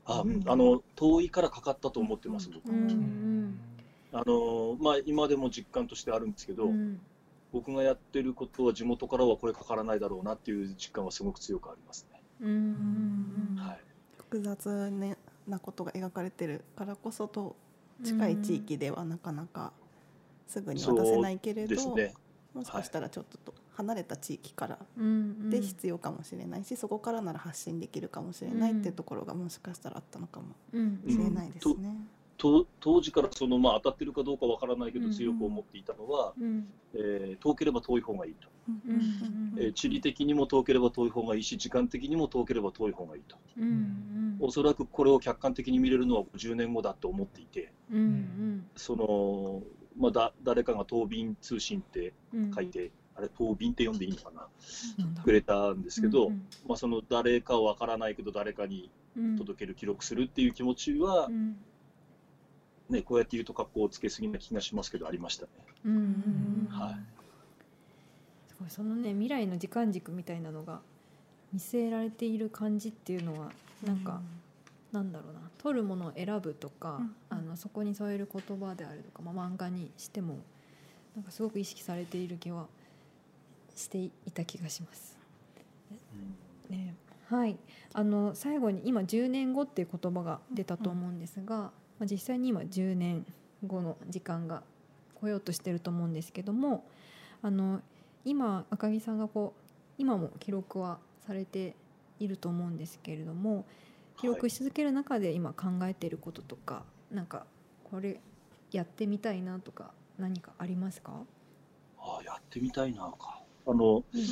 [0.06, 3.60] あうんあの遠いからかかったと思ってます、僕うんうん。
[4.12, 7.00] あのまあ今でも実感としてあるんですけど、うん
[7.54, 12.50] 僕がやってることは地元からはこれかからないだろうなっていう実感はすごく強くありますね、うん。
[12.50, 13.80] うんはい。
[14.18, 15.18] 複雑ね
[15.48, 17.56] なことが描かれてるからこそと
[18.04, 19.72] 近い地域ではなかなか
[20.48, 22.14] すぐに渡せないけれど、ね。
[22.56, 25.50] もしかしたらちょっと離れた地域からうんうん。
[25.52, 31.74] で必要かもしれないし、そこからなら発信できるかもしれないっていうところがもしかしたらあったのかもうんしれないですね。
[31.76, 32.23] と
[32.80, 36.68] 当時からその、まあ、当たってるかどうかわからないけどうん強く思っていたのは、うん。
[36.94, 43.38] えー遠ければ遠い方がいいと、うんうんえー地理的にも遠ければ遠い方がいいし時間的にも遠ければ遠い方がいいと。
[43.58, 44.38] うんうん。
[44.40, 49.62] おそらくこれを客観的に見れるのは50年後だと思っていてうんその、
[49.98, 52.52] まあ、だ誰かが東便通信ってうん。
[52.54, 55.22] 書いてあれ当便って読んでいいのかな？
[55.24, 58.90] くれたんですけど、うんうん、まあ、その誰かは分からないけど誰かに
[59.38, 61.58] 届ける記録するっていう気持ちは、うん、
[62.94, 65.50] ね、こうやって言うと格好をつけすぎな気がしますけどありましたね。
[65.86, 66.96] うんはい。
[68.48, 70.80] すごいそのね未来の時間軸みたいなのが
[71.52, 73.52] 見据えられている感じっていうのは
[73.86, 74.22] なんか、
[74.94, 75.40] うん、なんだろうな。
[75.58, 80.40] 取るものを選ぶとか、うん、あのそこに添える言葉であるとか、まあ、漫画にしても
[81.16, 82.68] なんかすごく意識されている気は
[83.76, 85.18] していた気がします。
[86.70, 86.96] ね、
[87.28, 87.58] はい。
[87.94, 93.26] あの最後に今10年後っていう言葉が出たと思うんですが、まあ、実際に今10年
[93.66, 94.64] 後の時間が
[95.16, 96.86] 来ようとしてると思うんですけども
[97.42, 97.82] あの
[98.26, 99.62] 今赤木さんがこう
[99.98, 101.76] 今も記録はされて
[102.20, 103.66] いると思うんですけれども
[104.20, 107.46] 記録し続ける中で今考えていることとか、はい、なんか
[107.90, 108.20] これ
[108.72, 111.12] やってみたいなとか何かありますか？
[112.00, 113.42] あやってみたいなか。
[113.66, 114.26] あの、うん、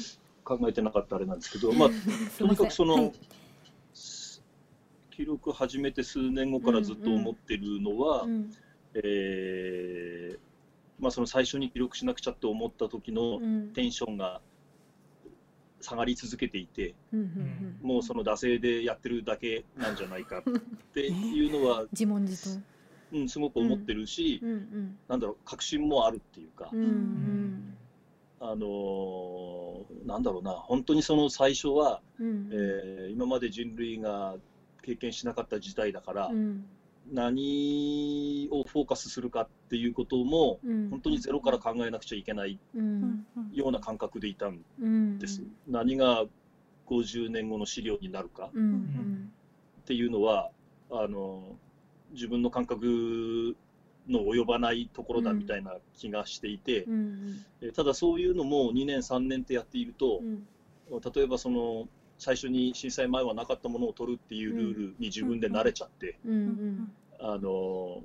[0.44, 1.90] 考えてなかったあれなんですけど、まあ、
[2.38, 3.14] とにかくその、はい、
[5.22, 8.52] 記録始めて数年後からずっと思ってるのは、うんうん、
[8.96, 10.38] えー、
[10.98, 13.40] まあ、その最初に記録しなくちゃって思った時の
[13.76, 14.42] テンションが
[15.80, 20.44] 下がり続けていて、うんもうその惰性でやってるだけなんじゃないかっ
[20.96, 22.64] ていうのは 自問自答。
[23.14, 27.78] うん、すごく思ってるし、うんうん、なんだろう確信もあるっていうか、うんうん、
[28.40, 34.38] あのー、なんだろうな本当にその最初は、うん、えー、今まで人類が
[34.82, 36.66] 経験しなかった時代だから、うん、
[37.12, 42.60] 何をフォーカスするかっていうことも、うん、本当にゼロから考えなくちゃいけない
[43.54, 45.44] ような感覚でいたんです。
[45.68, 46.26] 何が
[46.88, 50.52] 50年後の資料になるかっていうのは
[50.92, 51.56] あの
[52.12, 53.56] 自分の感覚
[54.10, 57.46] の及ばないところだみたいな気がしていて、うん。
[57.62, 61.88] うん、ただそういうのも2年3年ってやっていると、うん、例えばその
[62.22, 66.20] 最初に震災前はなかったものを取るっていうルールに自分で慣れちゃって、
[67.20, 68.04] あの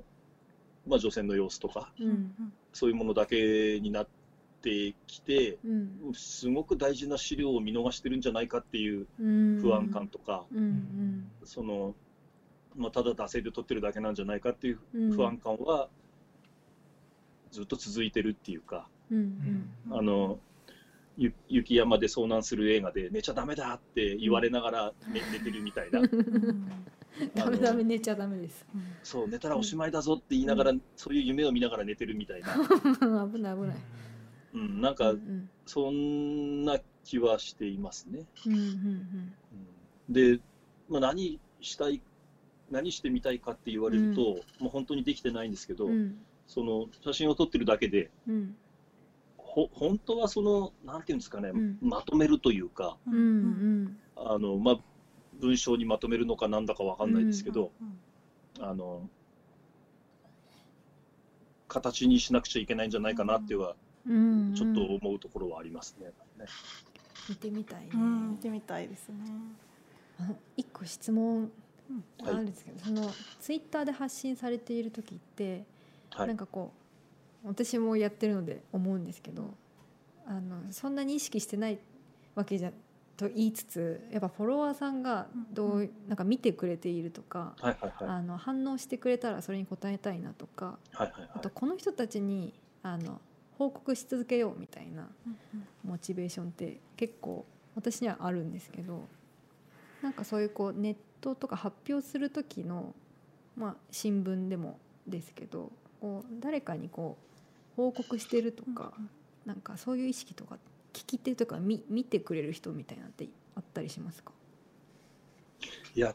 [0.87, 2.33] まあ、除染の様子とか、うん、
[2.73, 4.07] そういうものだけになっ
[4.63, 9.05] てきて、うん、すごく大事な資料を見逃してるんじゃないかっていう
[9.61, 10.45] 不安感とか、
[11.43, 11.93] その
[12.75, 14.79] まあ、ただ惰性で取ってるだけなんじゃないかっていう
[15.13, 15.89] 不安感は
[17.51, 19.69] ずっと続いてるっていうか、うん。
[19.91, 20.39] あの
[21.17, 26.01] 雪山で遭難する映画で寝ちゃだめだって言われながら寝,、寝てるみたいな。
[27.33, 28.65] ダメダメ寝ちゃダメです。
[29.03, 32.53] そう寝たらおしまいだぞって言いながら、そういう夢を見ながら寝てるみたいな。
[33.33, 33.77] 危ない危ない。
[34.53, 35.15] うん、なんか、
[35.65, 38.25] そんな気はしていますね。
[38.45, 40.39] うんうんうん、で、
[40.89, 42.01] まあ、何したい
[42.69, 46.17] 何してみたいかって言われると、うん、もう本当にできてないんですけど、うん、
[46.47, 48.55] その写真を撮ってるだけで、うん、
[49.57, 51.51] ほ本当はそのなんていうんですかね、
[51.81, 54.79] まとめるというか、あのまあ、
[55.41, 57.71] 文章にまとめるのかなんだかわかんないですけど、
[58.59, 59.09] あの
[61.67, 63.75] 形にしなくちゃいけないんじゃないかなっては、
[64.05, 66.11] ちょっと思うところはありますね。
[67.27, 67.89] 見てみたいね。
[68.29, 69.15] 見てみたいですね。
[70.55, 71.51] 一個質問
[72.23, 73.09] あるんですけど、その
[73.39, 75.65] ツイッターで発信されている時って、
[76.11, 76.86] はい、なんかこう
[77.47, 79.53] 私もやってるので思うんですけど
[80.25, 81.79] あのそんなに意識してない
[82.35, 82.71] わけじゃ
[83.15, 87.55] と言いつつやっぱフォロワーさんがどう、なんか見てくれているとか、
[87.99, 92.53] あの反応してくれたらそれに答えたいなとか、あとこの人たちに
[92.83, 93.19] あの
[93.57, 95.07] 報告し続けようみたいな
[95.83, 97.45] モチベーションって結構
[97.75, 99.07] 私にはあるんですけど
[100.03, 102.93] なんかそういうこうネットとか発表する時の、
[103.55, 107.36] まあ、新聞でもですけどこう誰かにこう
[107.77, 109.09] 報告してるとか、うん、
[109.45, 110.57] なんかそういう意識とか
[110.91, 114.33] 聞き手とか見見てくれる人みたいなってあったりしますか？
[115.95, 116.13] いや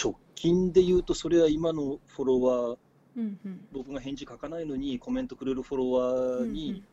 [0.00, 2.78] 直近で言うとそれは今のフォロワー、
[3.16, 6.84] うんうん、僕が返事書かないのにコメントくれるフォロワーに、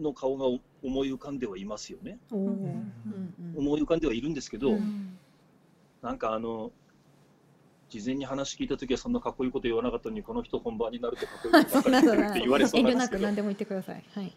[0.00, 0.46] の顔が
[0.82, 2.18] 思い浮かんではいますよね。
[2.30, 5.18] うんうん、思い浮かんではいるんですけど、うん、
[6.02, 6.70] なんかあの
[8.00, 14.34] 事前に話聞いた時はそんなかっこいいこと言わなかったのにこの人本番になるとかっこいいことばっかりって言われそうなんですけど何でも言ってください、はい、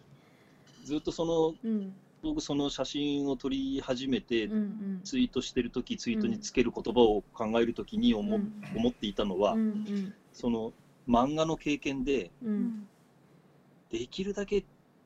[0.85, 10.73] ずっとその、うん、僕その写真を撮り始めて、うんうん、ツイートしてる時ツイートにつける言葉を考える時に思うん、思っていたのは、うんうん、その
[11.07, 12.87] 漫画の経験で、うん、
[13.91, 14.63] できるだけ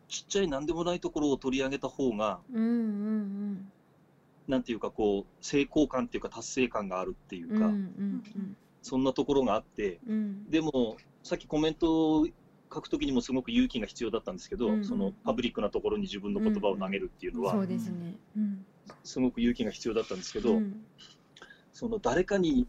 [0.07, 3.71] ちっちゃい何でもないところを取り上げた方が、うんうんうん
[4.47, 7.69] なんていうかこう成功感っていうか達成感があるっていうか、うんうん
[8.35, 12.25] うん、そんなところがあって、うん、でもさっきコメント
[12.73, 14.73] 書く時にもすごく勇気が必要だったんですけど、うん。
[14.75, 18.15] うんそのパブリックなところに自分の言葉を投げるっていうのは、そうですね。
[18.35, 18.65] うん。
[19.03, 20.83] すごく勇気が必要だったんですけど、うん。
[21.71, 22.67] その誰かに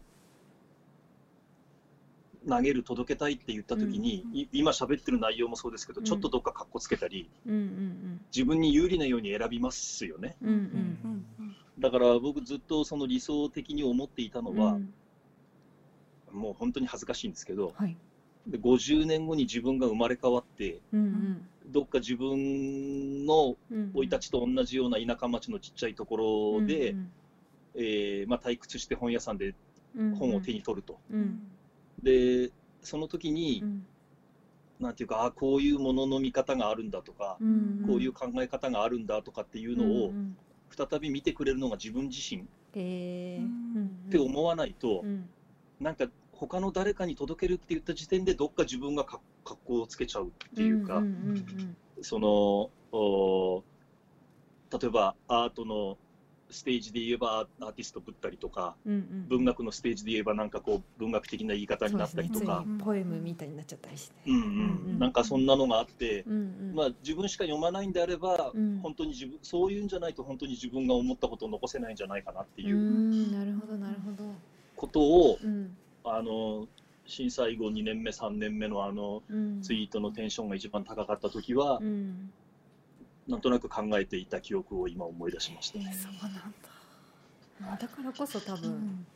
[2.47, 6.05] 投げる届けたいって言った時に、い今喋ってる内容もそうですけど、うん。
[6.05, 10.37] ちょっとどっかかっこつけたりうんうん自分に有利なように選びますよね。
[10.41, 14.93] うんうんうんだから僕ずっとその理想的に思っていたのは、うん。
[16.31, 17.95] もう本当に恥ずかしいんですけどはい。
[18.47, 23.91] で50年後に自分が生まれ変わってうんどっか自分のうん。
[23.93, 26.17] 生い立ちと同じような田舎町のちっちゃいとこ
[26.59, 26.95] ろで、
[27.75, 29.55] えーまあ、退屈して本屋さんで
[30.19, 30.99] 本を手に取ると。
[31.11, 31.39] うん。
[32.03, 33.85] でその時に、うん。
[34.79, 40.37] なんていうかあこういうものの見方があるんだとか、うんこういう考え方があるんだとかっていうのをんん
[40.69, 42.41] 再び見てくれるのが自分自身。
[42.41, 45.29] って思わないと、うん。
[45.79, 53.63] なんか他の誰かに届けるって言った時点でどっか自分がか格好をつけちゃうっていうか、んんそのお
[54.71, 55.97] 例えばアートの
[56.55, 59.25] ステージで言えばアーティストぶったりとかうんうん。
[59.27, 62.63] 文学のステージで言えばなんかこう文学的な言い方になったりとか。
[62.65, 62.83] ね。
[62.83, 64.13] ポエムみたいになっちゃったりして。
[64.27, 64.41] うんうん。
[64.41, 66.35] うんなんかそんなのがあって、うんう
[66.71, 66.75] ん。
[66.75, 68.79] まあ、自分しか読まないんであれば、うん。
[68.81, 74.31] 本当に自分そういうんじゃないと本当に自分が思ったことを残せないんじゃないかなってういううんなるほどなるほど。
[74.75, 75.75] ことを、うん。
[76.03, 76.67] あの
[77.07, 79.61] 震災後2年目3年目のあのうん。
[79.61, 82.31] ツイートのテンションが一番高かった時は、うん
[83.27, 85.79] なんとなく考えていた記憶を今思い出しました。
[85.79, 85.93] ね。
[85.93, 87.77] そうなんだ。
[87.79, 88.73] だからこそ多分、う。
[88.73, 89.07] ん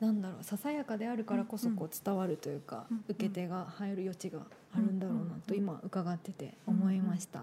[0.00, 4.40] なんだろうささやかであるからこそこう伝わるというか、うん受け手が入る余地が
[4.72, 7.42] あるんだろうなとうん今伺ってて思いました。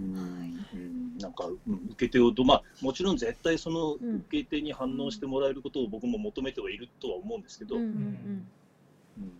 [0.00, 0.50] うんはい。
[0.74, 1.58] うんなんか、うん
[1.90, 7.88] 受け手をど、まあ、もちろん絶対そのうん受け手に反応してもらえることを僕も求めてはいるとは思うんですけど、うんうん。
[7.88, 9.32] うん。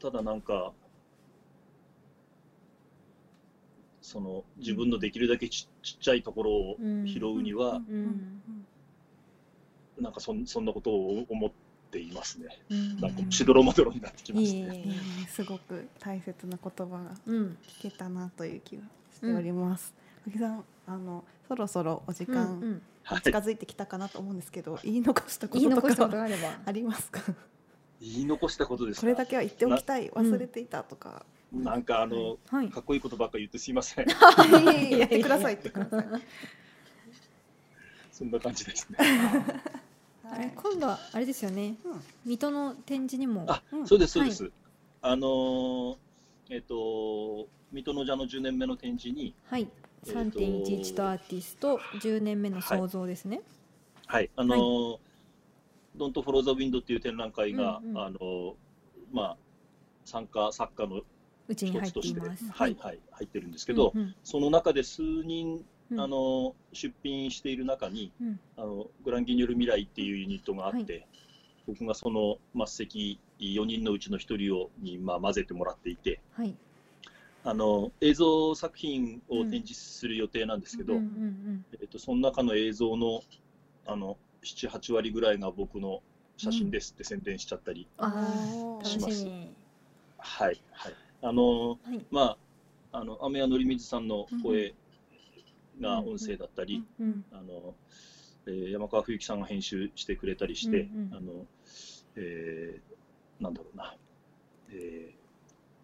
[0.00, 0.72] ただなんか、
[4.06, 8.42] その自分のできるだけちちっちゃいところをうん拾うには、うんうん
[9.98, 11.50] なんかそんそんなことを思っ
[11.90, 12.46] ていますね。
[12.70, 14.82] うんなんかしどろもどろになってきまいしたね。
[14.84, 19.92] えいえいえすごく大切な言葉がうん聞けたなという気がしております。
[20.26, 26.60] 小木さん、あのそろそろお時うん間近づいてきたかなと思うんですけど、言い残したこ言い残したととかことがあれば。
[26.66, 27.20] ありますか？
[28.00, 29.00] 言い残したことですか？
[29.00, 31.24] これだけは言っておきたい、な忘れていたとか。
[31.52, 32.70] なんかあの、はい。
[32.70, 34.06] かっこいいことばっか言ってすいません。
[34.90, 36.06] 言ってください言ってください。
[38.12, 38.98] そんな感じですね。
[40.28, 41.76] あれ今度はあれですよね。
[41.84, 43.44] うん水戸の展示にも。
[43.48, 44.50] あ、うんそうです、そうです。
[45.02, 45.96] あのー
[46.48, 49.68] えっ、と、水戸の蛇の10年目の展示に、はい。
[50.06, 53.42] えーと3.11とアーティスト10年目の創造ですね。
[54.06, 54.98] はい、あのー、
[55.96, 58.54] ドントフォローザウィンドっていう展覧会が、うんうんあのー
[59.12, 59.36] まあ、
[60.04, 61.02] 参加作家の
[61.48, 62.44] うちに入って、ています。
[62.50, 71.06] はい、はい、入ってるんですけど、うんその中で数人、うんあのー出品している中に、うんあのグランギニョル未来っていうユニットがあって、は
[71.66, 76.54] 僕がその末席4人のうちの1人をに、まあ、混ぜてもらっていて、はい。
[77.44, 83.22] あの映像作品を展示する予定なんですけど、うんうんえっと、その中の映像の
[83.86, 86.02] あの7、8割ぐらいが僕の
[86.36, 89.54] 写真ですって宣伝しちゃったり、します楽しみ。
[90.18, 90.94] はい、はい。
[91.22, 92.04] あの、はい。
[92.10, 92.36] ま
[92.92, 94.74] あ、あの、雨谷のりみずさんの声
[95.80, 97.74] が音声だったり、うんあの、
[98.46, 101.46] えー山川冬樹さんが編集してくれたりして、うんうんあの、
[102.16, 103.94] えーなんだろうな、
[104.70, 105.16] えー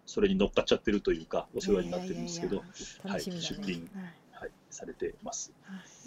[0.04, 3.46] それに乗っかっちゃってるというか、お世話になってるんですけど、いやいはい、楽しみだね。
[3.56, 4.12] 出品、はい。
[4.32, 5.52] はい、されてます。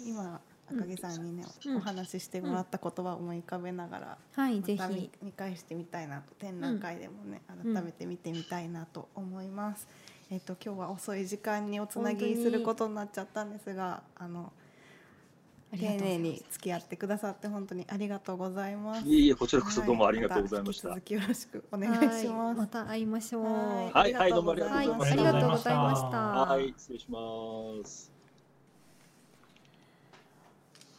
[0.04, 5.10] 今赤木さんにね、うんお話ししてもらった言葉を思い浮かべながら、はいぜまた見ひ。
[5.22, 9.86] 見返してみたいなと展覧会でもね、うん改めて見てみたいなと思います。
[10.30, 14.52] えっ、と今日は遅い時間におつなぎすることになっちゃったんですが、あの
[15.72, 19.06] 丁寧に付き合ってくださって本当にありがとうございます。
[19.06, 20.88] いえいえ、こちらこそどうもありがとうございました。
[20.88, 22.26] は引き続きよろしくお願いします。
[22.26, 23.44] はいまた会いましょう。
[23.44, 26.18] はいはいはいどうもありがとうございましたはいありがとうございました。
[26.18, 28.15] はい、失礼します。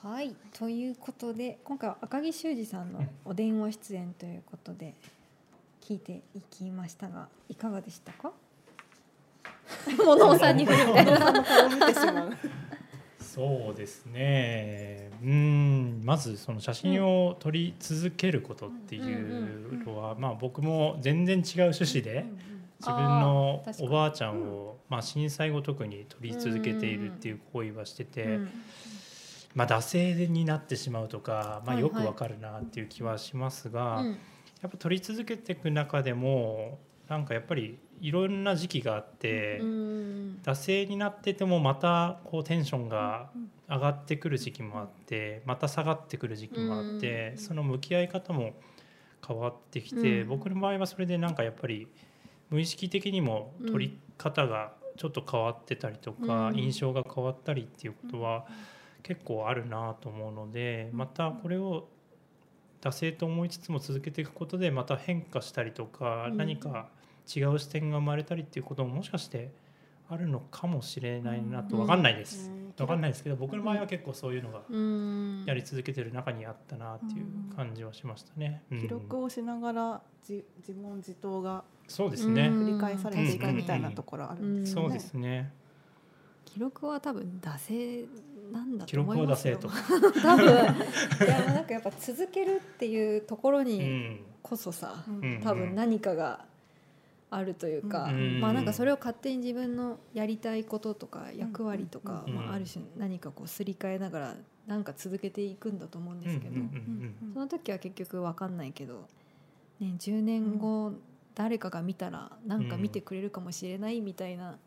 [0.09, 4.93] はい、ということで今回は赤木修二さんのお電話出演ということで
[5.81, 8.31] 聞いていきましたがいかがでしたか？
[10.05, 11.43] 物尾さんに振るみたいな。
[11.43, 12.33] 顔を見てしまう。
[13.19, 15.11] そうですね。
[15.21, 22.25] うんまずその写真を撮り続けることっていうのは、まあ、僕も全然違う趣旨で
[22.79, 28.49] 自分のおばあちゃんを、まあ、震災後特に撮り続けているっていう行為はしてて、うん
[29.57, 31.81] まあ、惰性になってしまうとか、まあ、はいはい。
[31.81, 34.11] よくわかるなっていう気はしますが、うん。
[34.61, 36.77] やっぱ撮り続けていく中でも
[37.09, 40.39] なんかやっぱりいろんな時期があって、うん。
[40.43, 43.31] 惰性になっててもまたこうテンションが
[43.67, 48.53] 上がってくる時期もあってまた下がってくる時期もあって、うんその向き合い方も
[49.27, 50.27] 変わってきて、うん。
[50.29, 51.87] 僕の場合はそれでなんかやっぱり
[52.51, 56.59] 無意識的にも取り方がちょっと変わってたりとか、うん。
[56.59, 58.45] 印象が変わったりっていうことは
[59.07, 61.87] 結構あるなと思うのでまたこれを
[62.81, 66.37] 惰性と思いつつも続けていくことでまた変化したりとか、うん。
[66.37, 66.89] 何か
[67.33, 69.51] 違う視点が生まれたりっていうことももしかして
[70.09, 71.81] あるのかもしれないなとうん。
[71.83, 72.49] 分かんないです。
[72.49, 72.73] うん。
[72.77, 75.45] 分かんないですけど僕の場合は結構そういうのがうん。
[75.47, 78.61] やり続けてる中にあったなっていう感じはしましたね。
[78.71, 78.81] うん。
[78.81, 82.47] 記録をしながら自自問自答がそうですね。
[82.47, 82.67] うん。
[82.67, 84.87] 繰り返されていくみたいなところあるんですよね。
[84.89, 85.53] そうですね。
[86.45, 88.05] 記録は多分惰性
[88.51, 89.59] なんだ記と思録を出いますよ。
[89.59, 90.21] せと。
[90.21, 90.47] 多分。
[90.47, 94.19] いやなんかやっぱ続けるっていうところうにん。
[94.41, 95.35] こそさ、うん。
[95.35, 95.41] うん。
[95.41, 96.45] 多分何かが
[97.29, 98.39] あるというか、うん。
[98.39, 102.35] まあなんかそれを勝手に自分のやりたいこととか役割とか、うん。
[102.35, 106.61] まあ、ある種何かこうすり替えながらなんか続けていくんだと思うんですけど、うん。
[106.61, 107.33] うん。
[107.33, 109.07] その時は結局分かんないけど、
[109.79, 110.93] ね、10年後
[111.35, 114.57] 誰かが見たらなんか見てくれるかもしれないみたいな。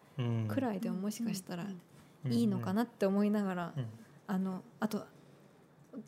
[0.49, 1.81] くらいでももしかしたらうん
[2.29, 3.87] いいのかなって思いながら、うん。
[4.27, 5.05] あのあと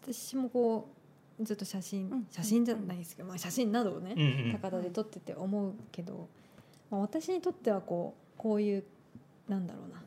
[0.02, 0.88] 私もこ
[1.40, 2.26] うずっと写真、うん。
[2.30, 4.52] 写真じゃないですけど、まあ、写真などをね、うんうん。
[4.52, 6.28] 高田で撮ってて思うけど、
[6.90, 8.84] まあ、私にとってはこうこういう
[9.48, 10.02] なんだろうな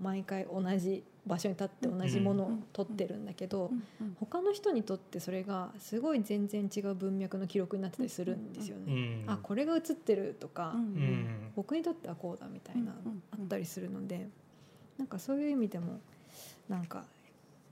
[0.00, 3.70] 毎回同じ場所に立って同じものを撮ってるんだけど、
[4.18, 9.24] 他の人にとってそれがすごい全然違う文脈の記録になってたりするんですようね。
[9.24, 9.30] ん。
[9.30, 11.50] あこれが写ってるとか、うん。
[11.54, 13.22] 僕にとってはこうだみたいなうんうん。
[13.32, 14.28] あったりするので
[14.98, 16.00] なんかそういう意味でも
[16.68, 17.04] なんか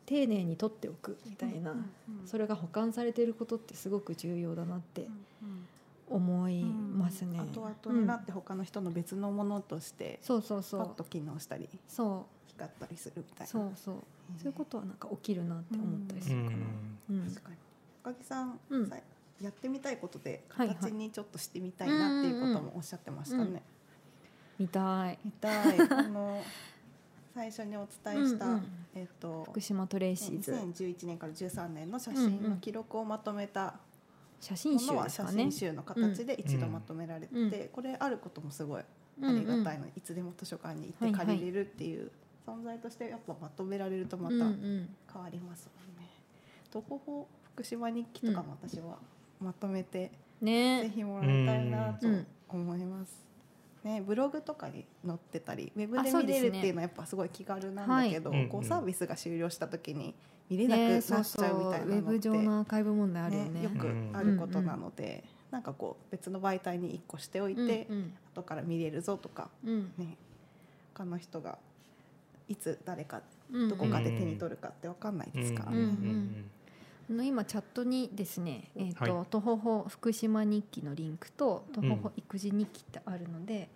[0.06, 1.74] 丁寧に撮っておくみたいな
[2.24, 5.08] それが保管されていることってすごく重要だなって
[6.08, 7.38] 思いますね。
[7.38, 10.80] 後々になって他の人の別のものとしてそうそうそう。
[10.80, 12.48] パッと機能したりそう。
[12.48, 13.46] 光ったりするみたいな。
[13.46, 13.94] そうそう。
[14.38, 16.56] そういうことはなんか起きるなって思ったりするかな。
[17.10, 17.24] うん。
[17.28, 17.56] 確かに。
[18.04, 18.88] 高木さん、うん。
[18.88, 18.96] さ
[19.42, 23.62] やってみたいことで形にちょっとしてみたいなっていうこともおっしゃってましたね。
[24.58, 25.18] 見たい。
[25.24, 25.80] 見たい。
[25.90, 26.40] あの
[27.36, 28.64] 最初にお伝えした、うんうん。
[28.94, 30.52] えっと福島トレーシーズ。
[30.52, 33.74] 2011年から13年の写真の記録をまとめた
[34.40, 35.52] 写真集は写真。
[35.52, 37.68] 集の形で一度まとめられてて、うん。
[37.68, 38.84] これあることもすごいあ
[39.20, 39.38] うん。
[39.38, 42.10] りがたいの、いつでも図書館に行って借りれるっていう
[42.46, 44.46] 存在としてやっぱまとめられるとまたうんう
[45.12, 46.08] 変んわりますもんね。
[46.70, 48.96] 徒歩法福島日記とかも私は
[49.40, 50.10] まとめて、ぜ
[50.40, 50.88] ね。
[50.88, 53.25] ひもらいたいなとうん思います。
[53.86, 58.48] ね、ブログとかに載ってたりウェブあで見れるっていうのはやっぱすごい気軽なんだけど、はい。
[58.48, 58.68] こううんうん。
[58.68, 60.12] サービスが終了した時に
[60.50, 63.50] 見れなくねなっちゃそうみたいウなのってェブ上のアーカイブ問題あるよね。
[63.50, 65.22] ねよくあることなので、
[65.52, 69.92] なんかこう別の媒体に1個しておいて、うん後から見れるぞとか、うん。
[69.96, 70.16] ね、
[70.92, 71.56] 他の人が
[72.48, 73.22] いつ誰か
[73.52, 73.68] うん。
[73.68, 75.70] どこかで手に取るかって分かんないですから。
[75.70, 75.86] ね。
[77.08, 83.68] 今チャットにですね、えっ、と、はいとほほ福島日記のリンクととほほ育児日記ってあるので、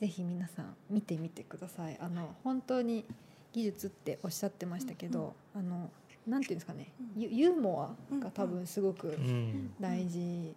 [0.00, 1.98] ぜひ皆さん見てみてください。
[2.00, 3.04] あの本当に
[3.52, 5.90] 技術っておっしゃってましたけど、あの
[6.26, 9.74] なんていうんですかね、ユユーモアが多分すごくうん。
[9.80, 10.54] 大事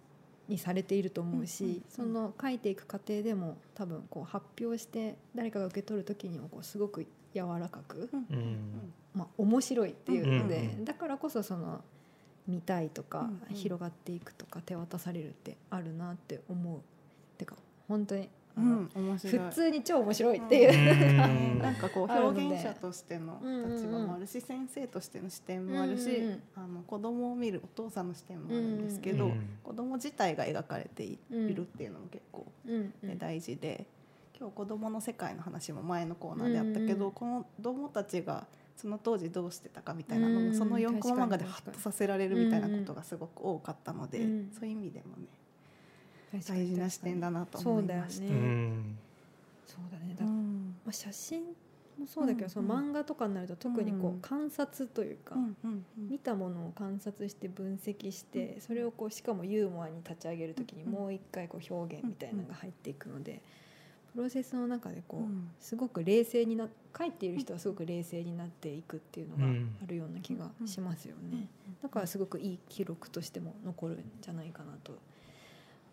[0.48, 8.92] にされていると思うし、その書いていく過程でも多分こう発表して誰かが受け取る時にもこうすごく柔らかく、うん。
[9.14, 10.84] まあ、面白いっていうので、うんうん。
[10.84, 11.82] だからこそその
[12.46, 16.80] 見たいとか、広がっていくとか手渡されるってあるなって思う。
[17.38, 17.56] てか
[17.88, 19.38] 本当にうん、面白い。
[19.48, 21.58] 普通に超面白いっていう、うん。
[21.58, 26.42] なんかこう表現者としての立場もあるし、先生としての視点もあるし、うんうんうん。
[26.56, 33.08] あの子供を見るお父さんの視点もあるんですけど、うん子供自体が描かれているっていうのも結構、うんうん。
[33.08, 33.86] ね大事で
[34.38, 38.46] 今日子供の世界の話も前のコーナーであったけど、うん子供たちが
[38.76, 44.50] その当時どうしてたかみたいなのも、うんその4コマ漫画でハッとさせられるみたいなことがすごく多かったので、うん。
[44.52, 45.26] そういう意味でもね
[46.46, 48.26] 大事な視点だなと思いました。
[49.66, 50.14] そうだね。
[50.18, 50.76] だ、うん。
[50.84, 51.42] まあ、写真
[51.98, 54.20] もそうだけど、うんその漫画とかになると特にこう、うん。
[54.20, 55.36] 観察というか、
[55.96, 60.92] 見たものを観察して分析してそれをこうしかもユーモアに立ち上げる時にうん。
[60.92, 63.40] もう一回こう表現みたいなのが入っていくので
[64.14, 65.50] プロセスの中でこううん。
[65.60, 69.44] すごく冷静にな書いている人はすごく冷静になっていくっていうのが
[69.82, 71.48] あるような気がしますよね。
[71.82, 74.96] だからすごくいい記録としても残るんじゃないかなと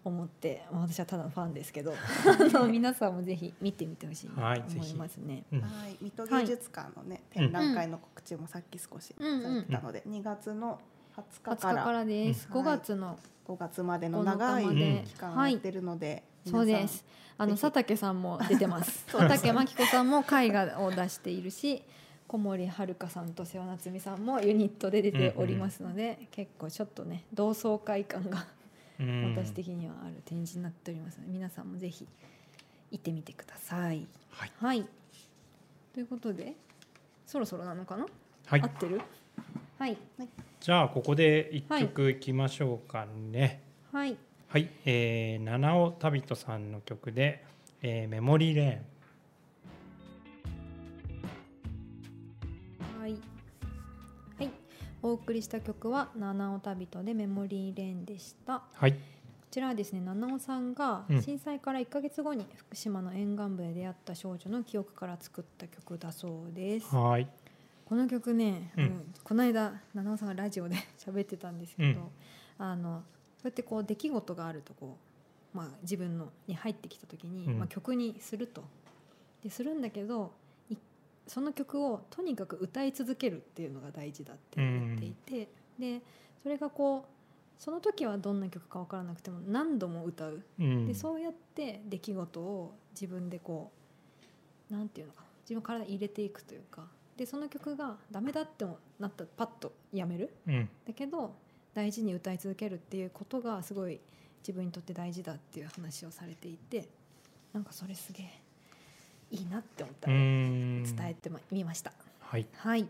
[0.03, 5.43] 思ってまあ私はただのファンですけど あの皆さんもぜひ見てみてほしいなと思いますね。
[5.51, 5.61] うん。
[5.61, 10.79] はい、水戸芸術館のね、展覧会の告知もさっき少しされてたので、2月の
[11.15, 12.47] 20 20日か日かららです。
[12.49, 12.61] うん。
[12.61, 15.03] 5月の5月までの長い5日まで。
[15.07, 17.05] 期間をやってるので、そうです。
[17.37, 19.05] あの佐竹さんも出てます。
[19.11, 21.83] 佐竹真紀子さんも絵画を出しているし
[22.27, 28.45] 小森遥さんと瀬尾夏美さんもユニットで出ておりますので、結構ちょっとね同窓会感が
[29.35, 32.07] 私的にはある展示になっておりますので皆さんもぜひ
[32.91, 34.07] 行ってみてください。
[34.29, 34.87] はい、はい、
[35.93, 36.55] ということで
[37.25, 38.05] そろそろなのかな、
[38.45, 39.01] はい、合ってる？
[39.79, 39.97] はい、
[40.59, 43.63] じゃあここで一曲いきましょうかね。
[43.91, 44.15] はい、
[44.51, 47.41] はい、えー、七尾旅人さんの曲で、
[47.81, 48.91] えー、メモリーレーン。
[55.03, 58.61] お送りした曲は「七尾旅人」で「メモリーレーン」でした。
[58.73, 58.93] はい。
[58.93, 58.99] こ
[59.49, 66.93] ちらはですね七尾さんが震災から1か月後に福島の沿岸部で出会った少女の記憶から作った曲だそうです。
[66.93, 67.27] はい。
[67.85, 74.97] この曲ね、うん、この間七尾さんがラジオで 喋ってたんですけど、うん、あのそうやってこう出来事があるとこ
[75.53, 78.63] う、まあ、自分のに入ってきた時に、うん、まあ、曲にすると。
[79.43, 80.31] でするんだけど
[81.27, 85.49] その曲をとにかく歌い続けるっていうのが大事だって言っていて、
[85.79, 86.01] うん、で
[86.43, 93.71] それがこうその時はどんな曲か分からなくても何度も歌う、うん、でそうやって出来事を自分でこ
[94.69, 96.87] うなんていうのか自分の体に入れていくというか。
[97.17, 98.65] でその曲がダメだって
[98.97, 101.35] なったらパッとやめる、うん、だけど
[101.73, 103.99] 大事に歌い続けるっていうことがすごい
[104.41, 106.87] 自分にとって大事だっていう話をされていて
[107.53, 108.41] なんかそれすげえ
[109.31, 111.93] いいなって思ったら伝えてみました。
[112.19, 112.87] はい、はい、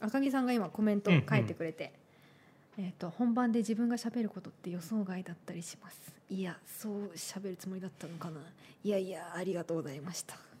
[0.00, 1.92] 赤木さんが今コメントを書いてくれて、
[2.76, 6.12] うんうん、えっ、ー、と本番で自分が喋ることって予想外だったりします。
[6.28, 8.40] いやそう喋るつもりだったのかな。
[8.84, 10.51] いやいやありがとうございました。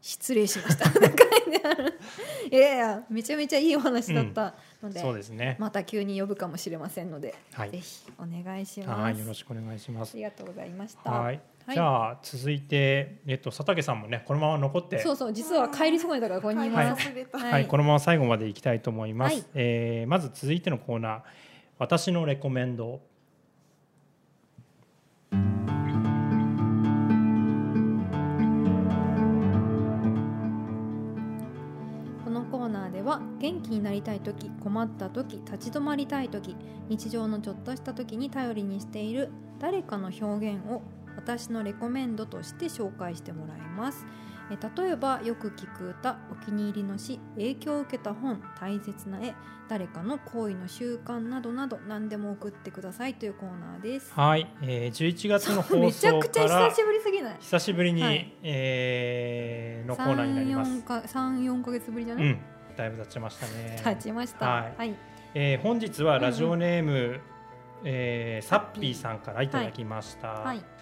[0.00, 0.88] 失礼しました。
[2.50, 5.56] いやいやめちゃめちゃいいお話だったので、うん、そうですね。
[5.58, 9.20] また急に呼ぶかもしれませんので、はい、ぜひお願いします。
[9.20, 10.12] よろしくお願いします。
[10.14, 11.10] ありがとうございました。
[11.10, 11.40] はい。
[11.70, 15.00] じゃあ続いて、えっと、佐竹さんもねこのまま残って。
[15.00, 21.20] そうそう実は帰りそうだからここにいます、はい、はい、このまま最後までいきたいと思います、はい、えー、まず続いてのコーナー
[21.78, 23.00] 「私のレコメンド」
[32.38, 36.54] このコーナーでは元気になりたい時困った時立ち止まりたい時
[36.88, 40.82] 日常のちょっとした時に頼りにしている誰かの表現を
[41.16, 44.06] 私のレコメンドとして紹介してもらいます。
[44.50, 49.34] え例えばよく聞く歌お気に入りの詩影響を受けた本大切な絵
[49.68, 54.10] 誰かの行為の習慣などなど何でも送ってくださいというコーナーです。
[54.14, 57.36] はい、えー、11月の放送から めちゃくちゃ久しぶりすぎない？
[57.38, 60.70] 久しぶりに、はい、えー、のコーナーになります。
[60.80, 62.38] 34か月ぶりじゃない、うん、
[62.76, 63.80] だいぶ経ちましたね。
[63.84, 64.48] 経ちました。
[64.48, 64.96] はい、はい、
[65.34, 66.98] えー、本日はラジオネーム、うん。
[67.00, 67.20] うん、
[67.84, 70.77] えー、サッピーさんからいただきました、はい、はい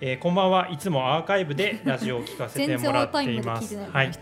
[0.00, 0.68] えー、こんばんは。
[0.70, 3.76] いつもアーカイブでラジオを聞かせてもらっています。
[3.92, 4.18] はい、ち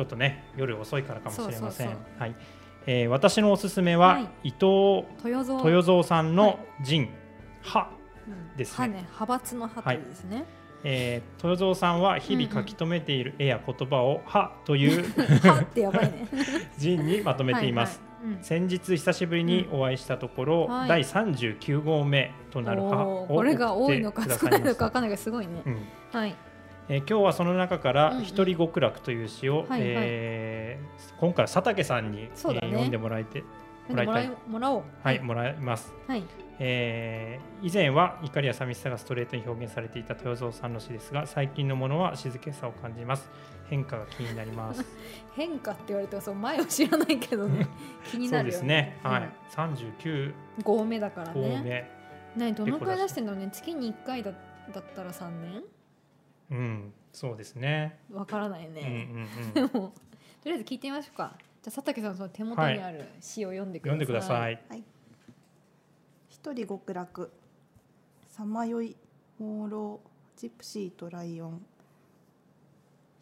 [0.00, 1.96] ょっとね夜遅いからかもしれません。
[2.18, 2.34] はい、
[2.86, 7.08] えー、私のおすすめは、はい、伊藤豊蔵さんの陣
[7.64, 7.90] 派
[8.56, 8.88] ですね。
[8.88, 8.94] ね。
[8.96, 10.36] 派閥の派ですね。
[10.36, 10.44] はい
[10.84, 15.04] えー、豊蔵さんは日々書き留めている絵や言葉を「は」という
[16.78, 18.07] 陣 にまとめています。
[18.42, 26.34] 先日久しぶりにお会いしたところ、うんはい、第39号目となる歯をこれが多いのか少ないのか分かんないけどすごいね、うん、はい。
[26.90, 32.30] えー、今日はその中から「一人極楽」という詩を、うんうん、えー、今回佐竹さんに、ね。
[32.32, 33.44] えー、読んでもらえて
[33.88, 34.32] もらいたい。
[34.48, 34.82] もらおう。
[35.02, 36.24] はい、もらいます、はい。
[36.58, 43.30] えー、以前は怒りや寂しさがストレートに表現されていた豊蔵さんの詩ですが最近のものは静けさを感じます。
[43.68, 44.84] 変化が気になります
[45.38, 47.68] 変化って言われてもその前を知らないけどね。
[48.10, 48.58] 気になるよね。
[48.58, 48.98] そうですね。
[49.04, 50.34] はい、三十九。
[50.64, 51.88] 号目だからね。
[52.34, 53.48] ねどのくらい出してんのね。
[53.52, 55.62] 月に一回だだったら三年？
[56.50, 56.92] うん。
[57.12, 58.00] そうですね。
[58.12, 59.08] わからないね、
[59.56, 59.92] うんうんうん、 と
[60.46, 61.36] りあえず聞いてみましょうか。
[61.62, 64.84] じゃあ佐竹さんその手元にある詩を読んでください、はい、読んでください、はい。
[66.28, 67.30] 一人極楽。
[68.26, 68.96] さまよい
[69.38, 70.00] 朦朧
[70.36, 71.64] ジプシーとライオン。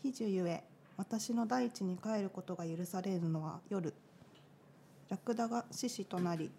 [0.03, 0.65] 比樹ゆえ
[0.97, 3.93] 私の大地に帰ることが許されるのは夜。
[5.09, 6.51] ラクダが獅子となり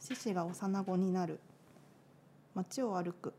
[0.00, 1.38] 獅子が幼子になる。
[2.54, 3.34] 街を歩く。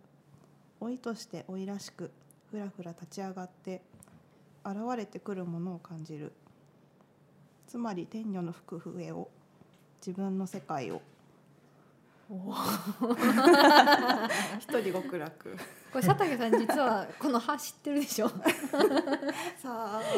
[0.81, 2.11] 老いとして老いらしく
[2.51, 3.81] ふらふら立ち上がって
[4.63, 6.31] 現れてくるものを感じる。
[7.67, 9.29] つまり天女の吹く笛を
[10.05, 11.01] 自分の世界を。
[14.59, 15.57] 一人極楽
[15.95, 18.27] これ佐竹さん実はこの歯知ってるでしょ？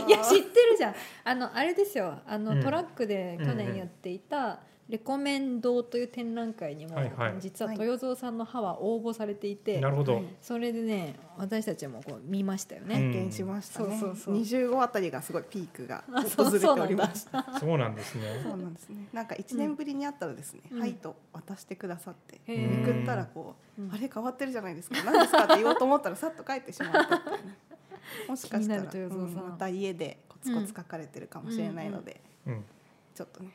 [0.08, 0.96] いや知ってるじゃん。
[1.24, 2.18] あのあれですよ。
[2.26, 12.96] あの、うん、トラックで去年やっていたレコメンドという展覧会にも、はいはい実は豊蔵さんの歯は応募されていて、なるほど、はいそれでね私たちもこう見ましたよね。
[12.96, 13.98] うん拝見しましたね。
[14.00, 17.46] そうそうそう25あたりがすごいピークがあそう訪れておりました。
[17.60, 19.08] そうなんですねそうなんですね。
[19.12, 25.04] なんか一年ぶりに会ったらですね、うんはいと渡してくださって、めくったらこう、うんあれ変わってるじゃないですか。
[25.04, 27.58] 何ですかって言おうと思ったらさっと帰ってしまったっていうね。
[28.30, 32.64] もしかしたら、うんまた家でコツコツ書かれてるかもしれないので、うん
[33.14, 33.50] ちょっとね。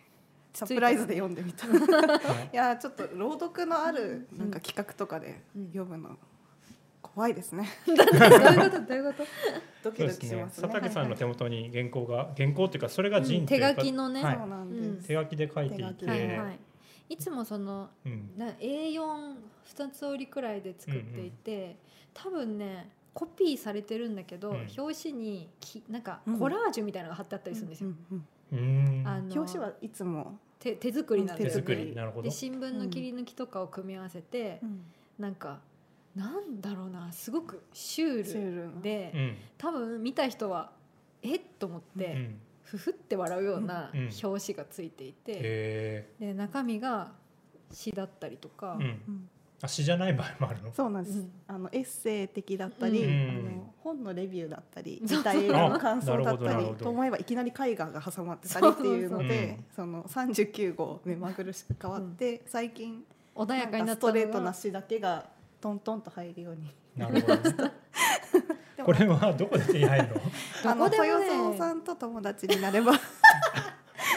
[0.52, 1.66] サプライズで読んでみた。
[1.66, 5.40] い はいやちょっと朗読のあるなんか企画とかで
[5.72, 6.18] 読むの
[7.00, 7.68] 怖いですね。
[7.86, 8.80] どういうこと？
[8.86, 9.24] どういうこと？
[9.84, 10.20] ドキドそうですね。
[10.20, 10.62] キしますね。
[10.68, 13.74] 佐竹さんの手元に原稿が原稿っていうかそれが陣うんというか。
[13.74, 14.22] 手書きのね。
[14.22, 14.36] はい。
[14.38, 15.08] そうなんです。
[15.08, 16.38] 手書きで書いていて、はい。
[16.38, 16.58] はい。
[17.10, 17.16] い。
[17.16, 18.32] つもそのうん。
[18.38, 19.34] な A4
[19.64, 21.76] 二つ折りくらいで作っていて、
[22.14, 24.68] 多分ねコピーされてるんだけど、うん。
[24.78, 26.38] 表紙にきなんかうん。
[26.38, 27.90] コラージュみたいなのが貼ってあったりするんですよ。
[29.04, 31.64] あの表紙はいつも、手手作りなんですよ。
[31.64, 31.84] 手作ね。
[31.86, 32.22] りなるほど。
[32.22, 34.60] で新聞の切り抜きとかを組み合わせて、
[35.18, 35.60] なんか
[36.14, 39.36] なんだろうなすごくシューールで、うん。
[39.58, 40.72] 多分見た人は
[41.22, 42.38] えっと思って、うん。
[42.62, 47.12] ふふって笑うようなうん表紙がついていて、へで中身が
[47.70, 49.28] 詩だったりとか、ーうん。
[49.31, 49.31] あ
[49.68, 50.72] 詩じゃない場合もあるの？
[50.72, 51.32] そうなんです、うん。
[51.46, 53.10] あのエッセイ的だったり、うん。
[53.10, 65.26] あの本のレビューだったり見た映画の感想だったりと思えばいきなり絵画が挟まってたりっていうのそうそうでその39号目まぐるしく変わって、最近穏やかになストレートな詩だけが
[65.60, 67.70] トントンと入るようになるほどでも
[68.84, 70.20] これはどこで手に入るの？
[70.70, 71.26] あのどこでもね。
[71.26, 73.02] 豊蔵さんと友達になれば そう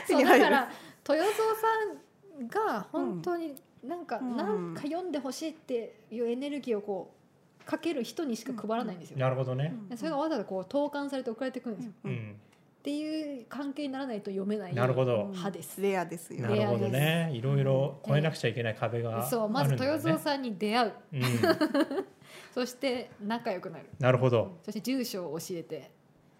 [0.08, 0.46] 手に入る。
[0.46, 3.56] だから豊蔵さんが本当に
[3.88, 4.36] なんか、うん。
[4.38, 9.74] なんか読んでほしいっていうエネルギーをこうかける人にしか配らないんですよ、なるほどね。
[9.90, 15.26] でそれがわざわざこう投函されて送られてくるんですよ、っていう関係にならないと読めないなるほど。
[15.32, 17.32] 派です、レアですよなるほどね。
[17.34, 19.50] いろいろ超えなくちゃいけない壁があるんだそう。
[19.50, 20.94] まず豊蔵んさんに出会う。
[21.14, 21.22] うん。
[22.54, 23.86] そして仲良くなる。
[24.00, 24.60] なるほど。
[24.64, 25.92] そして住所を教えて。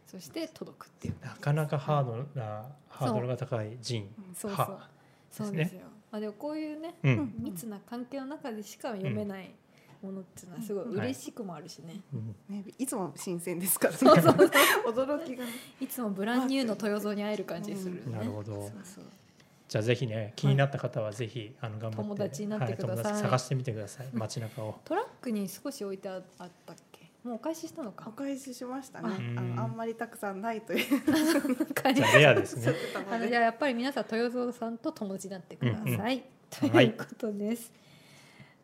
[0.06, 1.16] そして届くっていう。
[1.22, 4.66] なかなかハードなハードルが高い陣そうそう。
[4.66, 4.90] は
[5.32, 5.82] そうですよ
[6.16, 7.34] あでもこういうねうん。
[7.40, 9.54] 密な関係の中でしか読めない
[10.02, 12.36] ものっていうのはすごい嬉しくもあるしね、うん。
[12.58, 14.48] ね、いつも新鮮ですから、ね、そうそうそう。
[14.94, 15.52] 驚きがね。
[15.80, 18.54] いつもブランニューの豊蔵に会える感じする、ねなるほど。
[18.54, 19.04] そうそう。
[19.68, 22.98] じゃあぜひね気になった方はぜひあの頑張って友達になってください。
[22.98, 24.08] は友達探してみてください。
[24.14, 24.80] 街中を。
[24.86, 26.50] トラックに少し置いてあったっ
[26.92, 26.95] け？
[27.26, 29.10] もうお返ししたのおか返ししましたね。
[29.10, 29.40] あ。
[29.40, 30.86] あのあんまりたくさんないという。
[31.96, 32.72] じゃあレアですね。
[33.10, 37.74] あのじゃあやっぱり皆さん豊蔵さんと友達になってください、とはいいうことです。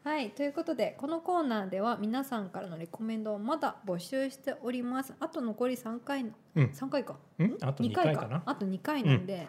[0.03, 5.15] はい、ということでこのコーナーでは皆さんからのレコメンドをまだ募集しております。
[5.19, 6.65] あと残り3回のうん。
[6.65, 7.15] 3回か。
[7.39, 7.57] うん？
[7.61, 8.43] あと2回かな？
[8.45, 9.47] あと2回なんで、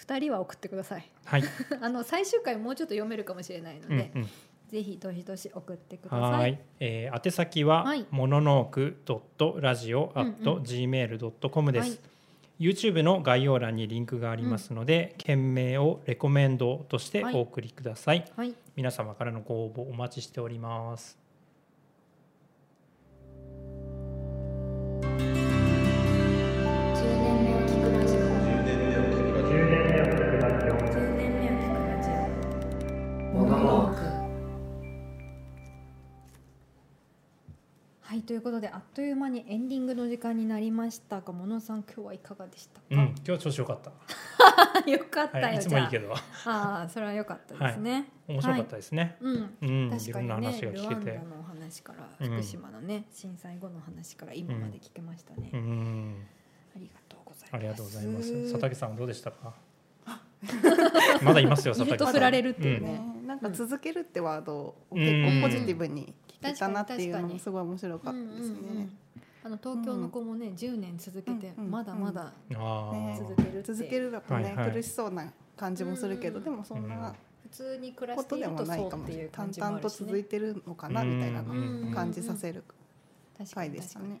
[0.00, 1.08] 2人は送ってください。
[1.24, 1.44] はい。
[1.80, 4.28] あの最終回もうちょっと読めるかもしれないのうんで、うん
[4.72, 6.52] ぜひどしどし送ってくだはさい。
[6.52, 8.06] ーい、えー、宛先は、はい。
[8.10, 11.98] モノノークドットラジオアット gmail ドットコムです、はい
[12.60, 17.34] YouTube の概要欄にリンクがありますので、件名をレコメンドとしてはい。
[17.34, 21.18] お送りください、はい、皆様からのご応募お待ちしております
[38.22, 41.20] はい、ということであっという間にエンディングの時間になりました。
[41.20, 42.86] が、ものさん今日はいかがでしたか？
[42.90, 43.90] うん今日調子よかった、
[44.90, 46.14] よかったよ、はい、いつもいいけど。
[46.14, 48.06] ああーそれは良かったですね。
[48.28, 51.10] 面白かったですね、うん、うん確かにいろんな話ねルワが聞けて。
[51.10, 52.32] ンダのお話からうん。
[52.34, 56.16] 福島のね、震災後の話から今まで聞けましたね、うん。
[56.76, 57.54] ありがとうございます。
[57.54, 58.42] ありがとうございます。
[58.52, 59.54] 佐竹さんはどうでしたか？
[61.22, 62.84] まだいますよ佐 いると竹さん振られるっていううん。
[62.84, 64.98] ね、ね、なんか続けるってワードをうん。
[64.98, 66.12] 結構ポジティブに
[66.48, 68.88] 聞けたなっていう確かにのもすごい面白かったですね。
[69.44, 72.32] あの東京の子もね、10年続けて、うんうんまだまだ
[73.18, 73.74] 続けるって。
[73.74, 74.72] 続けるだとね、はいはい。
[74.72, 79.24] 苦しそうな感じもするけど、うんでもそんな普通に暮らこしているとでもないとそうってかもしれない。
[79.24, 82.62] 淡いう感じもあ々とるしね続いてるのかなみたいなのうんを感じさせる。
[83.36, 84.20] 確か回でしたね。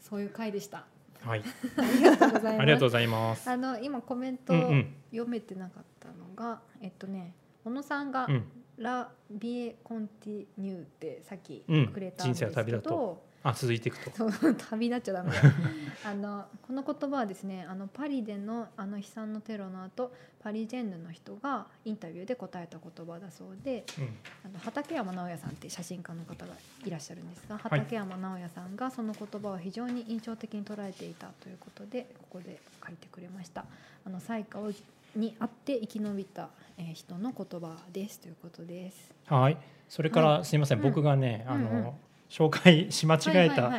[0.00, 0.84] そういう回でした
[1.20, 1.42] はい
[1.76, 3.48] ありがとうございます。
[3.48, 4.94] あの今コメントうんうん。
[5.10, 7.34] 読めてなかったのが、えっとね
[7.64, 8.44] 小野さんが、うん
[8.82, 13.32] ラビエコンティニューってさっきうんくれたんですけど、人生は旅だと。
[13.44, 14.30] あ続いていくと。
[14.70, 15.32] 旅立っちゃダメ
[16.06, 24.04] あのこの言葉はですねあのパリでのあの悲惨のテロの後パリジェンヌの人がインタビューで答えた言葉だそうでうん。
[24.44, 26.54] あの畠山直哉さんって写真家の方が
[26.84, 27.58] いらっしゃるんですがい。
[27.58, 33.64] 畠山直哉さんがその言葉を非常に印象的に捉えていたということでここで書いてくれました。
[34.04, 34.70] あの災禍
[35.16, 36.50] にあって生き延びた
[36.94, 38.20] 人の言葉です。
[38.20, 39.12] ということです。
[39.26, 39.56] はい。
[39.88, 41.92] それから、はい、すみません、僕がね、あの、うんうん、
[42.30, 43.72] 紹介し間違えた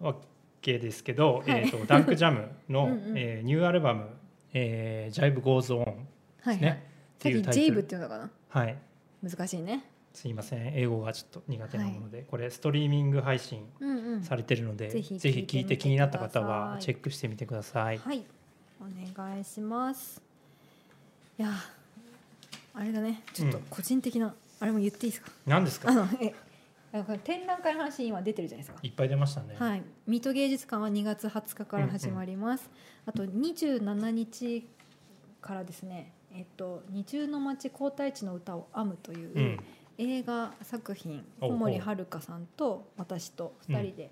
[0.00, 0.16] わ
[0.60, 4.06] けですけど、はい、えっ、とダンクジャムの うん、えー、ニューアルバム、
[4.52, 6.02] えー、 Jive Goes On ですね。
[6.44, 6.78] はいはい、
[7.18, 8.30] さっきジェイブっていうのかな？
[8.48, 8.76] はい。
[9.22, 9.84] 難しいね。
[10.12, 10.74] すいません。
[10.74, 13.66] 英語がちょっと苦手なもので、はい、これストリーミング配信
[14.22, 17.98] されてるので、うんうん、ぜひ聞いて気になった方はチェックしてみてください。
[17.98, 18.24] はい。
[18.80, 18.84] お
[19.16, 20.31] 願いします
[21.42, 21.50] いや
[22.72, 23.20] あれだね。
[23.34, 25.32] ちょっと個人的な、うん、あれも言っていいですか？
[25.44, 25.90] 何ですか？
[25.90, 26.32] あのえ
[27.24, 28.80] 展覧会の話今出てるじゃないですか。
[28.80, 29.56] いっぱい出ましたね。
[29.58, 29.82] はい。
[30.06, 32.70] 水戸芸術館は2月20日から始まります、
[33.16, 33.22] うん。
[33.22, 34.68] うん、あと27日
[35.40, 39.60] からですねえっと二重の町皇太地の歌を編むという、うん。
[39.98, 44.10] 映画作品小森遥さんと私と2人で、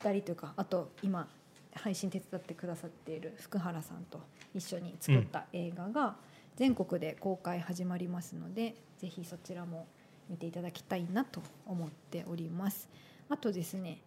[0.00, 1.26] うん、2人というかあと今
[1.74, 4.20] 配信手伝ってくださっている福原さんと
[4.54, 6.16] 一緒に作った映画が
[6.56, 9.86] 全国で公開始まりますので、ぜひそちらも
[10.28, 12.88] 見ていただきたいなと思っております。
[13.28, 13.98] あとですね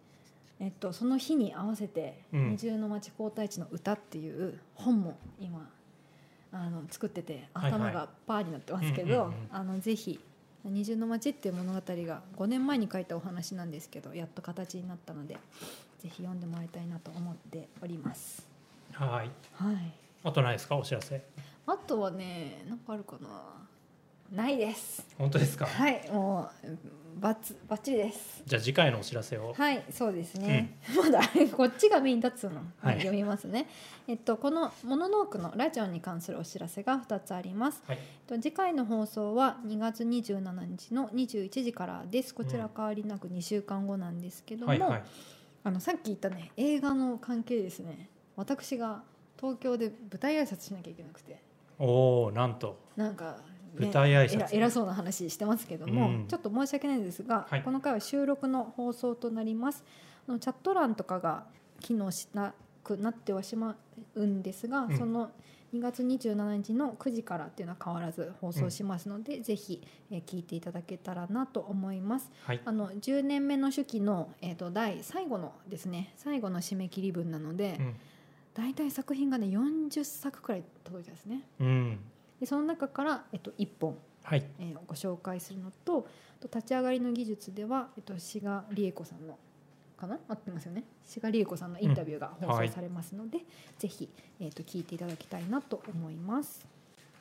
[0.60, 5.68] えっと、その日に合わせて「二重の町皇太地の歌」っていう本も今
[6.52, 9.34] あの作ってて頭がパーになってますけど
[9.80, 10.20] ぜひ
[10.62, 18.46] 二重の町っていう物語が5年前に書いたお話なんですけどやっと形になったのでぜひ読んでもらいたいなと思っております。
[18.92, 19.30] はい。
[19.54, 19.92] はい。
[20.22, 20.76] あとないですか？
[20.76, 21.20] お知らせ
[21.66, 23.28] あとはね何かあるかな。
[24.32, 25.06] ないです。
[25.18, 25.66] 本当ですか？
[25.66, 28.42] はいもうバツバッチリです。
[28.44, 29.54] じゃあ次回のお知らせを。
[29.54, 31.20] はいそうですね、うん、まだ
[31.56, 33.68] こっちがメイン立つの、はい、読みますね。
[34.08, 42.34] えっとこのモノノークのラジオに関するお知らせが2つあります、はい、と次回の放送は2月27日の21時からです。
[42.34, 45.02] こちら変わりなく2週間後なんですけども、うんはいはい、
[45.64, 48.08] あのさっき言ったね映画の関係ですね。
[48.36, 49.02] 私が
[49.38, 51.40] 東京で舞台挨拶しなきゃいけなくて
[51.78, 52.78] おおなんと。
[52.96, 53.36] なんか
[53.78, 54.56] 舞台挨拶。
[54.56, 59.84] 偉そうな話してますけども、うん、ちょっと申し訳ないんですが、はい、この回は収録の放送となります。
[60.28, 61.44] あのチャット欄とかが
[61.80, 63.76] 機能しなくなってはしま
[64.14, 65.30] うんですが、うん、その
[65.74, 72.30] 2月27日の9時からっていうのは変わらず放送しますので、うん、ぜひ、えー、聞いていただけたらなと思います。
[72.44, 77.96] はい、あの10年目の手記の、えーと、第最後のですね最後の締め切り分なので、うん、
[78.54, 81.42] 大体作品がね40作くらい届いたんですね。
[81.60, 81.98] うん。
[82.40, 84.44] でその中から、えっと、1本、はい。
[84.58, 86.06] えー、ご紹介するのと
[86.42, 89.38] 立ち上がりの技術では、えっと、志賀理恵子さんの
[89.96, 90.18] かな？
[90.28, 90.84] 合ってますよね。
[91.04, 94.08] 志賀理恵子さんのインタビューが放送されますので、うんはい、ぜひ、
[94.40, 96.66] えーと、聞いていただきたいなと思います。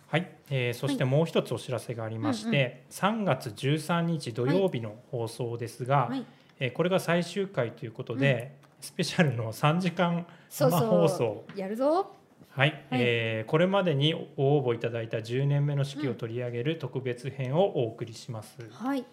[0.08, 6.24] はい、えー、そしてもう一つお知らせがありまして、はいうんうん、3月13日土曜日の放送ですが、はい、
[6.60, 11.46] えー、これが最終回ということで、うん、スペシャルの3時間生放送。
[11.56, 12.12] やるぞ。
[12.50, 18.58] はい、はい、えー、これまでに応募いただいた10年目の式を取り上げる特別編をお送りします。
[18.60, 19.06] うん、はい。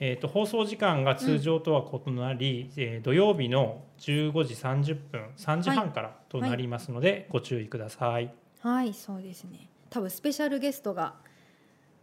[0.00, 8.32] えーと、放送時間が通常とは異なり、うん、えー、土曜日の15時30分3時半からとなりますので、はい、ご注意ください。
[8.60, 9.68] はい、そうですね。
[9.88, 11.14] 多分スペシャルゲストが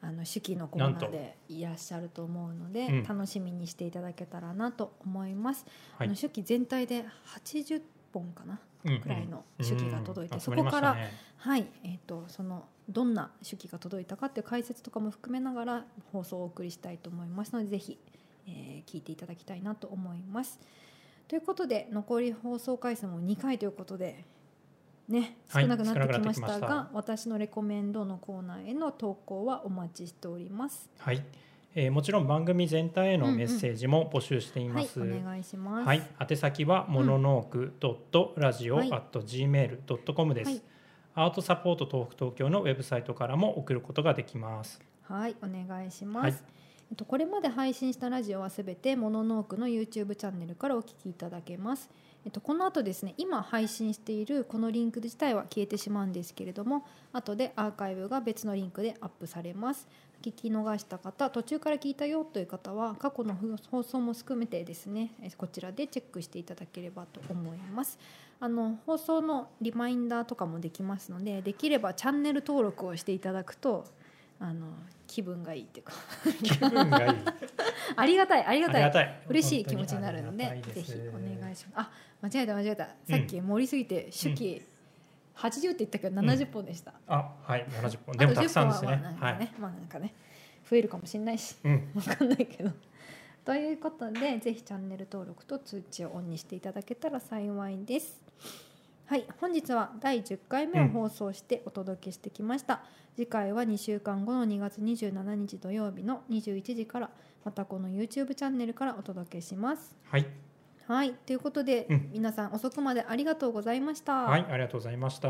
[0.01, 5.65] あの手記のコーナーでいらっしゃると思うので、うん、楽しみにしていただけたらなと思います。
[5.97, 7.05] はい、あの手記全体で
[7.45, 7.81] 80
[8.13, 8.59] 本かな。
[8.81, 17.99] くらいの手記が届いて、うんうん、そこから、ね、はいえーと、そのどんな手記が届いたかっていう解説とかも含めながら放送をお送りしたいと思いますのでぜひ、
[18.47, 20.59] えー、聞いていただきたいなと思います。
[21.27, 24.25] ということで残り放送回数も2回ということで
[25.09, 30.89] ね、少なくなってきましたが、はい、私のレコメンドのコーナーへの投稿はお待ちしております。
[30.99, 31.23] はい
[31.75, 34.99] えー、もちろん番組全体へのメッセージも募集しています。
[34.99, 35.87] うんうんはい、お願いします。
[35.87, 40.47] はい、宛先はモノノークドットラジオアット gmail ドットコムです。
[40.49, 40.61] はい、
[41.15, 44.79] アートサポート東北東京のウェブサイトからも送ることができます。
[45.03, 46.23] はい、お願いします。
[46.23, 46.33] はい、
[46.91, 51.89] えっとこれまで配信したラジオはすべてモノノークの YouTube チャンネルからお聞きいただけます。
[52.25, 59.87] えっと、この後ですね今配信しているこのリンク自体は消えてしまうんですけれども後でアーカイブが別のリンクでアップされます。
[60.21, 63.37] 聞き逃した方途中から聞いたよという方は過去の
[63.71, 67.97] 放送も含めてですねこちらでチェックしていただければと思います。
[68.41, 73.85] あの放送のリマインダーとかもできますのでできればチャンネル登録をしていただくと
[74.39, 74.67] あの
[75.09, 75.93] 気分がいいっていうか。
[76.43, 77.17] 気分がいい。
[77.97, 79.21] ありがたいありがたい。
[79.27, 81.87] 嬉しい気持ちになるのでぜひお願いします。
[81.87, 81.91] あ
[82.21, 82.85] 間違えた間違えた。
[83.09, 84.61] さっき盛りすぎて手記、
[85.33, 88.17] 八十って言ったけど七十本でした、うん、あはい七十本。
[88.17, 88.91] でもたくさんですね。
[88.91, 89.51] ねはい。
[89.59, 90.13] まあなんかね
[90.69, 92.71] 増えるかもしれないし、うん、分かんないけど。
[93.45, 98.21] ということでぜひチャンネル登録と通知をオンにしていただけたら幸いです
[99.09, 102.83] はい本日は第10回目を放送してお届けしてきました、
[103.15, 107.09] 次回は2週間後の2月27日土曜日の21時から
[107.43, 109.97] またこの YouTube チャンネルからお届けします。
[110.03, 110.27] はい。
[110.87, 112.09] はいということで、うん。
[112.13, 114.13] 皆さん遅くまでありがとうございました。
[114.13, 115.29] はいありがとうございました。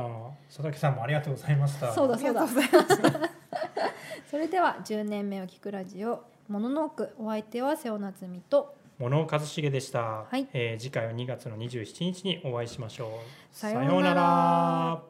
[0.49, 1.93] 佐々木さんもありがとうございました。
[1.93, 2.47] そうだそうだ。
[4.29, 10.45] それでは10年目を聞くラジオモノノークお相手は瀬尾夏美と物尾一茂でした、はい。
[10.51, 13.09] えー次回は2月の27日にお会いしましょう。
[13.55, 15.01] さようなら